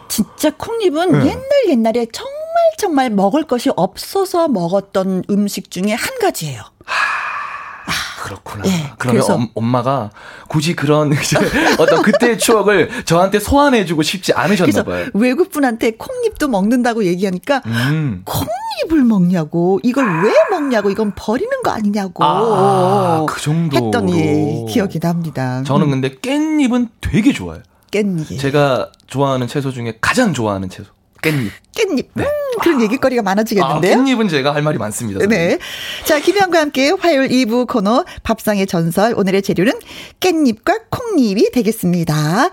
진짜 0.07 0.49
콩잎은 0.57 1.11
네. 1.11 1.19
옛날 1.19 1.43
옛날에 1.69 2.07
정말 2.11 2.33
정말 2.77 3.09
먹을 3.09 3.43
것이 3.43 3.69
없어서 3.75 4.47
먹었던 4.47 5.23
음식 5.29 5.71
중에 5.71 5.93
한 5.93 6.19
가지예요. 6.19 6.61
아, 6.85 7.91
그렇구나. 8.23 8.63
네, 8.63 8.91
그러면 8.97 9.23
엄, 9.31 9.47
엄마가 9.55 10.11
굳이 10.47 10.75
그런 10.75 11.11
어떤 11.79 12.01
그때의 12.03 12.37
추억을 12.37 12.89
저한테 13.05 13.39
소환해주고 13.39 14.03
싶지 14.03 14.33
않으셨나 14.33 14.83
봐요. 14.83 15.07
외국 15.13 15.51
분한테 15.51 15.91
콩잎도 15.91 16.47
먹는다고 16.47 17.05
얘기하니까 17.05 17.63
음. 17.65 18.23
콩잎을 18.25 19.03
먹냐고 19.05 19.79
이걸 19.83 20.23
왜 20.23 20.31
먹냐고 20.51 20.89
이건 20.91 21.13
버리는 21.15 21.49
거 21.63 21.71
아니냐고 21.71 22.23
아, 22.23 23.25
그 23.27 23.41
정도 23.41 23.77
했더니 23.77 24.65
기억이 24.69 24.99
납니다. 24.99 25.63
저는 25.63 25.87
음. 25.87 25.89
근데 26.01 26.15
깻잎은 26.15 26.89
되게 27.01 27.33
좋아요. 27.33 27.61
깻잎. 27.91 28.39
제가 28.39 28.91
좋아하는 29.07 29.47
채소 29.47 29.71
중에 29.71 29.97
가장 29.99 30.33
좋아하는 30.33 30.69
채소. 30.69 30.91
깻잎. 31.21 31.49
깻잎. 31.75 32.07
네. 32.13 32.23
음, 32.23 32.27
그런 32.59 32.81
얘기거리가 32.81 33.21
많아지겠는데요. 33.21 33.93
아, 33.93 33.97
깻잎은 33.97 34.29
제가 34.29 34.53
할 34.53 34.61
말이 34.61 34.77
많습니다. 34.77 35.19
선생님. 35.19 35.49
네. 35.49 35.59
자, 36.05 36.19
김현과 36.19 36.59
함께 36.59 36.91
화요일 36.91 37.29
2부 37.29 37.67
코너 37.67 38.05
밥상의 38.23 38.67
전설. 38.67 39.13
오늘의 39.15 39.41
재료는 39.41 39.73
깻잎과 40.19 40.81
콩잎이 40.89 41.51
되겠습니다. 41.51 42.45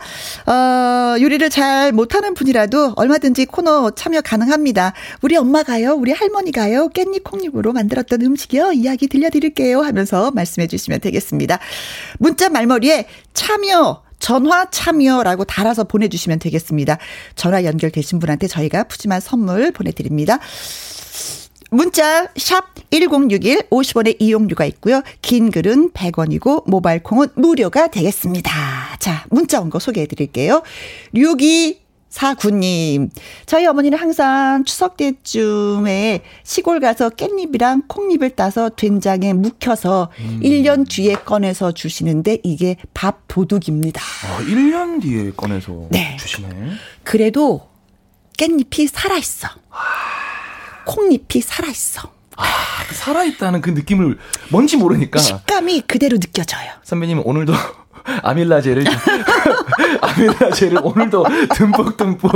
어, 0.46 1.20
요리를 1.20 1.48
잘 1.50 1.92
못하는 1.92 2.34
분이라도 2.34 2.94
얼마든지 2.96 3.46
코너 3.46 3.90
참여 3.90 4.20
가능합니다. 4.22 4.92
우리 5.22 5.36
엄마가요, 5.36 5.92
우리 5.94 6.12
할머니가요, 6.12 6.90
깻잎 6.90 7.24
콩잎으로 7.24 7.72
만들었던 7.72 8.22
음식이요. 8.22 8.72
이야기 8.72 9.08
들려드릴게요. 9.08 9.80
하면서 9.82 10.30
말씀해 10.30 10.66
주시면 10.66 11.00
되겠습니다. 11.00 11.58
문자 12.18 12.48
말머리에 12.48 13.06
참여 13.34 14.05
전화 14.18 14.68
참여라고 14.70 15.44
달아서 15.44 15.84
보내주시면 15.84 16.38
되겠습니다. 16.38 16.98
전화 17.34 17.64
연결되신 17.64 18.18
분한테 18.18 18.46
저희가 18.48 18.84
푸짐한 18.84 19.20
선물 19.20 19.72
보내드립니다. 19.72 20.38
문자 21.70 22.28
샵 22.36 22.64
1061 22.90 23.68
50원의 23.70 24.16
이용료가 24.20 24.64
있고요. 24.66 25.02
긴 25.20 25.50
글은 25.50 25.90
100원이고 25.90 26.68
모바일 26.70 27.02
콩은 27.02 27.28
무료가 27.34 27.88
되겠습니다. 27.88 28.50
자, 29.00 29.24
문자 29.30 29.60
온 29.60 29.68
거 29.70 29.78
소개해 29.80 30.06
드릴게요. 30.06 30.62
62 31.14 31.85
사구님, 32.16 33.10
저희 33.44 33.66
어머니는 33.66 33.98
항상 33.98 34.64
추석 34.64 34.96
때쯤에 34.96 36.22
시골 36.44 36.80
가서 36.80 37.10
깻잎이랑 37.10 37.88
콩잎을 37.88 38.30
따서 38.30 38.70
된장에 38.70 39.34
묵혀서 39.34 40.10
음. 40.20 40.40
1년 40.42 40.88
뒤에 40.88 41.16
꺼내서 41.16 41.72
주시는데 41.72 42.38
이게 42.42 42.76
밥 42.94 43.24
도둑입니다. 43.28 44.00
아, 44.00 44.38
1년 44.44 45.02
뒤에 45.02 45.32
꺼내서 45.32 45.88
네. 45.90 46.16
주시네. 46.18 46.48
그래도 47.04 47.68
깻잎이 48.38 48.88
살아있어. 48.88 49.48
아. 49.68 49.76
콩잎이 50.86 51.42
살아있어. 51.42 52.15
아, 52.36 52.44
그 52.88 52.94
살아있다는 52.94 53.60
그 53.60 53.70
느낌을 53.70 54.18
뭔지 54.50 54.76
모르니까. 54.76 55.18
식감이 55.18 55.82
그대로 55.86 56.18
느껴져요. 56.18 56.70
선배님 56.84 57.22
오늘도 57.24 57.52
아밀라제를 58.22 58.84
아밀라제를 60.00 60.78
오늘도 60.82 61.24
듬뿍듬뿍 61.54 62.30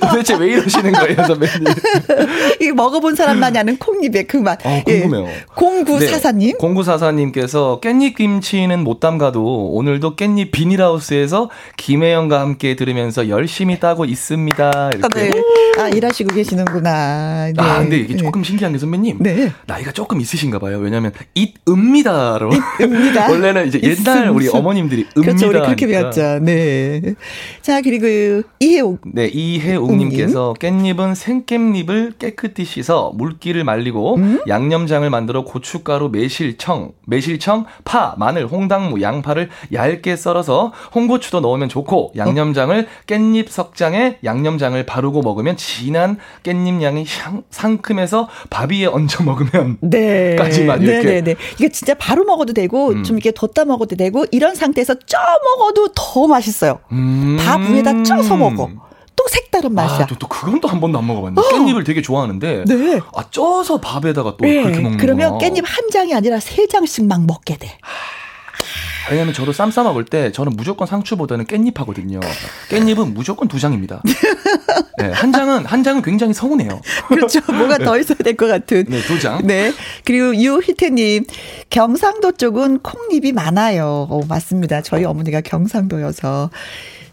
도대체 0.00 0.34
왜 0.34 0.48
이러시는 0.52 0.92
거예요 0.92 1.24
선배님? 1.26 1.64
이 2.60 2.70
먹어본 2.72 3.14
사람만이 3.14 3.58
아는 3.58 3.78
콩잎의 3.78 4.26
그 4.26 4.36
맛. 4.36 4.58
어, 4.66 4.82
궁금해요. 4.84 5.26
예. 5.26 5.44
공구사사님. 5.54 6.48
네, 6.50 6.58
공구사사님께서 6.58 7.80
깻잎 7.82 8.16
김치는 8.16 8.84
못 8.84 9.00
담가도 9.00 9.70
오늘도 9.72 10.16
깻잎 10.16 10.50
비닐하우스에서 10.52 11.48
김혜영과 11.78 12.40
함께 12.40 12.76
들으면서 12.76 13.28
열심히 13.30 13.80
따고 13.80 14.04
있습니다. 14.04 14.90
이렇게. 14.94 15.30
네. 15.30 15.42
아 15.78 15.88
일하시고 15.88 16.34
계시는구나. 16.34 17.46
네. 17.46 17.52
아 17.56 17.78
근데 17.80 17.98
이게 17.98 18.16
조금 18.16 18.44
신기한 18.44 18.72
게 18.72 18.78
선배님. 18.78 19.18
네. 19.20 19.52
나이가 19.66 19.90
조금 19.92 20.20
있으신가 20.20 20.58
봐요. 20.58 20.78
왜냐하면 20.78 21.12
잇읍니다로. 21.34 22.50
잇읍니다. 22.80 23.30
원래는 23.30 23.66
이제 23.66 23.80
옛날 23.82 24.28
우리 24.30 24.48
어머님들이 24.48 25.06
그렇죠. 25.14 25.48
우리 25.48 25.60
그렇게 25.60 25.86
배웠죠. 25.86 26.38
네. 26.40 27.14
자, 27.60 27.80
그리고 27.80 28.06
이해옥. 28.60 29.00
네, 29.12 29.26
이해옥님께서 29.26 30.54
깻잎은 30.58 31.14
생깻잎을 31.14 32.18
깨끗이 32.18 32.64
씻어 32.64 33.12
물기를 33.14 33.64
말리고 33.64 34.16
음? 34.16 34.40
양념장을 34.46 35.08
만들어 35.10 35.44
고춧가루, 35.44 36.10
매실청, 36.10 36.92
매실청, 37.06 37.66
파, 37.84 38.14
마늘, 38.18 38.46
홍당무, 38.46 39.02
양파를 39.02 39.48
얇게 39.72 40.16
썰어서 40.16 40.72
홍고추도 40.94 41.40
넣으면 41.40 41.68
좋고 41.68 42.12
양념장을 42.16 42.86
깻잎 43.06 43.48
석장에 43.48 44.18
양념장을 44.24 44.84
바르고 44.86 45.22
먹으면 45.22 45.56
진한 45.64 46.18
깻잎 46.42 46.82
향이 46.82 47.06
향, 47.20 47.42
상큼해서 47.50 48.28
밥 48.50 48.70
위에 48.70 48.84
얹어 48.86 49.22
먹으면 49.24 49.78
네. 49.80 50.36
까지만 50.36 50.82
이렇게. 50.82 51.02
네 51.02 51.14
네 51.14 51.20
네. 51.22 51.34
이게 51.58 51.68
진짜 51.70 51.94
바로 51.94 52.24
먹어도 52.24 52.52
되고 52.52 52.88
음. 52.88 53.02
좀 53.04 53.16
이렇게 53.16 53.30
뒀다 53.30 53.64
먹어도 53.64 53.96
되고 53.96 54.26
이런 54.30 54.54
상태에서 54.54 54.94
쪄 55.06 55.18
먹어도 55.58 55.88
더 55.94 56.26
맛있어요. 56.26 56.80
음. 56.92 57.38
밥 57.40 57.60
위에다 57.62 58.02
쪄서 58.02 58.36
먹어. 58.36 58.68
또 59.16 59.24
색다른 59.28 59.72
맛이야. 59.74 60.04
아, 60.04 60.06
또, 60.06 60.16
또 60.16 60.26
그건 60.28 60.60
또 60.60 60.68
한 60.68 60.80
번도 60.80 60.98
안 60.98 61.06
먹어봤는데 61.06 61.40
어. 61.40 61.50
깻잎을 61.50 61.86
되게 61.86 62.02
좋아하는데 62.02 62.64
네. 62.66 63.00
아 63.14 63.24
쪄서 63.30 63.80
밥에다가 63.80 64.32
또 64.36 64.38
네. 64.44 64.62
그렇게 64.62 64.80
먹는 64.80 64.98
그러면 64.98 65.38
깻잎 65.38 65.62
한 65.64 65.88
장이 65.90 66.14
아니라 66.14 66.40
세 66.40 66.66
장씩 66.66 67.06
막 67.06 67.24
먹게 67.24 67.56
돼. 67.56 67.78
왜냐면 69.10 69.34
저도 69.34 69.52
쌈 69.52 69.70
싸 69.70 69.82
먹을 69.82 70.04
때 70.04 70.32
저는 70.32 70.52
무조건 70.56 70.86
상추보다는 70.86 71.46
깻잎 71.46 71.76
하거든요. 71.78 72.20
깻잎은 72.70 73.12
무조건 73.12 73.48
두 73.48 73.58
장입니다. 73.58 74.02
네, 74.98 75.10
한 75.10 75.32
장은 75.32 75.66
한 75.66 75.82
장은 75.82 76.02
굉장히 76.02 76.32
서운해요. 76.34 76.80
그렇죠. 77.08 77.40
뭐가 77.52 77.78
더 77.78 77.98
있어야 77.98 78.16
될 78.18 78.36
것 78.36 78.46
같은. 78.46 78.84
네, 78.88 79.00
두 79.02 79.18
장. 79.20 79.46
네. 79.46 79.72
그리고 80.04 80.34
유희태님 80.36 81.24
경상도 81.70 82.32
쪽은 82.32 82.80
콩잎이 82.80 83.32
많아요. 83.32 84.06
오, 84.10 84.24
맞습니다. 84.26 84.80
저희 84.82 85.04
어머니가 85.04 85.40
경상도여서 85.40 86.50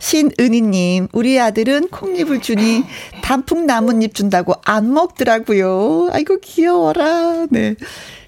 신은희님, 0.02 1.10
우리 1.14 1.40
아들은 1.40 1.90
콩잎을 1.90 2.42
주니 2.42 2.84
단풍 3.22 3.68
나뭇잎 3.68 4.16
준다고 4.16 4.56
안 4.66 4.92
먹더라고요. 4.94 6.10
아이고, 6.12 6.40
귀여워라. 6.42 7.46
네. 7.52 7.76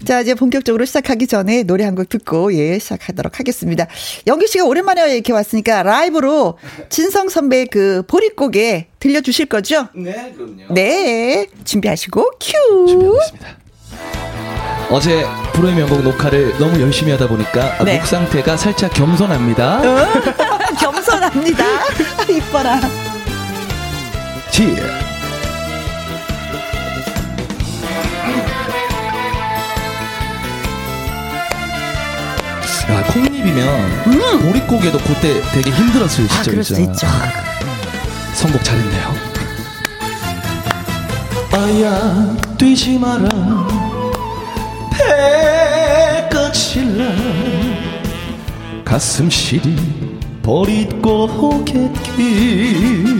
자, 0.06 0.22
이제 0.22 0.36
본격적으로 0.36 0.86
시작하기 0.86 1.26
전에 1.28 1.64
노래 1.64 1.84
한 1.84 1.96
곡 1.96 2.10
듣고, 2.10 2.54
예, 2.54 2.78
시작하도록 2.78 3.40
하겠습니다. 3.40 3.88
영기 4.28 4.48
씨가 4.48 4.66
오랜만에 4.66 5.14
이렇게 5.16 5.34
왔으니까 5.34 5.82
라이브로 5.84 6.58
진성 6.90 7.28
선배의 7.30 7.68
그 7.68 8.04
보릿고개 8.08 8.88
들려주실 9.00 9.48
거죠? 9.48 9.88
네, 9.96 10.32
그럼요. 10.38 10.74
네. 10.74 11.48
준비하시고, 11.66 12.32
큐! 12.40 12.86
준비하겠습니다. 12.88 13.48
어제 14.92 15.26
불의 15.54 15.74
명곡 15.76 16.04
녹화를 16.04 16.58
너무 16.60 16.80
열심히 16.82 17.12
하다 17.14 17.28
보니까 17.30 17.84
네. 17.84 17.98
목 17.98 18.06
상태가 18.06 18.58
살짝 18.58 18.94
겸손합니다. 18.94 19.82
어? 21.24 21.30
겸손합니다. 21.30 21.64
이뻐라. 22.30 22.80
지. 24.52 24.76
아, 32.90 33.02
콩잎이면 33.12 33.68
음. 34.08 34.42
보릿고개도 34.42 34.98
그때 35.00 35.42
되게 35.54 35.72
힘들었을 35.72 36.26
아, 36.30 36.44
시절이죠. 36.44 36.76
아, 37.08 38.34
선곡 38.36 38.64
잘했네요. 38.64 39.34
아야 41.54 42.36
뛰지 42.58 42.98
마라 42.98 43.30
배끝일라 46.42 47.06
가슴 48.84 49.30
시리 49.30 50.13
버릿고 50.44 51.64
갯길 51.64 53.16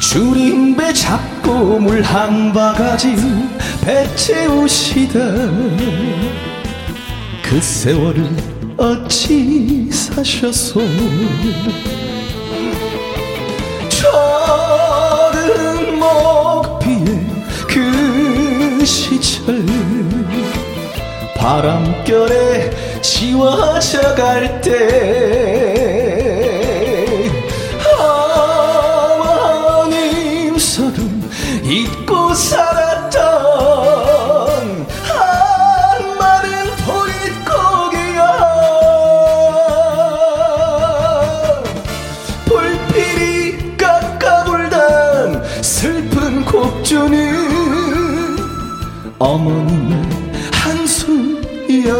줄인 0.00 0.74
배 0.76 0.92
잡고 0.92 1.78
물 1.80 2.02
한 2.02 2.52
바가지 2.52 3.14
배 3.84 4.06
채우시다. 4.16 5.18
그 7.42 7.60
세월을 7.60 8.24
어찌 8.78 9.88
사셨소 9.90 10.80
저른 13.88 15.98
목비에 15.98 17.26
그 17.68 18.84
시절 18.84 19.64
바람결에 21.42 22.70
지워져 23.00 24.14
갈때. 24.14 24.70
어머님 29.80 30.56
서름 30.56 31.28
잊고 31.64 32.32
살 32.32 32.71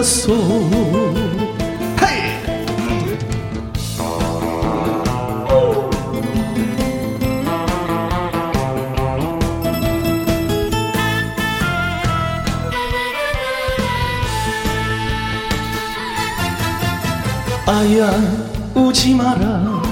한숨이었소 0.03 0.34
아야 17.64 18.11
우지 18.74 19.14
마라. 19.14 19.82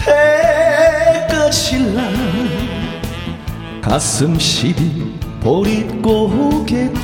해가 0.00 1.50
질라 1.50 2.02
가슴 3.82 4.38
시리 4.38 5.18
보릿고개띠 5.40 6.96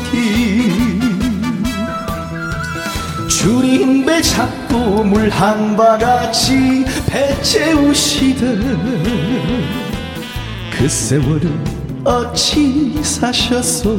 줄인 3.43 4.07
배 4.07 4.22
잡고 4.22 5.03
물 5.03 5.28
한 5.28 5.76
바가지 5.76 6.84
배 7.09 7.34
채우시던 7.43 8.62
그 10.70 10.88
세월을 10.88 11.51
어찌 12.05 13.03
사셨소? 13.03 13.99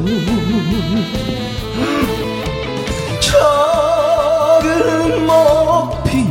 저은 3.19 5.25
목피의 5.25 6.25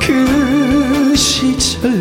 그 0.00 1.14
시절 1.14 2.00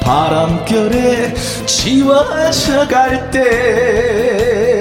바람결에 0.00 1.34
지워져 1.66 2.86
갈때 2.86 4.77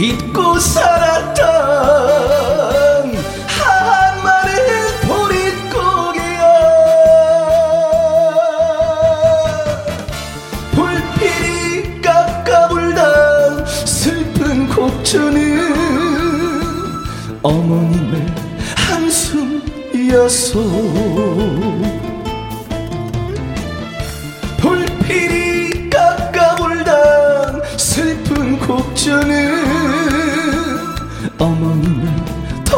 잊고 0.00 0.58
살았던 0.58 1.44
한 3.46 4.22
마리 4.24 4.50
보릿고개야 5.06 6.42
불필이 10.72 12.00
깎아불던 12.00 13.66
슬픈 13.66 14.66
곡조는 14.68 15.68
어머님의 17.42 18.26
한숨이었소. 18.76 20.30
슬픈 27.76 28.58
곡조는 28.60 29.69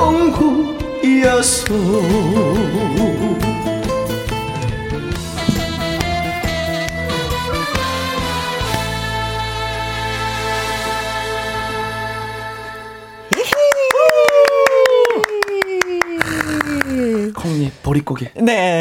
통곡이었소 0.03 1.75
콩잎 17.35 17.83
보릿고개. 17.83 18.31
네, 18.35 18.43
네. 18.43 18.72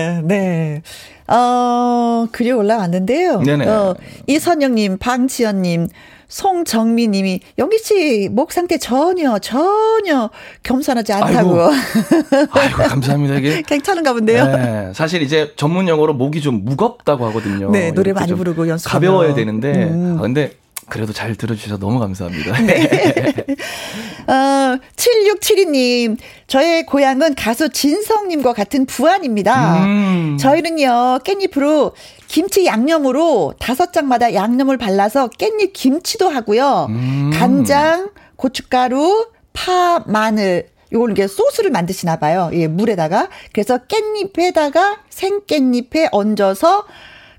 어, 2.21 2.27
글이 2.31 2.51
올라왔는데요. 2.51 3.41
네네. 3.41 3.67
어, 3.67 3.95
이선영님, 4.27 4.97
방지연님, 4.97 5.87
송정미님이 6.27 7.41
영기 7.57 7.77
씨 7.79 8.29
목 8.31 8.51
상태 8.53 8.77
전혀 8.77 9.37
전혀 9.39 10.29
겸손하지 10.63 11.11
않다고. 11.13 11.61
아이고, 11.61 11.71
아이고 12.57 12.77
감사합니다 12.83 13.35
이게. 13.35 13.61
괜찮은가 13.67 14.13
본데요. 14.13 14.45
네, 14.47 14.91
사실 14.95 15.21
이제 15.21 15.51
전문 15.57 15.87
용어로 15.89 16.13
목이 16.13 16.41
좀 16.41 16.63
무겁다고 16.63 17.25
하거든요. 17.27 17.69
네, 17.71 17.91
노래 17.91 18.13
많이 18.13 18.33
부르고 18.33 18.67
연습. 18.69 18.89
가벼워야 18.89 19.33
되는데, 19.33 19.71
음. 19.73 20.15
아, 20.17 20.21
근데 20.21 20.53
그래도 20.91 21.13
잘 21.13 21.35
들어주셔서 21.35 21.77
너무 21.77 21.99
감사합니다. 21.99 22.59
네. 22.63 22.83
어, 24.27 24.77
7672님, 24.97 26.17
저의 26.47 26.85
고향은 26.85 27.35
가수 27.35 27.69
진성님과 27.69 28.51
같은 28.51 28.85
부안입니다. 28.85 29.85
음. 29.85 30.37
저희는요, 30.37 31.19
깻잎으로 31.23 31.93
김치 32.27 32.65
양념으로 32.65 33.53
다섯 33.57 33.93
장마다 33.93 34.33
양념을 34.33 34.77
발라서 34.77 35.29
깻잎 35.29 35.71
김치도 35.71 36.27
하고요. 36.27 36.87
음. 36.89 37.31
간장, 37.33 38.09
고춧가루, 38.35 39.29
파, 39.53 40.03
마늘, 40.05 40.67
요걸 40.91 41.11
이게 41.11 41.25
소스를 41.25 41.71
만드시나 41.71 42.17
봐요. 42.17 42.49
예, 42.51 42.67
물에다가. 42.67 43.29
그래서 43.53 43.77
깻잎에다가 43.77 44.97
생깻잎에 45.09 46.09
얹어서 46.11 46.85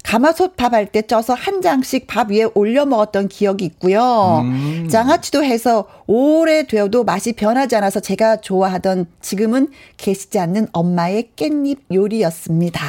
가마솥 0.03 0.57
밥 0.57 0.75
할 0.75 0.87
때 0.87 1.03
쪄서 1.03 1.35
한 1.35 1.63
장씩 1.63 2.07
밥 2.07 2.31
위에 2.31 2.47
올려 2.55 2.85
먹었던 2.87 3.29
기억이 3.29 3.65
있고요. 3.67 4.41
음. 4.45 4.89
장아찌도 4.91 5.45
해서 5.45 5.87
오래 6.07 6.67
되어도 6.67 7.05
맛이 7.05 7.33
변하지 7.33 7.77
않아서 7.77 8.01
제가 8.01 8.41
좋아하던 8.41 9.07
지금은 9.21 9.69
계시지 9.97 10.39
않는 10.41 10.69
엄마의 10.73 11.31
깻잎 11.37 11.79
요리였습니다. 11.95 12.81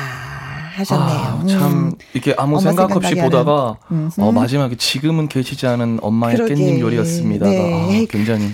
하셨네요. 0.75 1.05
아, 1.05 1.45
참 1.47 1.71
음. 1.71 1.91
이렇게 2.13 2.33
아무 2.35 2.59
생각 2.59 2.95
없이 2.95 3.13
보다가 3.13 3.77
어, 4.17 4.31
마지막에 4.31 4.75
지금은 4.75 5.27
계시지 5.27 5.67
않은 5.67 5.99
엄마의 6.01 6.35
그러게. 6.35 6.55
깻잎 6.55 6.79
요리였습니다. 6.79 7.45
네. 7.47 8.05
아, 8.05 8.05
굉장히 8.09 8.45
네, 8.47 8.53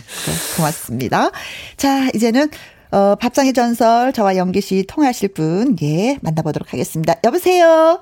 고맙습니다. 0.57 1.31
자 1.77 2.09
이제는 2.13 2.49
어, 2.91 3.15
밥상의 3.15 3.53
전설 3.53 4.11
저와 4.11 4.35
영기 4.35 4.59
씨 4.59 4.83
통하실 4.85 5.29
분 5.29 5.77
예 5.81 6.17
만나보도록 6.21 6.73
하겠습니다. 6.73 7.15
여보세요. 7.23 8.01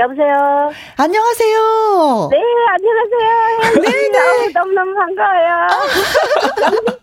여보세요. 0.00 0.70
안녕하세요. 0.96 2.28
네, 2.32 2.38
안녕하세요. 2.72 3.82
네, 3.82 4.08
네. 4.08 4.52
너무너무 4.54 4.94
반가워요. 4.94 5.66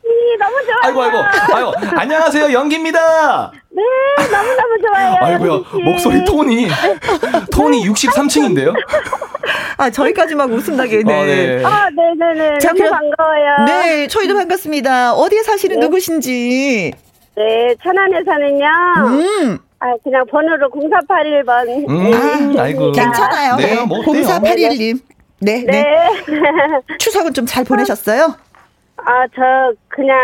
연기 0.03 0.37
너무 0.39 0.65
좋아요. 0.65 0.79
아이고, 0.81 1.01
아이고, 1.03 1.17
아이고. 1.53 1.73
안녕하세요. 1.95 2.51
연기입니다. 2.53 3.51
네, 3.69 3.83
너무너무 4.31 4.77
좋아요. 4.87 5.15
아이고요. 5.21 5.63
목소리 5.85 6.25
톤이, 6.25 6.67
톤이 7.51 7.87
63층인데요? 7.87 8.73
아, 9.77 9.91
저희까지 9.91 10.33
막 10.33 10.49
웃음 10.51 10.75
나게, 10.75 11.03
네. 11.03 11.13
아, 11.13 11.23
네. 11.25 11.63
아, 11.63 11.89
네네네. 11.91 12.57
자, 12.57 12.73
너무 12.73 12.89
반가워요. 12.89 13.65
네, 13.67 14.07
저희도 14.07 14.33
반갑습니다. 14.33 15.13
어디에 15.13 15.43
사시는 15.43 15.79
네. 15.79 15.85
누구신지? 15.85 16.93
네, 17.35 17.75
천안에 17.83 18.23
사는요. 18.25 18.65
음. 19.05 19.59
아, 19.79 19.93
그냥 20.03 20.25
번호로 20.25 20.69
0481번. 20.69 21.89
음, 21.89 22.57
아, 22.57 22.63
아이고. 22.63 22.91
괜찮아요. 22.91 23.55
네, 23.57 23.75
뭐 23.85 23.99
0481님. 23.99 24.99
네, 25.39 25.63
네. 25.63 25.83
네. 25.83 26.09
추석은 26.97 27.33
좀 27.33 27.45
잘 27.45 27.63
보내셨어요? 27.63 28.35
아, 28.97 29.27
저 29.35 29.41
그냥 29.87 30.17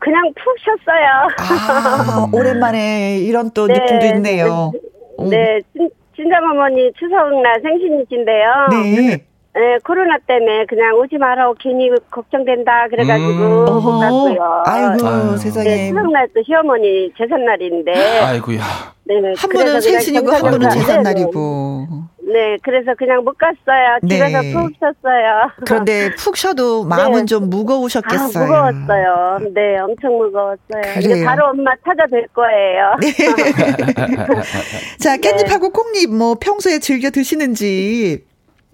그냥 0.00 0.22
푹 0.34 0.56
쉬었어요. 0.58 1.28
아, 1.38 2.28
오랜만에 2.34 3.18
이런 3.18 3.50
또 3.52 3.68
네, 3.68 3.74
느낌도 3.74 4.06
있네요. 4.16 4.72
네, 5.20 5.28
네 5.30 5.60
친, 5.72 5.88
친정 6.16 6.42
어머니 6.50 6.90
추석 6.98 7.40
날 7.40 7.60
생신이신데요. 7.62 8.68
네. 8.72 9.24
네, 9.54 9.78
코로나 9.84 10.16
때문에 10.26 10.64
그냥 10.66 10.94
오지 10.98 11.18
마라 11.18 11.52
괜히 11.60 11.90
걱정된다 12.10 12.88
그래가지고 12.88 13.28
음. 13.28 13.64
못 13.66 14.00
갔고요. 14.00 14.62
아이고 14.64 15.06
아유. 15.06 15.36
세상에. 15.36 15.68
네, 15.68 15.88
추석날 15.88 16.28
또 16.34 16.42
시어머니 16.42 17.12
제삿날인데. 17.18 17.92
아이고야. 18.20 18.60
네, 19.04 19.14
한 19.36 19.50
분은 19.50 19.80
생신이고 19.80 20.30
한 20.30 20.40
분은 20.40 20.70
제삿날이고. 20.70 21.86
네, 22.32 22.56
그래서 22.62 22.94
그냥 22.96 23.22
못 23.24 23.36
갔어요. 23.36 23.98
네. 24.02 24.08
집에서 24.16 24.40
푹 24.58 24.72
쉬었어요. 24.78 25.50
그런데 25.66 26.14
푹 26.14 26.34
쉬어도 26.36 26.84
마음은 26.88 27.20
네. 27.20 27.24
좀 27.26 27.50
무거우셨겠어요. 27.50 28.44
아, 28.44 28.70
무거웠어요. 28.72 29.50
네, 29.52 29.78
엄청 29.80 30.16
무거웠어요. 30.16 30.94
그래요. 30.94 31.26
바로 31.26 31.48
엄마 31.50 31.72
찾아뵐 31.84 32.32
거예요. 32.32 32.96
네. 33.02 33.12
자, 34.98 35.16
깻잎하고 35.18 35.72
콩잎 35.74 36.10
뭐 36.14 36.36
평소에 36.40 36.78
즐겨 36.78 37.10
드시는지. 37.10 38.24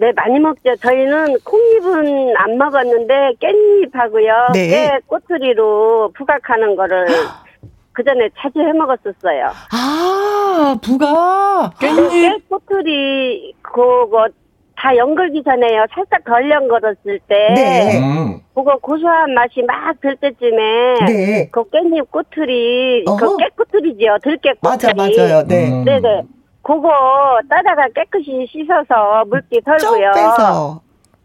네, 0.00 0.12
많이 0.14 0.38
먹죠. 0.38 0.76
저희는 0.76 1.38
콩잎은 1.44 2.36
안 2.36 2.56
먹었는데 2.56 3.32
깻잎하고요. 3.40 4.52
네. 4.52 4.68
깨 4.68 4.98
꼬투리로 5.08 6.12
부각하는 6.16 6.76
거를 6.76 7.04
그 7.92 8.04
전에 8.04 8.28
자주 8.38 8.60
해 8.60 8.72
먹었었어요. 8.72 9.50
아, 9.72 10.76
부각 10.80 11.72
깻잎 11.80 12.10
깨 12.10 12.36
꼬투리 12.48 13.54
그거 13.60 14.28
다 14.76 14.96
연걸기 14.96 15.42
전에요. 15.42 15.86
살짝 15.92 16.22
덜 16.24 16.48
연걸었을 16.48 17.18
때, 17.26 17.48
네. 17.56 17.98
음. 17.98 18.38
그거 18.54 18.76
고소한 18.76 19.34
맛이 19.34 19.60
막 19.66 20.00
들 20.00 20.14
때쯤에, 20.14 20.94
네. 21.08 21.48
그 21.50 21.64
깻잎 21.64 22.08
꼬투리, 22.12 23.04
그 23.04 23.36
깨꼬투리지요. 23.38 24.18
들깨 24.22 24.52
꼬투리. 24.62 24.62
맞아, 24.62 24.92
맞아요. 24.94 25.42
네. 25.48 25.68
음. 25.72 25.84
네네. 25.84 26.22
그거 26.68 27.40
따다가 27.48 27.88
깨끗이 27.94 28.46
씻어서 28.52 29.24
물기 29.26 29.58
털고요. 29.62 30.10
빼서. 30.14 30.82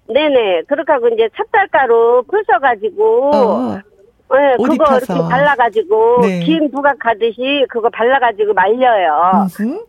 네네. 0.08 0.62
그렇게 0.70 0.90
하고 0.94 1.10
이제 1.10 1.28
찹쌀가루 1.36 2.24
풀어가지고 2.30 3.32
어. 3.36 3.78
네, 4.32 4.56
그거 4.58 4.86
파서. 4.86 5.14
이렇게 5.14 5.30
발라가지고 5.30 6.22
네. 6.22 6.40
김 6.40 6.72
부각하듯이 6.72 7.66
그거 7.70 7.90
발라가지고 7.90 8.54
말려요. 8.54 9.48
음흠. 9.60 9.86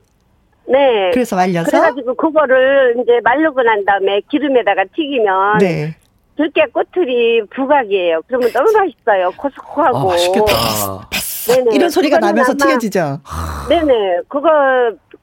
네. 0.66 1.10
그래서 1.12 1.36
말려서 1.36 1.70
그래가지고 1.70 2.14
그거를 2.14 2.96
이제 3.00 3.20
말르고 3.22 3.62
난 3.62 3.84
다음에 3.84 4.22
기름에다가 4.28 4.84
튀기면 4.92 5.58
네. 5.58 5.94
들깨 6.36 6.66
꼬투리 6.72 7.42
부각이에요. 7.54 8.22
그러면 8.26 8.50
너무 8.50 8.72
맛있어요. 8.72 9.30
고소하고. 9.36 9.98
아, 9.98 10.04
맛있겠다. 10.06 10.52
네네. 11.46 11.76
이런 11.76 11.90
소리가 11.90 12.18
나면서 12.18 12.54
튀겨지죠. 12.54 13.20
네네. 13.68 14.22
그거 14.28 14.50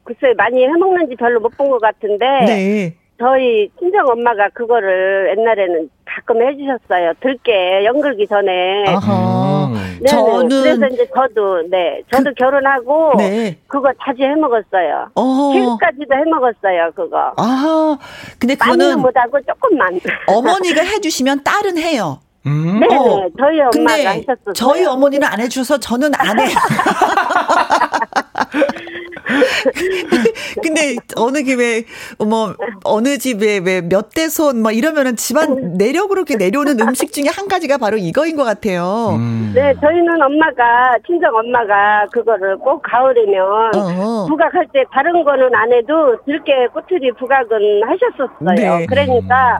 글쎄 0.03 0.33
많이 0.37 0.63
해먹는지 0.63 1.15
별로 1.15 1.39
못 1.39 1.51
본 1.57 1.69
것 1.69 1.81
같은데. 1.81 2.25
네. 2.45 2.95
저희 3.19 3.69
친정 3.79 4.07
엄마가 4.07 4.49
그거를 4.53 5.35
옛날에는 5.37 5.89
가끔 6.05 6.41
해주셨어요. 6.41 7.13
들깨 7.21 7.85
연글기 7.85 8.27
전에. 8.27 8.83
아하. 8.87 9.69
네, 10.01 10.09
저는 10.09 10.49
그래서 10.49 10.87
이제 10.87 11.07
저도 11.15 11.61
네 11.69 12.01
저도 12.11 12.31
그, 12.31 12.33
결혼하고 12.33 13.13
네. 13.19 13.55
그거 13.67 13.91
자주 14.03 14.23
해 14.23 14.33
먹었어요. 14.33 15.09
지금까지도 15.53 16.15
해 16.15 16.23
먹었어요 16.25 16.91
그거. 16.95 17.31
아 17.37 17.97
근데 18.39 18.55
그거는 18.55 18.99
못하고 18.99 19.39
조금만. 19.41 19.99
어머니가 20.25 20.81
해주시면 20.81 21.43
딸은 21.43 21.77
해요. 21.77 22.19
음? 22.47 22.79
네, 22.79 22.87
어. 22.95 23.27
저희 23.37 23.59
엄마가 23.61 24.09
하셨어요. 24.09 24.53
저희 24.55 24.83
어머니는 24.83 25.27
안 25.27 25.39
해주셔서 25.39 25.79
저는 25.79 26.09
안 26.15 26.39
해. 26.39 26.45
근데 30.63 30.95
어느 31.15 31.43
집에 31.43 31.83
뭐 32.19 32.55
어느 32.83 33.17
집에 33.17 33.59
왜 33.63 33.81
몇 33.81 34.09
대손 34.13 34.61
뭐 34.61 34.71
이러면은 34.71 35.15
집안 35.15 35.73
내력으로 35.77 36.21
이렇게 36.21 36.35
내려오는 36.37 36.79
음식 36.79 37.11
중에 37.11 37.25
한 37.27 37.47
가지가 37.47 37.77
바로 37.77 37.97
이거인 37.97 38.35
것 38.35 38.43
같아요. 38.43 39.15
음. 39.17 39.51
네, 39.53 39.73
저희는 39.81 40.21
엄마가 40.21 40.93
친정 41.05 41.35
엄마가 41.35 42.05
그거를 42.11 42.57
꼭 42.57 42.81
가을이면 42.83 43.75
어허. 43.75 44.25
부각할 44.27 44.67
때 44.73 44.83
다른 44.93 45.23
거는 45.23 45.53
안 45.55 45.73
해도 45.73 46.15
들깨 46.25 46.67
꼬투리 46.73 47.11
부각은 47.13 47.81
하셨었어요. 47.85 48.77
네. 48.79 48.85
그러니까 48.85 49.59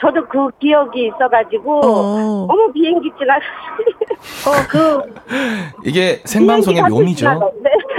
저도 0.00 0.26
그 0.28 0.50
기억이 0.58 1.06
있어가지고 1.08 1.80
어. 1.80 2.46
머 2.46 2.72
비행기 2.72 3.10
지나 3.18 3.38
어그 4.46 5.14
이게 5.84 6.20
생방송의 6.24 6.82
묘미죠. 6.82 7.52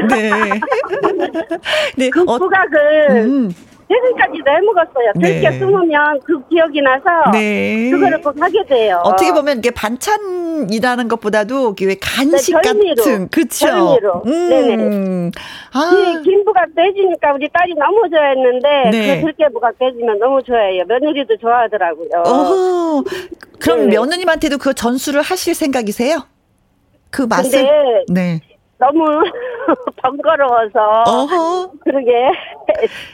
네. 0.10 0.30
네. 1.98 2.10
그 2.10 2.22
어, 2.28 2.38
부각을 2.38 3.08
음. 3.12 3.52
퇴근까지도 3.90 4.52
해먹었어요. 4.52 5.14
들깨 5.22 5.50
네. 5.50 5.60
숨으면 5.60 6.20
그 6.26 6.46
기억이 6.50 6.82
나서 6.82 7.32
네. 7.32 7.90
그거를 7.90 8.22
꼭 8.22 8.36
하게 8.40 8.66
돼요. 8.66 9.02
어떻게 9.04 9.32
보면 9.32 9.60
이게 9.60 9.72
반찬이라는 9.72 11.08
것보다도 11.08 11.76
왜 11.82 11.96
간식 12.02 12.54
네, 12.54 12.62
같은 12.62 13.30
그렇죠. 13.30 14.22
음. 14.26 14.50
네네. 14.50 15.32
아. 15.74 16.22
김부각도 16.24 16.82
해주니까 16.82 17.34
우리 17.34 17.48
딸이 17.50 17.76
너무 17.76 18.10
좋아했는데 18.10 18.90
네. 18.92 19.16
그 19.16 19.22
들깨 19.28 19.48
부각도 19.54 19.86
해주면 19.86 20.20
너무 20.20 20.44
좋아해요. 20.44 20.84
며느리도 20.86 21.38
좋아하더라고요. 21.38 22.24
어허. 22.26 23.04
그럼 23.60 23.90
네. 23.90 23.96
며느님한테도 23.96 24.58
그 24.58 24.74
전수를 24.74 25.22
하실 25.22 25.56
생각이세요? 25.56 26.28
그 27.10 27.22
맛을? 27.22 28.06
네. 28.10 28.42
너무 28.80 29.04
번거로워서 30.04 31.04
어허. 31.08 31.72
그러게 31.84 32.12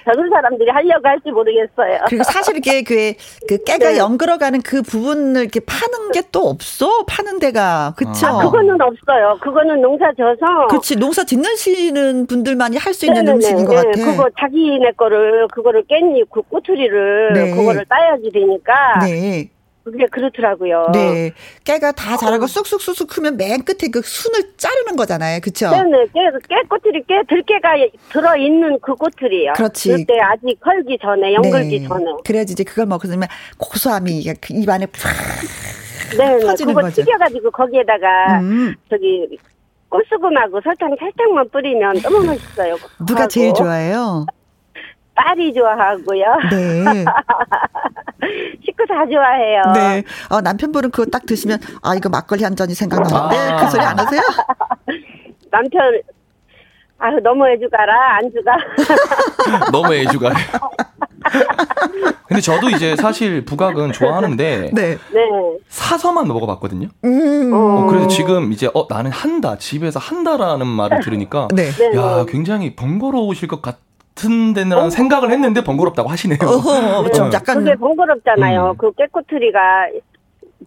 젊은 0.03 0.29
사람들이 0.29 0.69
하려고 0.69 1.07
할지 1.07 1.31
모르겠어요. 1.31 1.99
그리고 2.07 2.23
사실 2.23 2.57
이게 2.57 2.83
그, 2.83 3.13
그 3.47 3.63
깨가 3.63 3.91
네. 3.91 3.97
연그러가는 3.97 4.61
그 4.61 4.81
부분을 4.81 5.41
이렇게 5.41 5.59
파는 5.61 6.11
게 6.11 6.23
또 6.33 6.49
없어 6.49 7.05
파는 7.05 7.39
데가 7.39 7.93
그쵸? 7.95 8.25
아, 8.25 8.37
그거는 8.39 8.81
없어요. 8.81 9.37
그거는 9.41 9.79
농사 9.81 10.11
져서. 10.13 10.67
그렇지 10.69 10.95
농사 10.97 11.23
짓는 11.23 12.25
분들만이 12.27 12.77
할 12.77 12.93
수 12.93 13.05
있는 13.05 13.23
네네네. 13.25 13.35
음식인 13.35 13.65
것 13.65 13.75
네. 13.75 13.91
같아. 13.91 13.91
그거 14.11 14.29
자기네 14.39 14.91
거를 14.97 15.47
그거를 15.49 15.83
깻잎 15.83 16.27
그 16.31 16.41
꼬투리를 16.41 17.33
네. 17.33 17.51
그거를 17.55 17.85
따야지 17.85 18.31
되니까. 18.31 18.73
네. 19.05 19.49
그게 19.83 20.05
그렇더라고요. 20.07 20.91
네. 20.93 21.33
깨가 21.65 21.91
다 21.91 22.15
자라고 22.15 22.47
쑥쑥쑥쑥 22.47 23.09
크면 23.09 23.35
맨 23.35 23.63
끝에 23.63 23.89
그 23.91 24.01
순을 24.01 24.53
자르는 24.55 24.95
거잖아요. 24.95 25.39
그쵸? 25.41 25.69
네네. 25.69 26.05
깨, 26.13 26.19
깨 26.47 26.55
꼬투리, 26.69 27.03
깨, 27.05 27.21
들깨가 27.27 27.73
들어있는 28.09 28.79
그 28.81 28.95
꼬투리요. 28.95 29.53
그렇지. 29.53 29.89
그때 29.91 30.19
아직 30.21 30.57
헐기 30.65 30.97
전에, 31.01 31.33
연글기 31.33 31.81
네. 31.81 31.87
전에. 31.87 32.05
그래야지 32.25 32.53
이제 32.53 32.63
그걸 32.63 32.85
먹으면 32.85 33.23
고소함이 33.57 34.23
그 34.39 34.53
입안에 34.53 34.85
팍 34.85 35.11
네, 36.17 36.39
터지는 36.39 36.73
그거 36.73 36.87
거죠. 36.87 37.03
튀겨가지고 37.03 37.51
거기에다가 37.51 38.39
음. 38.39 38.75
저기 38.89 39.37
꽃수금하고 39.89 40.61
설탕 40.63 40.95
살짝만 40.97 41.49
뿌리면 41.49 42.01
너무 42.01 42.23
맛있어요. 42.25 42.77
누가 43.05 43.27
제일 43.27 43.53
좋아해요? 43.53 44.25
딸이 45.15 45.53
좋아하고요. 45.53 46.25
네. 46.51 47.05
식구 48.65 48.85
다 48.87 49.05
좋아해요. 49.05 49.61
네. 49.73 50.03
어, 50.29 50.41
남편분은 50.41 50.91
그거 50.91 51.09
딱 51.09 51.25
드시면, 51.25 51.59
아, 51.81 51.95
이거 51.95 52.09
막걸리 52.09 52.43
한 52.43 52.55
잔이 52.55 52.73
생각나는데, 52.73 53.37
아. 53.37 53.57
그 53.57 53.69
소리 53.71 53.81
안 53.83 53.99
하세요? 53.99 54.21
남편, 55.51 56.01
아유, 56.97 57.19
너무 57.21 57.47
애주가라, 57.49 58.17
안주가. 58.17 58.51
너무 59.71 59.93
애주가요. 59.93 60.33
근데 62.27 62.41
저도 62.41 62.69
이제 62.69 62.95
사실 62.95 63.45
부각은 63.45 63.91
좋아하는데 63.91 64.71
네. 64.73 64.97
사서만 65.69 66.27
먹어봤거든요. 66.27 66.89
음. 67.05 67.51
어, 67.53 67.85
그래서 67.87 68.07
지금 68.07 68.51
이제 68.51 68.69
어 68.73 68.87
나는 68.89 69.11
한다 69.11 69.57
집에서 69.57 69.99
한다라는 69.99 70.65
말을 70.67 70.99
들으니까 71.01 71.47
네. 71.53 71.69
야 71.95 72.25
굉장히 72.27 72.75
번거로우실 72.75 73.47
것 73.47 73.61
같. 73.61 73.77
같은 74.15 74.53
데는 74.53 74.77
어. 74.77 74.89
생각을 74.89 75.31
했는데 75.31 75.63
번거롭다고 75.63 76.09
하시네요. 76.09 76.39
어, 76.41 77.09
좀 77.11 77.31
약간 77.33 77.59
그게 77.59 77.75
번거롭잖아요. 77.75 78.71
음. 78.71 78.77
그 78.77 78.91
깨꼬트리가 78.93 79.87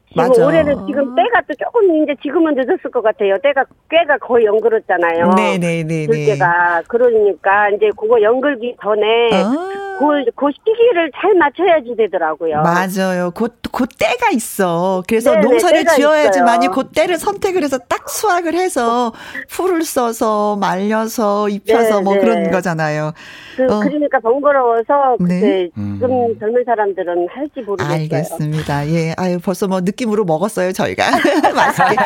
지금 0.08 0.28
맞아. 0.28 0.46
올해는 0.46 0.86
지금 0.86 1.14
때가 1.14 1.42
또 1.48 1.54
조금 1.54 2.02
이제 2.02 2.14
지금은 2.22 2.54
늦었을 2.54 2.90
것 2.90 3.02
같아요. 3.02 3.36
때가 3.42 3.64
꽤가 3.90 4.18
거의 4.18 4.46
연글었잖아요. 4.46 5.30
네네네. 5.36 6.06
들깨가 6.06 6.82
그러니까 6.88 7.70
이제 7.70 7.90
그거 7.96 8.20
연글기 8.20 8.76
전에 8.82 9.30
아. 9.32 9.85
그, 9.98 10.04
그 10.34 10.46
시기를 10.52 11.10
잘 11.14 11.34
맞춰야지 11.34 11.94
되더라고요. 11.96 12.62
맞아요. 12.62 13.30
그, 13.32 13.48
그 13.72 13.86
때가 13.86 14.30
있어. 14.32 15.02
그래서 15.08 15.32
네네, 15.32 15.42
농사를 15.42 15.84
지어야지만이 15.84 16.68
그 16.68 16.88
때를 16.94 17.18
선택을 17.18 17.62
해서 17.62 17.78
딱 17.78 18.08
수확을 18.08 18.54
해서 18.54 19.12
풀을 19.48 19.82
써서 19.82 20.56
말려서 20.56 21.48
입혀서 21.48 22.00
네네. 22.00 22.02
뭐 22.02 22.18
그런 22.18 22.50
거잖아요. 22.50 23.12
그, 23.56 23.64
어. 23.64 23.80
그러니까 23.80 24.20
번거로워서 24.20 25.16
네. 25.20 25.70
지금 25.74 26.00
음. 26.00 26.36
젊은 26.38 26.64
사람들은 26.64 27.28
할지 27.30 27.60
모르겠어요. 27.62 27.94
알겠습니다. 27.94 28.88
예. 28.88 29.14
아유 29.16 29.38
벌써 29.42 29.66
뭐 29.66 29.80
느낌으로 29.80 30.24
먹었어요 30.24 30.72
저희가 30.72 31.04
맛있게. 31.54 31.96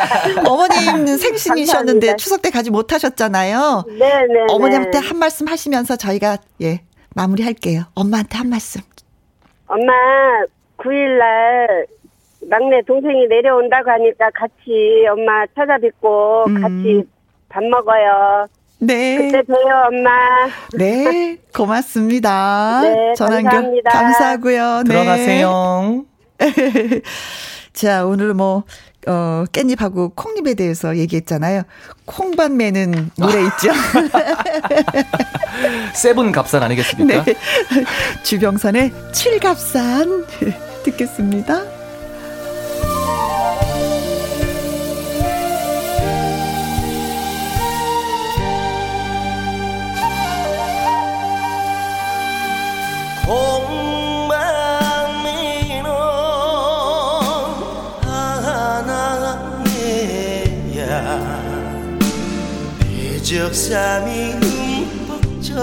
어머님 0.47 1.07
생신이셨는데 1.17 2.17
추석 2.17 2.43
때 2.43 2.51
가지 2.51 2.71
못하셨잖아요. 2.71 3.85
네네. 3.89 4.47
어머니한테 4.51 4.99
한 4.99 5.19
말씀 5.19 5.49
하시면서 5.49 5.97
저희가 5.97 6.39
예 6.63 6.83
마무리할게요. 7.21 7.83
엄마한테 7.95 8.39
한 8.39 8.49
말씀. 8.49 8.81
엄마 9.67 9.93
9일날 10.79 11.87
막내 12.49 12.81
동생이 12.87 13.27
내려온다고 13.29 13.91
하니까 13.91 14.31
같이 14.35 15.07
엄마 15.11 15.45
찾아뵙고 15.55 16.45
음. 16.49 16.61
같이 16.63 17.03
밥 17.51 17.63
먹어요. 17.63 18.47
네. 18.79 19.19
그때 19.19 19.43
봬요, 19.43 19.89
엄마. 19.89 20.49
네, 20.79 21.37
고맙습니다. 21.55 22.81
네, 22.83 23.15
전화 23.15 23.37
연결 23.37 23.83
감사하고요. 23.85 24.85
네. 24.87 24.91
들어가세요. 24.91 26.05
자, 27.75 28.07
오늘 28.07 28.33
뭐, 28.33 28.65
어, 29.07 29.45
깻잎하고 29.53 30.15
콩잎에 30.15 30.55
대해서 30.55 30.97
얘기했잖아요. 30.97 31.63
콩반매는 32.05 33.11
노래 33.17 33.41
있죠. 33.45 33.73
세븐 35.95 36.33
갑산 36.33 36.63
아니겠습니까? 36.63 37.25
네. 37.25 37.35
주병선의 38.23 38.93
칠갑산 39.13 40.27
듣겠습니다. 40.85 41.63
적삼이 63.31 64.33
흠뻑 64.41 65.41
김 65.41 65.55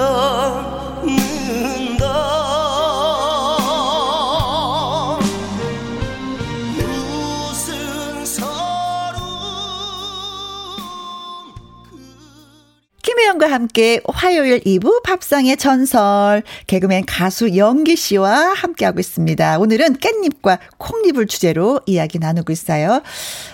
함께 13.78 14.02
화요일 14.08 14.60
2부 14.62 15.04
밥상의 15.04 15.56
전설 15.56 16.42
개그맨 16.66 17.06
가수 17.06 17.56
영기 17.56 17.96
씨와 17.96 18.54
함께하고 18.56 19.00
있습니다. 19.00 19.60
오늘은 19.60 19.98
깻잎과 19.98 20.58
콩잎을 20.80 21.28
주제로 21.28 21.80
이야기 21.86 22.18
나누고 22.18 22.52
있어요. 22.52 23.04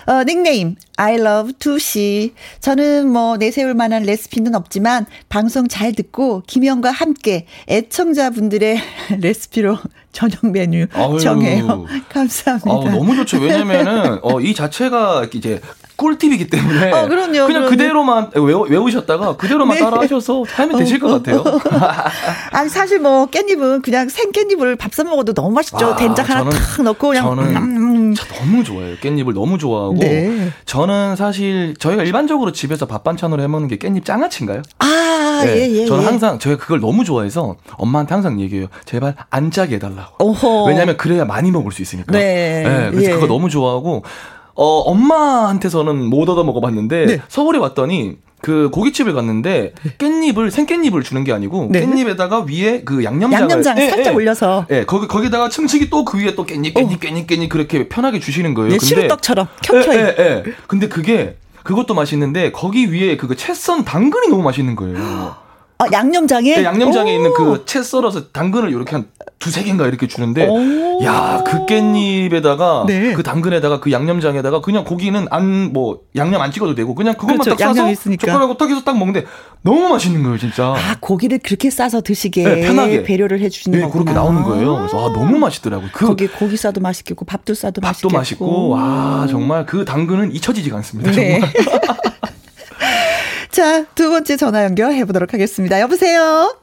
어, 0.06 0.24
닉네임 0.24 0.76
I 0.96 1.16
love 1.16 1.52
두씨. 1.58 2.32
저는 2.60 3.06
뭐 3.10 3.36
내세울 3.36 3.74
만한 3.74 4.04
레시피는 4.04 4.54
없지만 4.54 5.04
방송 5.28 5.68
잘 5.68 5.92
듣고 5.92 6.42
김영과 6.46 6.90
함께 6.90 7.44
애청자분들의 7.68 8.80
레시피로 9.20 9.76
저녁 10.12 10.46
메뉴 10.46 10.86
아유, 10.94 11.20
정해요. 11.20 11.84
감사합니다. 12.08 12.70
아 12.70 12.94
너무 12.94 13.14
좋죠. 13.16 13.40
왜냐면은 13.40 14.20
어, 14.22 14.40
이 14.40 14.54
자체가 14.54 15.26
이제 15.34 15.60
꿀팁이기 15.96 16.48
때문에 16.48 16.90
어, 16.92 17.06
그럼요, 17.08 17.32
그냥 17.32 17.46
그럼요. 17.46 17.68
그대로만 17.68 18.30
외우, 18.34 18.90
셨다가 18.90 19.36
그대로만 19.36 19.76
네. 19.76 19.82
따라 19.84 20.00
하셔서 20.00 20.44
하면 20.48 20.78
되실 20.78 20.98
것 20.98 21.08
같아요. 21.08 21.44
아니 22.52 22.68
사실 22.68 22.98
뭐 23.00 23.26
깻잎은 23.26 23.82
그냥 23.82 24.08
생 24.08 24.32
깻잎을 24.32 24.78
밥 24.78 24.94
사 24.94 25.02
먹어도 25.02 25.34
너무 25.34 25.50
맛있죠. 25.50 25.86
아, 25.86 25.96
된장 25.96 26.24
하나 26.28 26.48
탁 26.50 26.82
넣고 26.82 27.08
그냥 27.08 27.24
저는 27.24 27.44
음, 27.44 27.56
음, 27.56 27.96
음. 28.12 28.14
너무 28.38 28.62
좋아해요. 28.62 28.96
깻잎을 28.98 29.34
너무 29.34 29.58
좋아하고 29.58 29.96
네. 29.98 30.50
저는 30.66 31.16
사실 31.16 31.74
저희가 31.78 32.04
일반적으로 32.04 32.52
집에서 32.52 32.86
밥 32.86 33.02
반찬으로 33.02 33.42
해 33.42 33.48
먹는 33.48 33.66
게 33.66 33.76
깻잎 33.76 34.04
장아찌인가요? 34.04 34.62
아, 34.78 35.40
네. 35.44 35.56
예, 35.68 35.80
예. 35.82 35.86
저는 35.86 36.02
예. 36.04 36.06
항상 36.06 36.38
저희가 36.38 36.60
그걸 36.60 36.78
너무 36.78 37.04
좋아해서 37.04 37.56
엄마한테 37.76 38.14
항상 38.14 38.40
얘기해요. 38.40 38.68
제발 38.84 39.16
안 39.30 39.50
짜게 39.50 39.76
해달라고. 39.76 40.24
오호. 40.24 40.66
왜냐하면 40.68 40.96
그래야 40.96 41.24
많이 41.24 41.50
먹을 41.50 41.72
수 41.72 41.82
있으니까. 41.82 42.12
네. 42.12 42.62
네 42.64 42.90
그래서 42.92 43.10
예. 43.10 43.14
그거 43.14 43.26
너무 43.26 43.50
좋아하고 43.50 44.04
어, 44.54 44.64
엄마한테서는 44.80 46.04
못 46.04 46.28
얻어 46.28 46.44
먹어봤는데 46.44 47.06
네. 47.06 47.22
서울에 47.28 47.58
왔더니 47.58 48.18
그 48.40 48.68
고깃집을 48.70 49.14
갔는데 49.14 49.72
네. 49.82 49.90
깻잎을 49.98 50.50
생깻잎을 50.50 51.02
주는 51.02 51.24
게 51.24 51.32
아니고 51.32 51.68
네. 51.70 51.80
깻잎에다가 51.86 52.46
위에 52.46 52.82
그 52.84 53.02
양념장을 53.02 53.42
양념장 53.42 53.78
예, 53.78 53.88
살짝 53.88 54.12
예, 54.12 54.16
올려서 54.16 54.66
예 54.70 54.84
거기 54.84 55.08
거기다가 55.08 55.48
층층이 55.48 55.88
또 55.88 56.04
그 56.04 56.18
위에 56.18 56.34
또 56.34 56.44
깻잎 56.44 56.74
깻잎 56.74 56.96
어. 56.96 56.98
깻잎 56.98 57.26
깻잎 57.26 57.48
그렇게 57.48 57.88
편하게 57.88 58.20
주시는 58.20 58.52
거예요. 58.52 58.70
네, 58.70 58.76
근데 58.76 58.86
시루떡처럼 58.86 59.48
켜켜이. 59.62 59.96
예, 59.96 60.14
예, 60.18 60.22
예. 60.46 60.52
근데 60.66 60.88
그게 60.88 61.36
그것도 61.62 61.94
맛있는데 61.94 62.52
거기 62.52 62.92
위에 62.92 63.16
그 63.16 63.34
채썬 63.34 63.84
당근이 63.84 64.28
너무 64.28 64.42
맛있는 64.42 64.76
거예요. 64.76 65.36
아, 65.78 65.86
양념장에? 65.92 66.56
네, 66.56 66.64
양념장에 66.64 67.12
오. 67.12 67.14
있는 67.16 67.32
그 67.34 67.64
채 67.66 67.82
썰어서 67.82 68.28
당근을 68.28 68.70
이렇게 68.70 68.92
한 68.96 69.06
두세 69.40 69.64
개인가 69.64 69.86
이렇게 69.86 70.06
주는데, 70.06 70.48
야, 71.04 71.42
그 71.44 71.66
깻잎에다가, 71.66 72.86
네. 72.86 73.12
그 73.12 73.22
당근에다가 73.22 73.80
그 73.80 73.90
양념장에다가 73.92 74.60
그냥 74.60 74.84
고기는 74.84 75.26
안, 75.30 75.72
뭐, 75.72 76.00
양념 76.16 76.40
안 76.40 76.50
찍어도 76.52 76.74
되고, 76.74 76.94
그냥 76.94 77.14
그것만 77.14 77.38
그렇죠, 77.38 77.56
딱 77.56 77.74
싸서 77.74 77.90
있으니까. 77.90 78.26
젓가락으로 78.26 78.56
딱 78.56 78.70
해서 78.70 78.82
딱 78.84 78.96
먹는데, 78.96 79.26
너무 79.62 79.88
맛있는 79.88 80.22
거예요, 80.22 80.38
진짜. 80.38 80.68
아, 80.74 80.96
고기를 81.00 81.40
그렇게 81.42 81.68
싸서 81.68 82.00
드시게. 82.00 82.44
네, 82.44 82.60
편하게. 82.66 83.02
배려를 83.02 83.40
해주시는 83.40 83.78
네, 83.80 83.84
거구나. 83.84 84.04
그렇게 84.04 84.18
나오는 84.18 84.42
거예요. 84.44 84.76
그래서, 84.76 84.98
아, 85.10 85.12
너무 85.12 85.36
맛있더라고요. 85.38 85.90
그. 85.92 86.06
거기 86.06 86.26
고기 86.28 86.56
싸도 86.56 86.80
맛있겠고, 86.80 87.24
밥도 87.26 87.52
싸도 87.54 87.80
맛있고. 87.82 88.08
밥도 88.08 88.16
맛있고, 88.18 88.68
와, 88.70 89.26
정말 89.28 89.66
그 89.66 89.84
당근은 89.84 90.32
잊혀지지가 90.34 90.76
않습니다. 90.76 91.10
네. 91.10 91.40
정말. 91.40 91.52
자, 93.54 93.84
두 93.94 94.10
번째 94.10 94.36
전화 94.36 94.64
연결해 94.64 95.04
보도록 95.04 95.32
하겠습니다. 95.32 95.78
여보세요? 95.78 96.56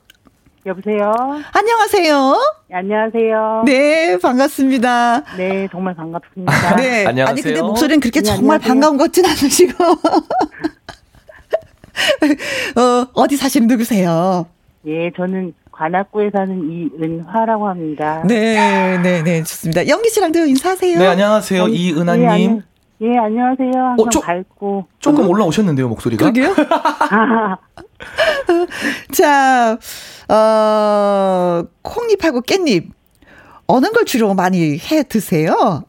여보세요? 0.66 1.14
안녕하세요? 1.54 2.36
네, 2.70 2.76
안녕하세요? 2.76 3.64
네, 3.66 4.18
반갑습니다. 4.18 5.24
네, 5.38 5.70
정말 5.72 5.96
반갑습니다. 5.96 6.76
네. 6.76 7.06
안녕하세요? 7.08 7.32
아니, 7.32 7.42
근데 7.42 7.62
목소리는 7.62 8.02
그렇게 8.02 8.20
네, 8.20 8.26
정말 8.26 8.56
안녕하세요. 8.56 8.68
반가운 8.68 8.98
것 8.98 9.06
같진 9.06 9.26
않으시고. 9.26 9.82
어, 12.82 13.08
어디 13.14 13.38
사시는 13.38 13.68
누구세요? 13.68 14.48
예, 14.86 15.12
저는 15.16 15.54
관악구에 15.72 16.32
사는 16.34 16.90
이은화라고 17.00 17.70
합니다. 17.70 18.22
네, 18.28 18.98
네, 18.98 19.24
네, 19.24 19.44
좋습니다. 19.44 19.88
영기 19.88 20.10
씨랑도 20.10 20.46
인사하세요. 20.46 21.00
네, 21.00 21.08
안녕하세요. 21.08 21.68
네, 21.68 21.72
이은하님. 21.74 22.56
네, 22.58 22.62
예, 23.02 23.18
안녕하세요. 23.18 23.72
항상 23.74 23.96
어, 24.00 24.10
조, 24.10 24.22
밝고. 24.22 24.86
조금 25.00 25.28
올라오셨는데요, 25.28 25.90
목소리가? 25.90 26.28
그게요? 26.28 26.54
자, 29.12 29.76
어, 30.30 31.64
콩잎하고 31.82 32.42
깻잎. 32.42 32.90
어느 33.66 33.88
걸 33.88 34.06
주로 34.06 34.34
많이 34.36 34.78
해 34.78 35.02
드세요? 35.04 35.84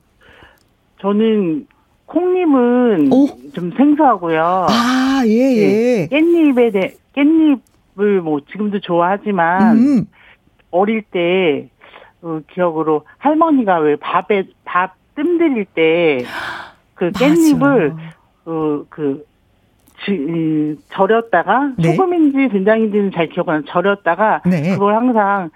저는 1.02 1.66
콩잎은 2.06 3.12
오? 3.12 3.28
좀 3.52 3.72
생소하고요. 3.76 4.66
아, 4.70 5.22
예, 5.26 5.30
예. 5.30 6.06
네, 6.06 6.08
깻잎에 6.08 6.72
대, 6.72 6.94
깻잎을 7.14 8.20
뭐 8.20 8.40
지금도 8.50 8.80
좋아하지만, 8.80 9.76
음. 9.76 10.06
어릴 10.70 11.02
때, 11.02 11.68
그 12.22 12.42
기억으로 12.54 13.04
할머니가 13.18 13.80
왜 13.80 13.96
밥에, 13.96 14.44
밥 14.64 14.94
뜸들일 15.14 15.66
때, 15.74 16.24
그 17.02 17.10
깻잎을 17.10 17.96
그, 18.44 18.86
그, 18.88 19.24
지, 20.04 20.76
절였다가 20.90 21.72
네. 21.78 21.94
소금인지 21.94 22.48
된장인지는 22.52 23.10
잘 23.12 23.28
기억 23.28 23.48
안 23.48 23.56
나요. 23.56 23.64
절였다가 23.68 24.42
네. 24.46 24.74
그걸 24.74 24.94
항상 24.94 25.50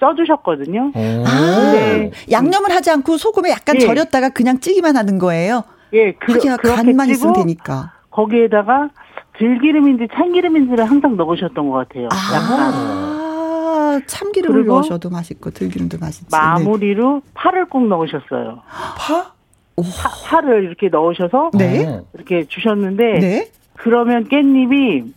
쪄주셨거든요. 0.00 0.92
아, 0.94 2.10
양념을 2.30 2.70
하지 2.72 2.90
않고 2.90 3.16
소금에 3.16 3.50
약간 3.50 3.76
예. 3.76 3.80
절였다가 3.80 4.30
그냥 4.30 4.58
찌기만 4.60 4.96
하는 4.96 5.18
거예요. 5.18 5.62
예, 5.92 6.12
그, 6.12 6.38
간만 6.62 7.08
있으면 7.10 7.34
되니까. 7.34 7.92
거기에다가 8.10 8.90
들기름인지 9.38 10.08
참기름인지를 10.14 10.84
항상 10.84 11.16
넣으셨던 11.16 11.68
것 11.68 11.88
같아요. 11.88 12.08
아, 12.10 12.34
약간. 12.34 14.06
참기름을 14.06 14.64
넣으셔도 14.66 15.10
맛있고 15.10 15.50
들기름도 15.50 15.98
맛있지. 16.00 16.28
마무리로 16.30 17.22
네. 17.24 17.30
파를 17.34 17.66
꼭 17.66 17.86
넣으셨어요. 17.86 18.62
파? 18.98 19.32
파, 19.76 20.40
를 20.40 20.64
이렇게 20.64 20.88
넣으셔서 20.88 21.50
네. 21.54 22.00
이렇게 22.14 22.44
주셨는데 22.46 23.18
네. 23.20 23.50
그러면 23.76 24.24
깻잎이 24.28 25.12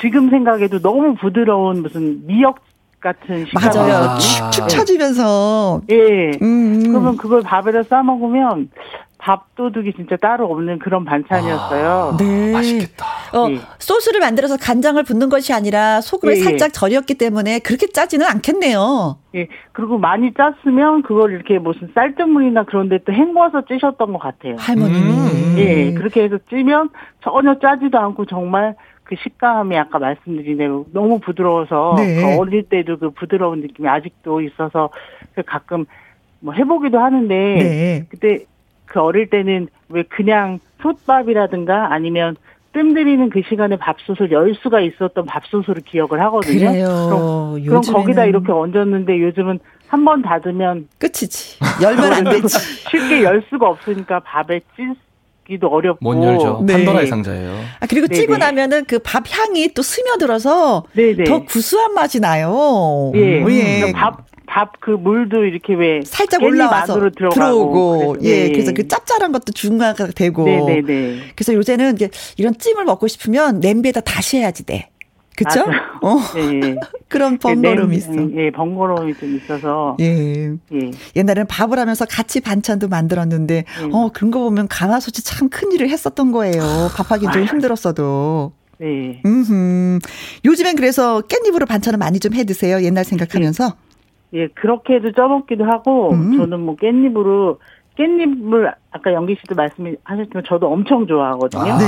지금 0.00 0.30
생각해도 0.30 0.80
너무 0.80 1.14
부드러운 1.14 1.82
무슨 1.82 2.26
미역 2.26 2.58
같은 3.00 3.44
식감 3.46 3.70
맞아요. 3.74 4.18
축축 4.18 4.68
쳐지면서 4.68 5.82
예. 5.90 6.30
음, 6.42 6.42
음. 6.42 6.82
그러면 6.88 7.16
그걸 7.16 7.42
밥에다 7.42 7.84
싸 7.84 8.02
먹으면 8.02 8.70
밥도둑이 9.18 9.92
진짜 9.94 10.16
따로 10.16 10.46
없는 10.52 10.78
그런 10.78 11.04
반찬이었어요. 11.04 12.12
아, 12.14 12.16
네. 12.16 12.52
맛있겠다. 12.52 13.06
어, 13.32 13.50
예. 13.50 13.58
소스를 13.78 14.20
만들어서 14.20 14.56
간장을 14.56 15.02
붓는 15.02 15.28
것이 15.28 15.52
아니라 15.52 16.00
소금을 16.00 16.34
예, 16.34 16.38
예. 16.38 16.42
살짝 16.42 16.72
절였기 16.72 17.14
때문에 17.14 17.58
그렇게 17.60 17.86
짜지는 17.86 18.26
않겠네요. 18.26 19.18
예. 19.34 19.48
그리고 19.72 19.98
많이 19.98 20.32
짰으면 20.34 21.02
그걸 21.02 21.32
이렇게 21.32 21.58
무슨 21.58 21.90
쌀뜨물이나 21.94 22.64
그런 22.64 22.88
데 22.88 22.98
또 23.06 23.12
헹궈서 23.12 23.66
찌셨던 23.66 24.12
것 24.12 24.18
같아요. 24.18 24.56
할머님이. 24.58 25.10
음. 25.10 25.54
예. 25.58 25.92
그렇게 25.94 26.24
해서 26.24 26.38
찌면 26.48 26.90
전혀 27.22 27.58
짜지도 27.58 27.98
않고 27.98 28.26
정말 28.26 28.74
그 29.04 29.14
식감이 29.22 29.76
아까 29.78 29.98
말씀드린 29.98 30.58
대로 30.58 30.84
너무 30.92 31.20
부드러워서 31.20 31.94
네. 31.96 32.16
그 32.20 32.38
어릴 32.40 32.64
때도 32.64 32.98
그 32.98 33.10
부드러운 33.10 33.60
느낌이 33.60 33.88
아직도 33.88 34.40
있어서 34.40 34.90
그 35.34 35.42
가끔 35.44 35.84
뭐 36.40 36.52
해보기도 36.54 36.98
하는데 36.98 37.34
네. 37.34 38.06
그때 38.10 38.44
그 38.86 39.00
어릴 39.00 39.28
때는 39.30 39.68
왜 39.88 40.02
그냥 40.04 40.58
솥밥이라든가 40.82 41.92
아니면 41.92 42.36
뜸 42.72 42.92
들이는 42.94 43.30
그 43.30 43.40
시간에 43.48 43.76
밥솥을 43.76 44.30
열 44.32 44.54
수가 44.62 44.80
있었던 44.80 45.24
밥솥으로 45.24 45.80
기억을 45.86 46.20
하거든요. 46.24 46.58
그래요. 46.70 46.86
그럼, 47.58 47.64
그럼 47.64 47.82
거기다 47.82 48.24
이렇게 48.26 48.52
얹었는데 48.52 49.20
요즘은 49.22 49.58
한 49.88 50.04
번 50.04 50.20
닫으면 50.20 50.88
끝이지. 50.98 51.58
열면 51.80 52.12
안 52.12 52.24
되지. 52.24 52.48
쉽게 52.90 53.22
열 53.22 53.42
수가 53.48 53.68
없으니까 53.68 54.20
밥에 54.20 54.60
찌기도 55.46 55.68
어렵고. 55.68 55.98
못 56.12 56.22
열죠. 56.22 56.62
네. 56.66 56.74
판도라의 56.74 57.06
상자예요. 57.06 57.52
아, 57.80 57.86
그리고 57.88 58.08
네네. 58.08 58.20
찌고 58.20 58.36
나면은 58.36 58.84
그 58.84 58.98
밥 58.98 59.22
향이 59.30 59.68
또 59.74 59.82
스며들어서 59.82 60.84
네네. 60.94 61.24
더 61.24 61.44
구수한 61.44 61.94
맛이 61.94 62.20
나요. 62.20 63.12
예. 63.14 63.42
음. 63.42 63.50
예. 63.50 63.78
그러니까 63.80 63.98
밥 63.98 64.26
밥 64.46 64.72
그 64.80 64.90
물도 64.90 65.44
이렇게 65.44 65.74
왜 65.74 66.00
살짝 66.04 66.42
올라와서 66.42 67.10
들어오고 67.10 68.16
예 68.22 68.48
그래서 68.50 68.72
그 68.72 68.86
짭짤한 68.88 69.32
것도 69.32 69.52
중화가 69.52 70.08
되고 70.08 70.44
네네네. 70.44 71.32
그래서 71.34 71.54
요새는 71.54 71.94
이제 71.94 72.08
이런 72.36 72.56
찜을 72.56 72.84
먹고 72.84 73.08
싶으면 73.08 73.60
냄비에다 73.60 74.00
다시 74.00 74.38
해야지 74.38 74.64
돼. 74.64 74.90
그쵸? 75.36 75.66
어. 76.00 76.16
예, 76.38 76.76
그런 77.08 77.36
번거로움이 77.36 77.96
있어. 77.96 78.10
예, 78.36 78.50
번거로움이 78.50 79.12
좀 79.18 79.36
있어서. 79.36 79.94
예. 80.00 80.48
예. 80.72 80.90
옛날에는 81.14 81.46
밥을 81.46 81.78
하면서 81.78 82.06
같이 82.06 82.40
반찬도 82.40 82.88
만들었는데, 82.88 83.56
예. 83.56 83.84
어, 83.92 84.10
그런 84.14 84.30
거 84.30 84.38
보면 84.40 84.66
가마솥이 84.68 85.22
참 85.24 85.50
큰 85.50 85.72
일을 85.72 85.90
했었던 85.90 86.32
거예요. 86.32 86.62
밥하기 86.96 87.26
좀 87.34 87.44
힘들었어도. 87.44 88.52
네. 88.78 89.20
음 89.26 89.44
음. 89.50 89.98
요즘엔 90.46 90.74
그래서 90.76 91.20
깻잎으로 91.28 91.66
반찬을 91.68 91.98
많이 91.98 92.18
좀 92.18 92.32
해 92.32 92.44
드세요. 92.44 92.80
옛날 92.82 93.04
생각하면서. 93.04 93.74
예, 94.36 94.48
그렇게도 94.48 95.12
쪄먹기도 95.12 95.64
하고 95.64 96.12
음. 96.12 96.36
저는 96.36 96.60
뭐 96.60 96.76
깻잎으로 96.76 97.58
깻잎을 97.98 98.74
아까 98.90 99.12
연기 99.12 99.36
씨도 99.40 99.54
말씀하셨지만 99.54 100.44
저도 100.46 100.70
엄청 100.70 101.06
좋아하거든요. 101.06 101.72
아. 101.72 101.78
네. 101.78 101.84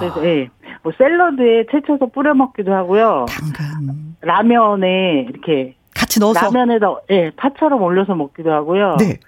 그래서 0.00 0.24
예, 0.26 0.48
뭐 0.82 0.92
샐러드에 0.96 1.66
채쳐서 1.70 2.06
뿌려 2.06 2.34
먹기도 2.34 2.72
하고요. 2.72 3.26
당근. 3.28 4.16
라면에 4.22 5.26
이렇게 5.28 5.76
같이 5.94 6.18
넣어서 6.20 6.46
라면에다 6.46 6.94
예, 7.10 7.30
파처럼 7.36 7.82
올려서 7.82 8.14
먹기도 8.14 8.50
하고요. 8.50 8.96
네. 8.98 9.18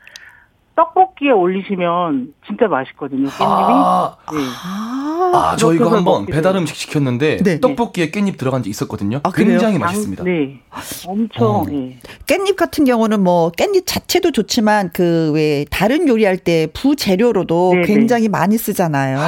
떡볶이에 0.75 1.31
올리시면 1.31 2.35
진짜 2.47 2.67
맛있거든요. 2.69 3.29
깻잎이. 3.29 3.41
아, 3.41 4.17
네. 4.33 4.39
아저 5.35 5.73
이거 5.75 5.89
한번 5.91 6.27
배달 6.27 6.57
음식 6.57 6.77
시켰는데 6.77 7.39
네. 7.39 7.61
떡볶이에 7.61 8.11
깻잎 8.11 8.39
들어간 8.39 8.63
적 8.63 8.71
있었거든요. 8.71 9.21
아, 9.23 9.31
굉장히 9.33 9.79
맛있습니다. 9.79 10.25
네. 10.25 10.61
엄청. 11.07 11.47
어. 11.47 11.65
네. 11.69 11.99
깻잎 12.27 12.57
같은 12.57 12.85
경우는 12.85 13.23
뭐 13.23 13.51
깻잎 13.53 13.83
자체도 13.87 14.31
좋지만 14.33 14.91
그 14.93 15.33
왜 15.33 15.65
다른 15.71 16.09
요리할 16.09 16.37
때 16.39 16.69
부재료로도 16.73 17.71
네네. 17.73 17.87
네. 17.87 17.95
굉장히 17.95 18.29
많이 18.29 18.57
쓰잖아요. 18.59 19.19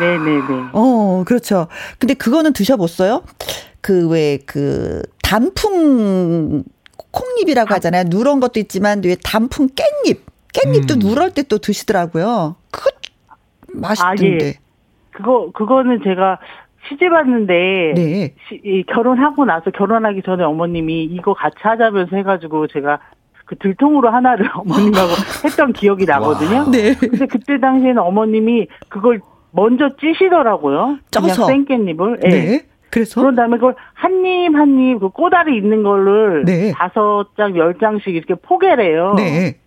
네, 0.00 0.18
네, 0.18 0.36
네. 0.36 0.68
어, 0.72 1.24
그렇죠. 1.26 1.68
근데 1.98 2.14
그거는 2.14 2.52
드셔 2.52 2.76
봤어요? 2.76 3.22
그 3.80 4.08
왜그 4.08 4.44
그 4.46 5.02
단풍 5.22 6.64
콩잎이라고 7.10 7.74
하잖아요. 7.74 8.04
누런 8.08 8.40
것도 8.40 8.60
있지만 8.60 9.02
왜 9.04 9.16
단풍 9.22 9.68
깻잎. 9.68 10.18
깻잎도 10.52 10.94
음. 11.02 11.08
누럴 11.08 11.30
때 11.32 11.42
또 11.42 11.58
드시더라고요. 11.58 12.56
그거 12.70 12.90
맛있던데. 13.74 14.44
아, 14.44 14.46
예. 14.48 14.54
그거 15.12 15.50
그거는 15.52 16.00
제가 16.04 16.38
시집 16.88 17.12
왔는데 17.12 17.92
네. 17.96 18.34
시, 18.48 18.60
이, 18.64 18.82
결혼하고 18.84 19.44
나서 19.44 19.70
결혼하기 19.70 20.22
전에 20.24 20.42
어머님이 20.44 21.04
이거 21.04 21.32
같이 21.34 21.56
하자면서 21.60 22.16
해가지고 22.16 22.66
제가 22.68 22.98
그 23.46 23.56
들통으로 23.56 24.10
하나를 24.10 24.48
어머님하고 24.54 25.10
했던 25.44 25.72
기억이 25.72 26.04
나거든요. 26.06 26.70
네. 26.70 26.94
근데 26.94 27.26
그때 27.26 27.58
당시에는 27.60 27.98
어머님이 27.98 28.66
그걸 28.88 29.20
먼저 29.52 29.90
찌시더라고요. 30.00 30.98
쪄서 31.10 31.46
생깻잎을. 31.46 32.20
네. 32.22 32.28
네. 32.30 32.66
그래서 32.90 33.20
그런 33.20 33.34
다음에 33.34 33.56
그걸 33.56 33.74
한 33.94 34.24
입 34.24 34.54
한 34.54 34.78
입 34.78 35.00
그 35.00 35.08
꼬다리 35.08 35.56
있는 35.56 35.82
거를 35.82 36.44
네. 36.44 36.72
다섯 36.72 37.28
장, 37.36 37.56
열 37.56 37.78
장씩 37.78 38.08
이렇게 38.14 38.34
포개래요. 38.34 39.14
네. 39.16 39.58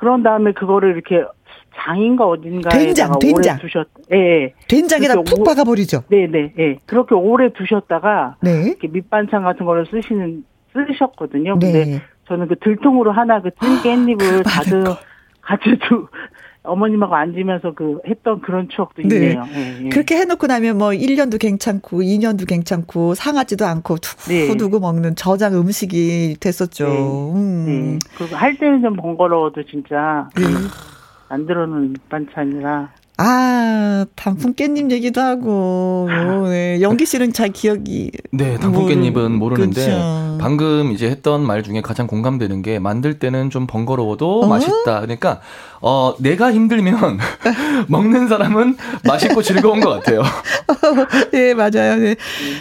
그런 0.00 0.22
다음에 0.22 0.52
그거를 0.52 0.92
이렇게 0.92 1.22
장인가 1.76 2.26
어딘가에 2.26 2.86
된장, 2.86 3.18
된장. 3.18 3.54
오래 3.54 3.60
두셨. 3.60 3.86
예. 4.12 4.16
예. 4.16 4.54
된장에다 4.66 5.14
푹 5.22 5.44
박아 5.44 5.64
버리죠. 5.64 6.04
네, 6.08 6.26
네. 6.26 6.52
예. 6.58 6.76
그렇게 6.86 7.14
오래 7.14 7.52
두셨다가 7.52 8.36
네. 8.40 8.62
이렇게 8.68 8.88
밑반찬 8.88 9.42
같은 9.42 9.66
거를 9.66 9.84
쓰시는 9.90 10.42
쓰셨거든요. 10.72 11.58
네. 11.58 11.72
근데 11.72 12.02
저는 12.28 12.48
그 12.48 12.56
들통으로 12.58 13.12
하나 13.12 13.42
그 13.42 13.50
찐 13.60 13.68
깻잎을 13.82 14.42
다듬 14.44 14.84
같이 15.42 15.78
두 15.86 16.06
어머님하고 16.62 17.14
앉으면서 17.14 17.72
그 17.74 17.98
했던 18.06 18.40
그런 18.40 18.68
추억도 18.68 19.02
네. 19.02 19.16
있네요. 19.16 19.44
네. 19.44 19.78
네. 19.82 19.88
그렇게 19.88 20.16
해놓고 20.16 20.46
나면 20.46 20.76
뭐 20.78 20.88
1년도 20.90 21.40
괜찮고 21.40 22.00
2년도 22.00 22.46
괜찮고 22.46 23.14
상하지도 23.14 23.64
않고 23.64 23.96
두고 23.96 24.56
두고 24.56 24.78
네. 24.78 24.80
먹는 24.80 25.16
저장 25.16 25.54
음식이 25.54 26.36
됐었죠. 26.38 26.86
네. 26.86 27.32
음. 27.34 27.64
네. 27.66 27.98
그리고 28.16 28.36
할 28.36 28.56
때는 28.58 28.82
좀 28.82 28.96
번거로워도 28.96 29.64
진짜 29.64 30.28
만들어놓은 31.30 31.96
반찬이라 32.08 32.90
아, 33.22 34.06
단풍 34.16 34.54
깻잎 34.54 34.90
얘기도 34.90 35.20
하고, 35.20 36.08
네. 36.48 36.80
연기 36.80 37.04
씨는 37.04 37.34
잘 37.34 37.50
기억이. 37.50 38.10
네, 38.30 38.56
단풍 38.58 38.86
깻잎은 38.86 39.32
모르는데, 39.32 39.84
그쵸. 39.84 40.38
방금 40.40 40.90
이제 40.92 41.10
했던 41.10 41.42
말 41.42 41.62
중에 41.62 41.82
가장 41.82 42.06
공감되는 42.06 42.62
게, 42.62 42.78
만들 42.78 43.18
때는 43.18 43.50
좀 43.50 43.66
번거로워도 43.66 44.40
어? 44.40 44.46
맛있다. 44.46 45.00
그러니까, 45.02 45.40
어, 45.82 46.14
내가 46.18 46.52
힘들면 46.52 47.18
먹는 47.88 48.28
사람은 48.28 48.76
맛있고 49.04 49.42
즐거운 49.42 49.80
것 49.80 49.90
같아요. 49.90 50.22
네, 51.32 51.52
맞아요. 51.54 51.96
네. 51.96 52.16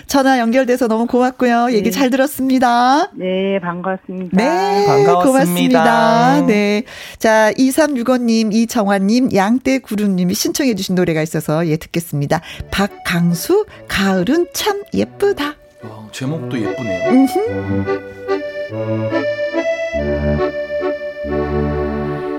전화 0.07 0.39
연결돼서 0.39 0.88
너무 0.88 1.05
고맙고요. 1.05 1.68
네. 1.68 1.74
얘기 1.76 1.91
잘 1.91 2.10
들었습니다. 2.10 3.10
네, 3.14 3.60
반갑습니다. 3.62 4.38
네, 4.38 4.86
반갑습니다. 4.86 5.24
고맙습니다. 5.24 6.45
네. 6.47 6.84
자, 7.18 7.51
2365님, 7.53 8.53
이정환님, 8.53 9.34
양떼구름님이 9.34 10.34
신청해 10.50 10.74
주신 10.76 10.95
노래가 10.95 11.22
있어서 11.22 11.66
예, 11.68 11.78
듣겠습니다. 11.78 12.41
박강수, 12.72 13.66
가을은 13.88 14.47
참 14.54 14.84
예쁘다. 14.93 15.56
와, 15.84 16.08
제목도 16.12 16.60
예쁘네요. 16.60 17.10
음흠. 17.12 18.10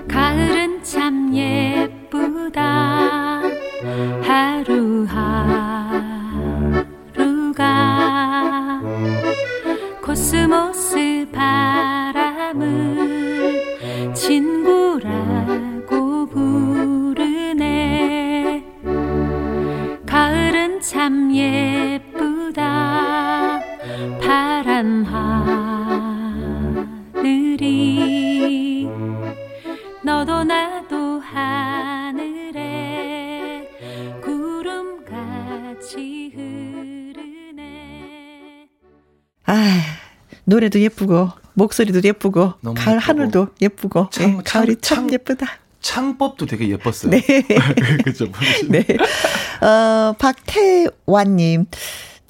가을은 0.09 0.83
참 0.83 1.33
예쁘다 1.35 3.43
하루하루가 4.23 5.61
코스모스 10.03 11.26
바람을 11.33 12.91
친구 14.14 14.89
참 21.01 21.33
예쁘다 21.35 22.61
파란 24.21 25.03
하늘이 27.17 28.87
너도 30.05 30.45
나도 30.45 31.21
하늘에 31.21 32.61
구름같이 34.22 36.35
흐르네. 36.37 38.68
아, 39.47 39.81
노래도 40.45 40.79
예쁘고 40.81 41.31
목소리도 41.55 42.07
예쁘고 42.07 42.53
가을 42.77 42.77
예쁘고. 42.77 42.99
하늘도 42.99 43.49
예쁘고 43.63 44.09
참, 44.11 44.37
예, 44.37 44.43
가을이 44.45 44.77
참, 44.83 44.99
참 44.99 45.11
예쁘다. 45.14 45.47
창법도 45.81 46.47
되게 46.47 46.69
예뻤어요. 46.69 47.11
네. 47.11 47.23
그죠. 48.05 48.27
네. 48.69 48.85
어, 49.61 50.15
박태환님. 50.19 51.67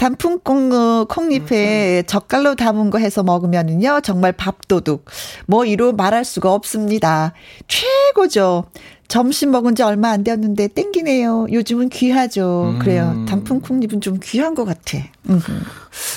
단풍콩 0.00 0.72
어, 0.72 1.04
콩잎에 1.04 1.98
음, 1.98 1.98
음. 1.98 2.02
젓갈로 2.06 2.54
담은 2.54 2.88
거 2.88 2.96
해서 2.96 3.22
먹으면은요 3.22 4.00
정말 4.02 4.32
밥도둑 4.32 5.04
뭐 5.46 5.66
이로 5.66 5.92
말할 5.92 6.24
수가 6.24 6.54
없습니다. 6.54 7.34
최고죠. 7.68 8.64
점심 9.08 9.50
먹은 9.50 9.74
지 9.74 9.82
얼마 9.82 10.08
안 10.08 10.24
되었는데 10.24 10.68
땡기네요. 10.68 11.48
요즘은 11.52 11.90
귀하죠. 11.90 12.76
음. 12.76 12.78
그래요. 12.78 13.26
단풍 13.28 13.60
콩잎은 13.60 14.00
좀 14.00 14.18
귀한 14.22 14.54
것 14.54 14.64
같아. 14.64 14.98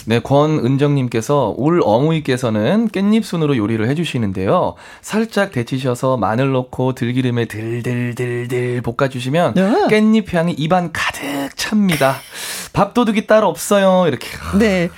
네, 0.05 0.19
권은정님께서 0.19 1.55
올 1.57 1.81
어머니께서는 1.83 2.89
깻잎 2.89 3.23
순으로 3.23 3.57
요리를 3.57 3.87
해주시는데요. 3.89 4.75
살짝 5.01 5.51
데치셔서 5.51 6.17
마늘 6.17 6.51
넣고 6.51 6.93
들기름에 6.93 7.45
들들들들 7.45 8.81
볶아주시면 8.81 9.53
네. 9.55 9.71
깻잎 9.89 10.33
향이 10.33 10.53
입안 10.53 10.91
가득 10.91 11.55
찹니다. 11.55 12.17
밥도둑이 12.73 13.27
따로 13.27 13.47
없어요. 13.49 14.05
이렇게. 14.07 14.27
네. 14.57 14.89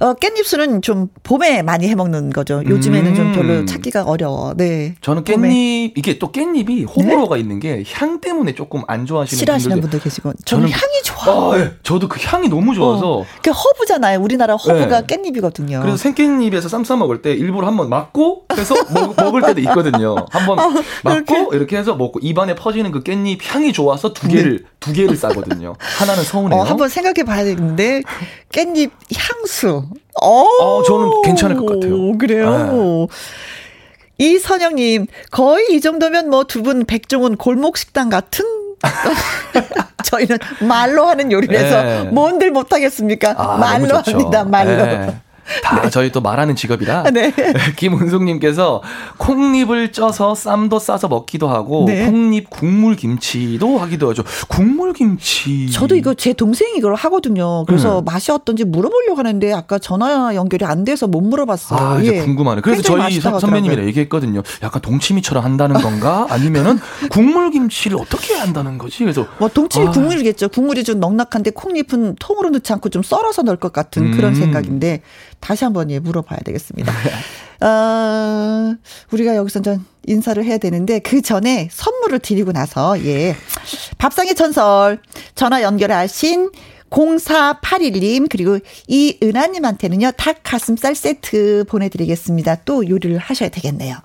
어, 0.00 0.14
깻잎술은 0.14 0.82
좀 0.82 1.08
봄에 1.22 1.62
많이 1.62 1.88
해 1.88 1.94
먹는 1.94 2.30
거죠. 2.30 2.62
요즘에는 2.66 3.10
음. 3.12 3.14
좀 3.14 3.32
별로 3.32 3.64
찾기가 3.64 4.04
어려워. 4.04 4.54
네. 4.54 4.94
저는 5.00 5.24
깻잎, 5.24 5.34
봄에. 5.36 5.92
이게 5.96 6.18
또 6.18 6.30
깻잎이 6.32 6.86
호불호가 6.88 7.36
네? 7.36 7.40
있는 7.40 7.60
게 7.60 7.82
향 7.92 8.20
때문에 8.20 8.54
조금 8.54 8.82
안 8.86 9.06
좋아하시는 9.06 9.38
싫어하시는 9.38 9.80
분들 9.80 10.00
계시고. 10.00 10.32
저는, 10.44 10.66
저는 10.66 10.70
향이 10.70 11.02
좋아. 11.04 11.54
아, 11.54 11.58
네. 11.58 11.72
저도 11.82 12.08
그 12.08 12.18
향이 12.22 12.48
너무 12.48 12.74
좋아서. 12.74 13.18
어. 13.18 13.26
그 13.42 13.50
허브잖아요. 13.64 14.20
우리나라 14.20 14.56
허브가 14.56 15.02
네. 15.02 15.16
깻잎이거든요. 15.16 15.80
그래서 15.82 15.96
생깻잎에서 16.08 16.68
쌈싸 16.68 16.96
먹을 16.96 17.22
때 17.22 17.32
일부러 17.32 17.66
한번 17.66 17.88
막고 17.88 18.46
해서 18.56 18.74
먹, 18.92 19.14
먹을 19.22 19.42
때도 19.42 19.60
있거든요. 19.62 20.16
한번 20.30 20.58
어, 20.58 20.68
막고 21.04 21.34
이렇게. 21.34 21.56
이렇게. 21.56 21.76
해서 21.76 21.94
먹고 21.94 22.18
입안에 22.22 22.54
퍼지는 22.54 22.90
그 22.92 23.02
깻잎 23.02 23.38
향이 23.42 23.72
좋아서 23.72 24.12
두 24.12 24.28
개를 24.28 24.58
네. 24.58 24.64
두 24.80 24.92
개를 24.92 25.16
싸거든요. 25.16 25.74
하나는 25.98 26.22
서운해요. 26.24 26.60
어, 26.60 26.64
한번 26.64 26.88
생각해 26.88 27.24
봐야 27.24 27.44
되는데 27.44 28.02
깻잎 28.50 28.90
향수. 29.16 29.84
어, 30.20 30.26
어 30.26 30.82
저는 30.82 31.22
괜찮을 31.24 31.56
것 31.56 31.66
같아요. 31.66 32.16
그래요. 32.18 32.50
네. 32.50 33.06
이선영님 34.18 35.06
거의 35.30 35.66
이 35.72 35.80
정도면 35.80 36.28
뭐 36.30 36.44
두 36.44 36.62
분 36.62 36.84
백종원 36.84 37.36
골목 37.36 37.76
식당 37.76 38.08
같은 38.08 38.44
저희는 40.04 40.38
말로 40.60 41.06
하는 41.06 41.30
요리라서 41.32 41.82
네. 41.82 42.02
뭔들 42.10 42.50
못하겠습니까? 42.50 43.34
아, 43.36 43.56
말로 43.56 43.96
합니다, 43.96 44.44
말로. 44.44 44.84
네. 44.84 45.14
다 45.62 45.82
네. 45.82 45.90
저희 45.90 46.12
또 46.12 46.20
말하는 46.20 46.54
직업이라. 46.54 47.10
네. 47.12 47.32
김은숙님께서 47.76 48.82
콩잎을 49.18 49.92
쪄서 49.92 50.34
쌈도 50.34 50.78
싸서 50.78 51.08
먹기도 51.08 51.48
하고 51.48 51.84
네. 51.86 52.06
콩잎 52.06 52.48
국물 52.48 52.96
김치도 52.96 53.78
하기도 53.78 54.10
하죠. 54.10 54.22
국물 54.48 54.92
김치. 54.92 55.70
저도 55.70 55.96
이거 55.96 56.14
제 56.14 56.32
동생이 56.32 56.76
이걸 56.76 56.94
하거든요. 56.94 57.64
그래서 57.66 57.98
음. 57.98 58.04
맛이 58.04 58.30
어떤지 58.30 58.64
물어보려고 58.64 59.18
하는데 59.18 59.52
아까 59.52 59.78
전화 59.78 60.34
연결이 60.34 60.64
안 60.64 60.84
돼서 60.84 61.06
못 61.06 61.20
물어봤어요. 61.20 61.80
아, 61.80 62.00
이제 62.00 62.16
예. 62.16 62.20
궁금하네. 62.22 62.60
그래서 62.60 62.82
저희 62.82 63.20
선배님이랑 63.20 63.86
얘기했거든요. 63.86 64.42
약간 64.62 64.80
동치미처럼 64.80 65.44
한다는 65.44 65.80
건가? 65.80 66.26
아니면은 66.30 66.78
국물 67.10 67.50
김치를 67.50 67.98
어떻게 67.98 68.34
한다는 68.34 68.78
거지? 68.78 68.98
그래서 69.00 69.26
뭐 69.38 69.48
동치미 69.48 69.88
아. 69.88 69.90
국물이겠죠. 69.90 70.48
국물이 70.48 70.84
좀 70.84 71.00
넉넉한데 71.00 71.50
콩잎은 71.50 72.16
통으로 72.18 72.50
넣지 72.50 72.72
않고 72.72 72.88
좀 72.88 73.02
썰어서 73.02 73.42
넣을 73.42 73.56
것 73.56 73.72
같은 73.72 74.06
음. 74.06 74.16
그런 74.16 74.34
생각인데 74.34 75.02
다시 75.42 75.64
한번 75.64 75.90
예 75.90 75.98
물어봐야 75.98 76.38
되겠습니다. 76.44 76.92
어, 77.60 78.74
우리가 79.10 79.36
여기서 79.36 79.60
좀 79.60 79.84
인사를 80.06 80.42
해야 80.44 80.56
되는데 80.56 81.00
그 81.00 81.20
전에 81.20 81.68
선물을 81.70 82.20
드리고 82.20 82.52
나서 82.52 82.98
예 83.04 83.36
밥상의 83.98 84.34
전설 84.34 85.00
전화 85.34 85.62
연결하신 85.62 86.50
0481님 86.90 88.28
그리고 88.30 88.58
이은하님한테는요 88.86 90.12
닭 90.12 90.40
가슴살 90.42 90.94
세트 90.94 91.64
보내드리겠습니다. 91.68 92.56
또 92.64 92.88
요리를 92.88 93.18
하셔야 93.18 93.48
되겠네요. 93.48 93.96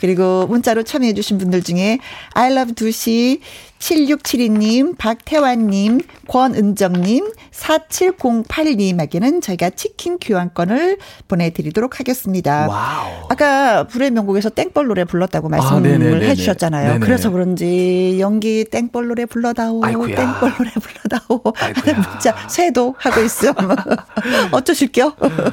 그리고 0.00 0.46
문자로 0.46 0.82
참여해주신 0.82 1.38
분들 1.38 1.62
중에 1.62 1.98
I 2.34 2.52
love 2.52 2.74
두시 2.74 3.40
7672님, 3.78 4.96
박태환님, 4.96 6.00
권은정님, 6.28 7.30
4708님에게는 7.52 9.42
저희가 9.42 9.70
치킨 9.70 10.18
교환권을 10.18 10.98
보내드리도록 11.28 12.00
하겠습니다. 12.00 12.66
Wow. 12.68 13.26
아까 13.28 13.86
불후의 13.86 14.10
명곡에서 14.10 14.50
땡벌 14.50 14.86
노래 14.86 15.04
불렀다고 15.04 15.48
말씀을 15.48 16.22
아, 16.22 16.26
해주셨잖아요. 16.26 16.88
네네. 16.94 17.00
그래서 17.00 17.30
그런지 17.30 18.16
여기 18.18 18.64
땡벌 18.64 19.08
노래 19.08 19.26
불러다오, 19.26 19.84
아이쿠야. 19.84 20.16
땡벌 20.16 20.52
노래 20.56 20.70
불러다오 20.70 21.42
하는 21.54 22.00
문자 22.02 22.34
쇄도하고 22.48 23.20
있어. 23.22 23.54
어쩌실게요? 24.52 25.12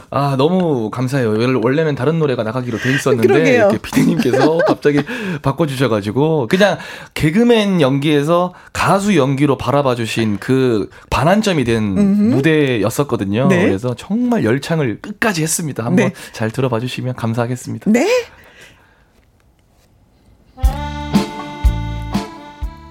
아 0.10 0.36
너무 0.38 0.90
감사해요. 0.90 1.36
원래는 1.62 1.96
다른 1.96 2.20
노래가 2.20 2.44
나가기로 2.44 2.78
돼 2.80 2.94
있었는데 2.94 3.70
피디님께서 3.82 4.60
갑자기 4.66 5.02
바꿔주셔가지고 5.42 6.48
그냥 6.48 6.78
개그맨 7.14 7.82
연기 7.82 8.13
무대에서 8.14 8.54
가수 8.72 9.18
연기로 9.18 9.58
바라봐 9.58 9.96
주신 9.96 10.38
그 10.40 10.90
반환점이 11.10 11.64
된 11.64 11.98
음흠. 11.98 12.22
무대였었거든요. 12.36 13.48
네. 13.48 13.64
그래서 13.66 13.96
정말 13.96 14.44
열창을 14.44 15.00
끝까지 15.02 15.42
했습니다. 15.42 15.84
한번 15.84 16.08
네. 16.10 16.14
잘 16.32 16.52
들어봐 16.52 16.80
주시면 16.80 17.16
감사하겠습니다. 17.16 17.92
네. 17.92 18.08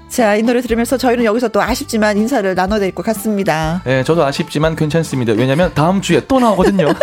자, 0.08 0.36
이 0.36 0.42
노래 0.42 0.60
들으면서 0.60 0.98
저희는 0.98 1.24
여기서 1.24 1.48
또 1.48 1.62
아쉽지만 1.62 2.18
인사를 2.18 2.54
나눠야 2.54 2.80
될 2.80 2.92
것 2.92 3.02
같습니다. 3.06 3.80
네, 3.86 4.04
저도 4.04 4.24
아쉽지만 4.24 4.76
괜찮습니다. 4.76 5.32
왜냐면 5.32 5.72
다음 5.74 6.02
주에 6.02 6.20
또 6.28 6.38
나오거든요. 6.38 6.92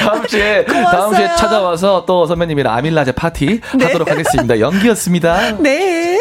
다음 0.00 0.26
주에 0.26 0.64
고마웠어요. 0.64 0.90
다음 0.90 1.14
주에 1.14 1.26
찾아와서 1.36 2.04
또 2.06 2.26
선배님이랑 2.26 2.74
아밀라제 2.74 3.12
파티 3.12 3.60
네. 3.76 3.84
하도록 3.84 4.10
하겠습니다. 4.10 4.58
연기였습니다. 4.58 5.52
네. 5.58 6.18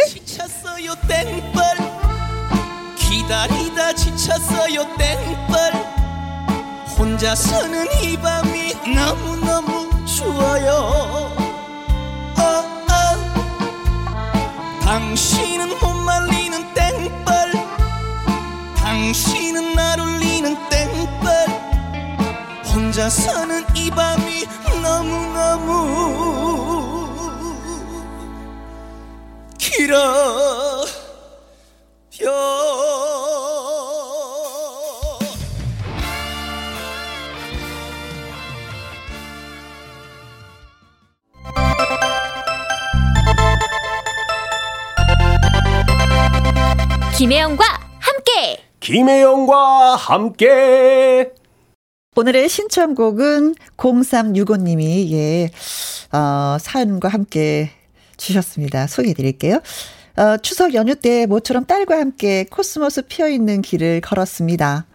땡벌. 1.07 1.63
기다리다 2.97 3.93
지쳤어요 3.93 4.85
땡벌. 4.97 5.73
혼자 6.97 7.33
서는 7.35 7.85
이 8.01 8.17
밤이 8.17 8.73
너무너무 8.93 9.89
좋아요. 10.05 10.71
어, 12.37 12.41
어. 12.41 12.93
당신은 14.81 15.69
못 15.79 15.93
말리는 15.93 16.73
땡벌. 16.73 17.51
당신은 18.77 19.73
날 19.73 19.99
울리는 19.99 20.57
땡벌. 20.69 21.47
혼자 22.73 23.09
서는 23.09 23.62
김혜영과 47.43 47.65
함께 47.99 48.63
김혜영과 48.79 49.95
함께 49.97 51.33
오늘의 52.15 52.47
신청곡은 52.47 53.55
0365님이 53.75 55.11
예, 55.11 55.49
어, 56.17 56.57
사연과 56.57 57.09
함께 57.09 57.69
주셨습니다. 58.15 58.87
소개해 58.87 59.13
드릴게요. 59.13 59.59
어, 60.15 60.37
추석 60.37 60.73
연휴 60.73 60.95
때 60.95 61.25
모처럼 61.25 61.65
딸과 61.65 61.99
함께 61.99 62.45
코스모스 62.45 63.07
피어 63.07 63.27
있는 63.27 63.61
길을 63.61 63.99
걸었습니다. 63.99 64.85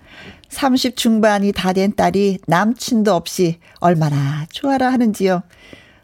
30 0.49 0.97
중반이 0.97 1.53
다 1.53 1.75
된 1.75 1.95
딸이 1.95 2.39
남친도 2.47 3.15
없이 3.15 3.59
얼마나 3.81 4.47
좋아라 4.51 4.91
하는지요. 4.91 5.43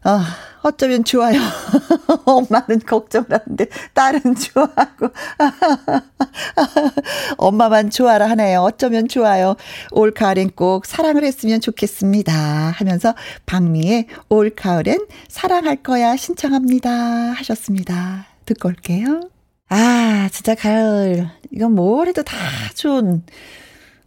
어, 0.05 0.21
어쩌면 0.65 1.05
좋아요. 1.05 1.39
엄마는 2.25 2.81
걱정을 2.87 3.27
하는데 3.31 3.67
딸은 3.93 4.35
좋아하고 4.35 5.11
엄마만 7.37 7.91
좋아라 7.91 8.31
하네요. 8.31 8.61
어쩌면 8.61 9.07
좋아요. 9.07 9.57
올 9.93 10.13
가을엔 10.13 10.53
꼭 10.57 10.87
사랑을 10.87 11.23
했으면 11.23 11.61
좋겠습니다. 11.61 12.33
하면서 12.33 13.15
박미의 13.45 14.07
올 14.31 14.51
가을엔 14.51 15.07
사랑할 15.29 15.77
거야 15.77 16.17
신청합니다. 16.17 16.91
하셨습니다. 16.91 18.27
듣고 18.47 18.71
올게요. 18.71 19.29
아, 19.69 20.31
진짜 20.33 20.55
가을. 20.55 21.29
이건 21.51 21.75
뭘 21.75 22.09
해도 22.09 22.23
다 22.23 22.37
좋은 22.75 23.23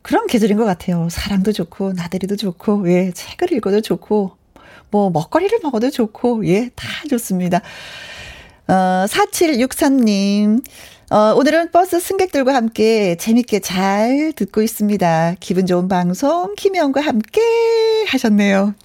그런 0.02 0.26
계절인 0.26 0.58
것 0.58 0.66
같아요. 0.66 1.08
사랑도 1.12 1.52
좋고, 1.52 1.94
나들이도 1.94 2.38
좋고, 2.38 2.90
예, 2.90 3.12
책을 3.12 3.52
읽어도 3.52 3.82
좋고, 3.82 4.38
뭐, 4.92 5.10
먹거리를 5.10 5.60
먹어도 5.64 5.90
좋고, 5.90 6.48
예, 6.48 6.70
다 6.76 6.88
좋습니다. 7.10 7.62
어, 8.68 9.06
4763님. 9.08 10.62
어, 11.10 11.34
오늘은 11.38 11.72
버스 11.72 12.02
승객들과 12.02 12.54
함께 12.54 13.16
재밌게 13.16 13.60
잘 13.60 14.34
듣고 14.36 14.62
있습니다. 14.62 15.36
기분 15.40 15.66
좋은 15.66 15.88
방송, 15.88 16.54
김혜영과 16.56 17.00
함께 17.00 17.42
하셨네요. 18.08 18.76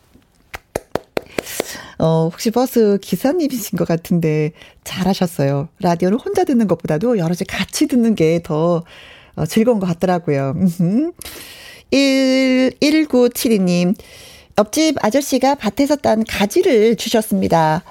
어, 1.98 2.28
혹시 2.32 2.50
버스 2.50 2.98
기사님이신 3.00 3.76
것 3.76 3.86
같은데 3.86 4.52
잘하셨어요. 4.84 5.68
라디오를 5.80 6.18
혼자 6.18 6.44
듣는 6.44 6.68
것보다도 6.68 7.18
여러 7.18 7.34
개 7.34 7.44
같이 7.44 7.86
듣는 7.86 8.14
게더 8.14 8.84
어, 9.34 9.46
즐거운 9.46 9.80
것 9.80 9.86
같더라고요. 9.86 10.54
1, 11.90 12.72
1972님, 12.80 13.94
옆집 14.58 14.96
아저씨가 15.04 15.56
밭에서 15.56 15.96
딴 15.96 16.24
가지를 16.24 16.96
주셨습니다. 16.96 17.82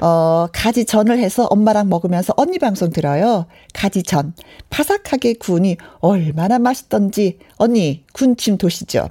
어, 0.00 0.46
가지전을 0.52 1.18
해서 1.18 1.46
엄마랑 1.46 1.88
먹으면서 1.88 2.34
언니 2.36 2.58
방송 2.58 2.90
들어요. 2.90 3.46
가지전. 3.72 4.34
바삭하게 4.68 5.34
구우니 5.34 5.76
얼마나 6.00 6.58
맛있던지 6.58 7.38
언니 7.56 8.04
군침 8.12 8.58
도시죠. 8.58 9.08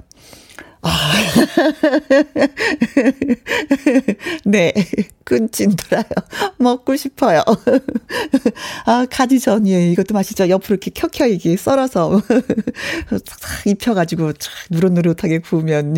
아. 0.86 1.12
네. 4.44 4.72
군침 5.24 5.74
돌아요. 5.74 6.04
먹고 6.58 6.94
싶어요. 6.94 7.42
아, 8.86 9.06
가지전이에요. 9.10 9.90
이것도 9.90 10.14
맛있죠. 10.14 10.48
옆으로 10.48 10.74
이렇게 10.74 10.92
켜켜 10.94 11.26
이게 11.26 11.56
썰어서 11.56 12.22
싹 13.24 13.66
입혀가지고 13.66 14.34
누릇누릇하게 14.70 15.40
구우면 15.40 15.96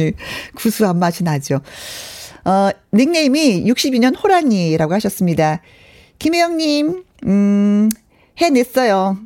구수한 0.55 0.99
맛이 0.99 1.25
나죠. 1.25 1.61
어, 2.47 2.71
닉네임이 2.95 3.65
62년 3.65 4.15
호랑이라고 4.23 4.95
하셨습니다. 4.95 5.61
김혜영님, 6.19 7.05
음, 7.27 7.91
해냈어요. 8.39 9.19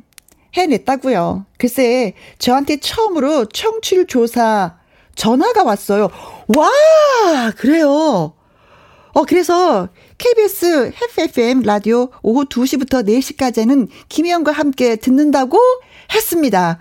해냈다고요. 0.55 1.45
글쎄, 1.57 2.13
저한테 2.37 2.77
처음으로 2.77 3.45
청취율 3.45 4.07
조사 4.07 4.82
전화가 5.15 5.63
왔어요. 5.63 6.09
와, 6.47 7.51
그래요. 7.57 8.33
어, 9.15 9.23
그래서 9.27 9.89
KBS 10.17 10.91
FFM 11.11 11.61
라디오 11.61 12.09
오후 12.23 12.45
2시부터 12.45 13.07
4시까지는 13.07 13.87
김희영과 14.09 14.51
함께 14.51 14.95
듣는다고 14.95 15.59
했습니다. 16.13 16.79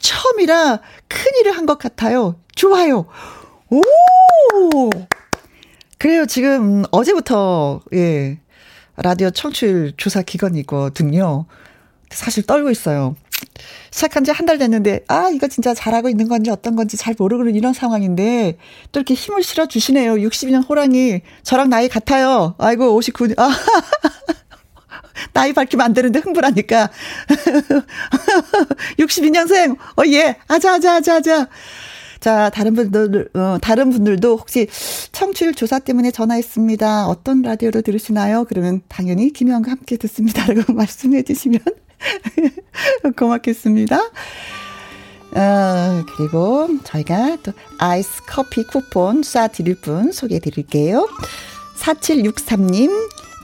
처음이라 0.00 0.80
큰일을 1.08 1.52
한 1.56 1.66
것 1.66 1.78
같아요. 1.78 2.36
좋아요. 2.56 3.06
오, 3.70 3.80
오! 4.54 4.90
그래요. 5.98 6.26
지금 6.26 6.82
어제부터, 6.90 7.82
예, 7.94 8.40
라디오 8.96 9.30
청취율 9.30 9.92
조사 9.96 10.22
기간이거든요. 10.22 11.44
사실 12.10 12.44
떨고 12.44 12.70
있어요. 12.70 13.14
시작한 13.90 14.24
지 14.24 14.30
한 14.32 14.46
달 14.46 14.58
됐는데, 14.58 15.04
아, 15.08 15.30
이거 15.30 15.48
진짜 15.48 15.74
잘하고 15.74 16.08
있는 16.08 16.28
건지 16.28 16.50
어떤 16.50 16.76
건지 16.76 16.96
잘 16.96 17.14
모르는 17.18 17.54
이런 17.54 17.72
상황인데, 17.72 18.56
또 18.92 19.00
이렇게 19.00 19.14
힘을 19.14 19.42
실어 19.42 19.66
주시네요. 19.66 20.14
62년 20.14 20.68
호랑이. 20.68 21.20
저랑 21.42 21.68
나이 21.70 21.88
같아요. 21.88 22.54
아이고, 22.58 22.98
59년, 23.00 23.38
아, 23.38 23.50
나이 25.34 25.52
밝히면 25.52 25.84
안 25.84 25.92
되는데 25.92 26.18
흥분하니까. 26.20 26.90
62년생, 28.98 29.76
어, 29.96 30.02
예, 30.06 30.36
아자, 30.48 30.74
아자, 30.74 30.94
아자, 30.96 31.16
아자. 31.16 31.48
자, 32.20 32.50
다른 32.50 32.74
분들, 32.74 33.30
어, 33.34 33.56
다른 33.62 33.90
분들도 33.90 34.36
혹시 34.36 34.68
청취율 35.12 35.54
조사 35.54 35.78
때문에 35.78 36.10
전화했습니다. 36.10 37.06
어떤 37.06 37.40
라디오로 37.42 37.80
들으시나요? 37.80 38.44
그러면 38.46 38.82
당연히 38.88 39.32
김혜영과 39.32 39.70
함께 39.70 39.96
듣습니다라고 39.96 40.72
말씀해 40.74 41.22
주시면 41.22 41.60
고맙겠습니다. 43.16 43.96
어, 45.36 46.04
그리고 46.16 46.68
저희가 46.84 47.36
또 47.42 47.52
아이스 47.78 48.22
커피 48.26 48.64
쿠폰 48.64 49.20
쏴드릴 49.20 49.80
분 49.80 50.12
소개해 50.12 50.40
드릴게요. 50.40 51.08
4763님, 51.78 52.90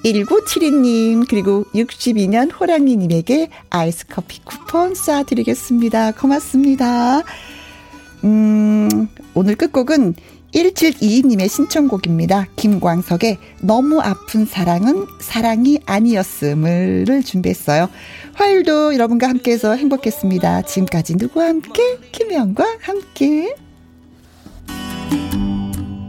1972님, 0.04 1.26
그리고 1.28 1.64
62년 1.74 2.50
호랑이님에게 2.58 3.50
아이스 3.70 4.06
커피 4.08 4.40
쿠폰 4.44 4.94
쏴드리겠습니다. 4.94 6.16
고맙습니다. 6.18 7.22
음, 8.24 9.08
오늘 9.34 9.54
끝곡은 9.54 10.14
1722님의 10.52 11.48
신청곡입니다. 11.48 12.48
김광석의 12.56 13.38
너무 13.60 14.00
아픈 14.00 14.46
사랑은 14.46 15.06
사랑이 15.20 15.80
아니었음을 15.86 17.22
준비했어요. 17.24 17.88
화요일도 18.36 18.94
여러분과 18.94 19.28
함께해서 19.28 19.74
행복했습니다. 19.76 20.62
지금까지 20.62 21.16
누구와 21.16 21.46
함께? 21.46 21.98
김혜영과 22.12 22.64
함께. 22.82 23.54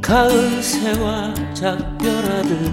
가을 0.02 0.62
새와 0.62 1.34
작별하듯 1.54 2.72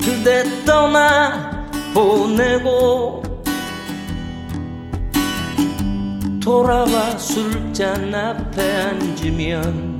그대 0.00 0.44
떠나 0.64 1.66
보내고 1.92 3.22
돌아와 6.40 7.16
술잔 7.18 8.14
앞에 8.14 8.82
앉으면 8.82 9.93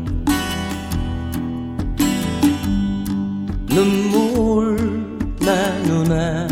눈물 3.75 4.77
나누나. 5.41 6.47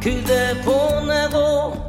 그대 0.00 0.60
보내고 0.62 1.87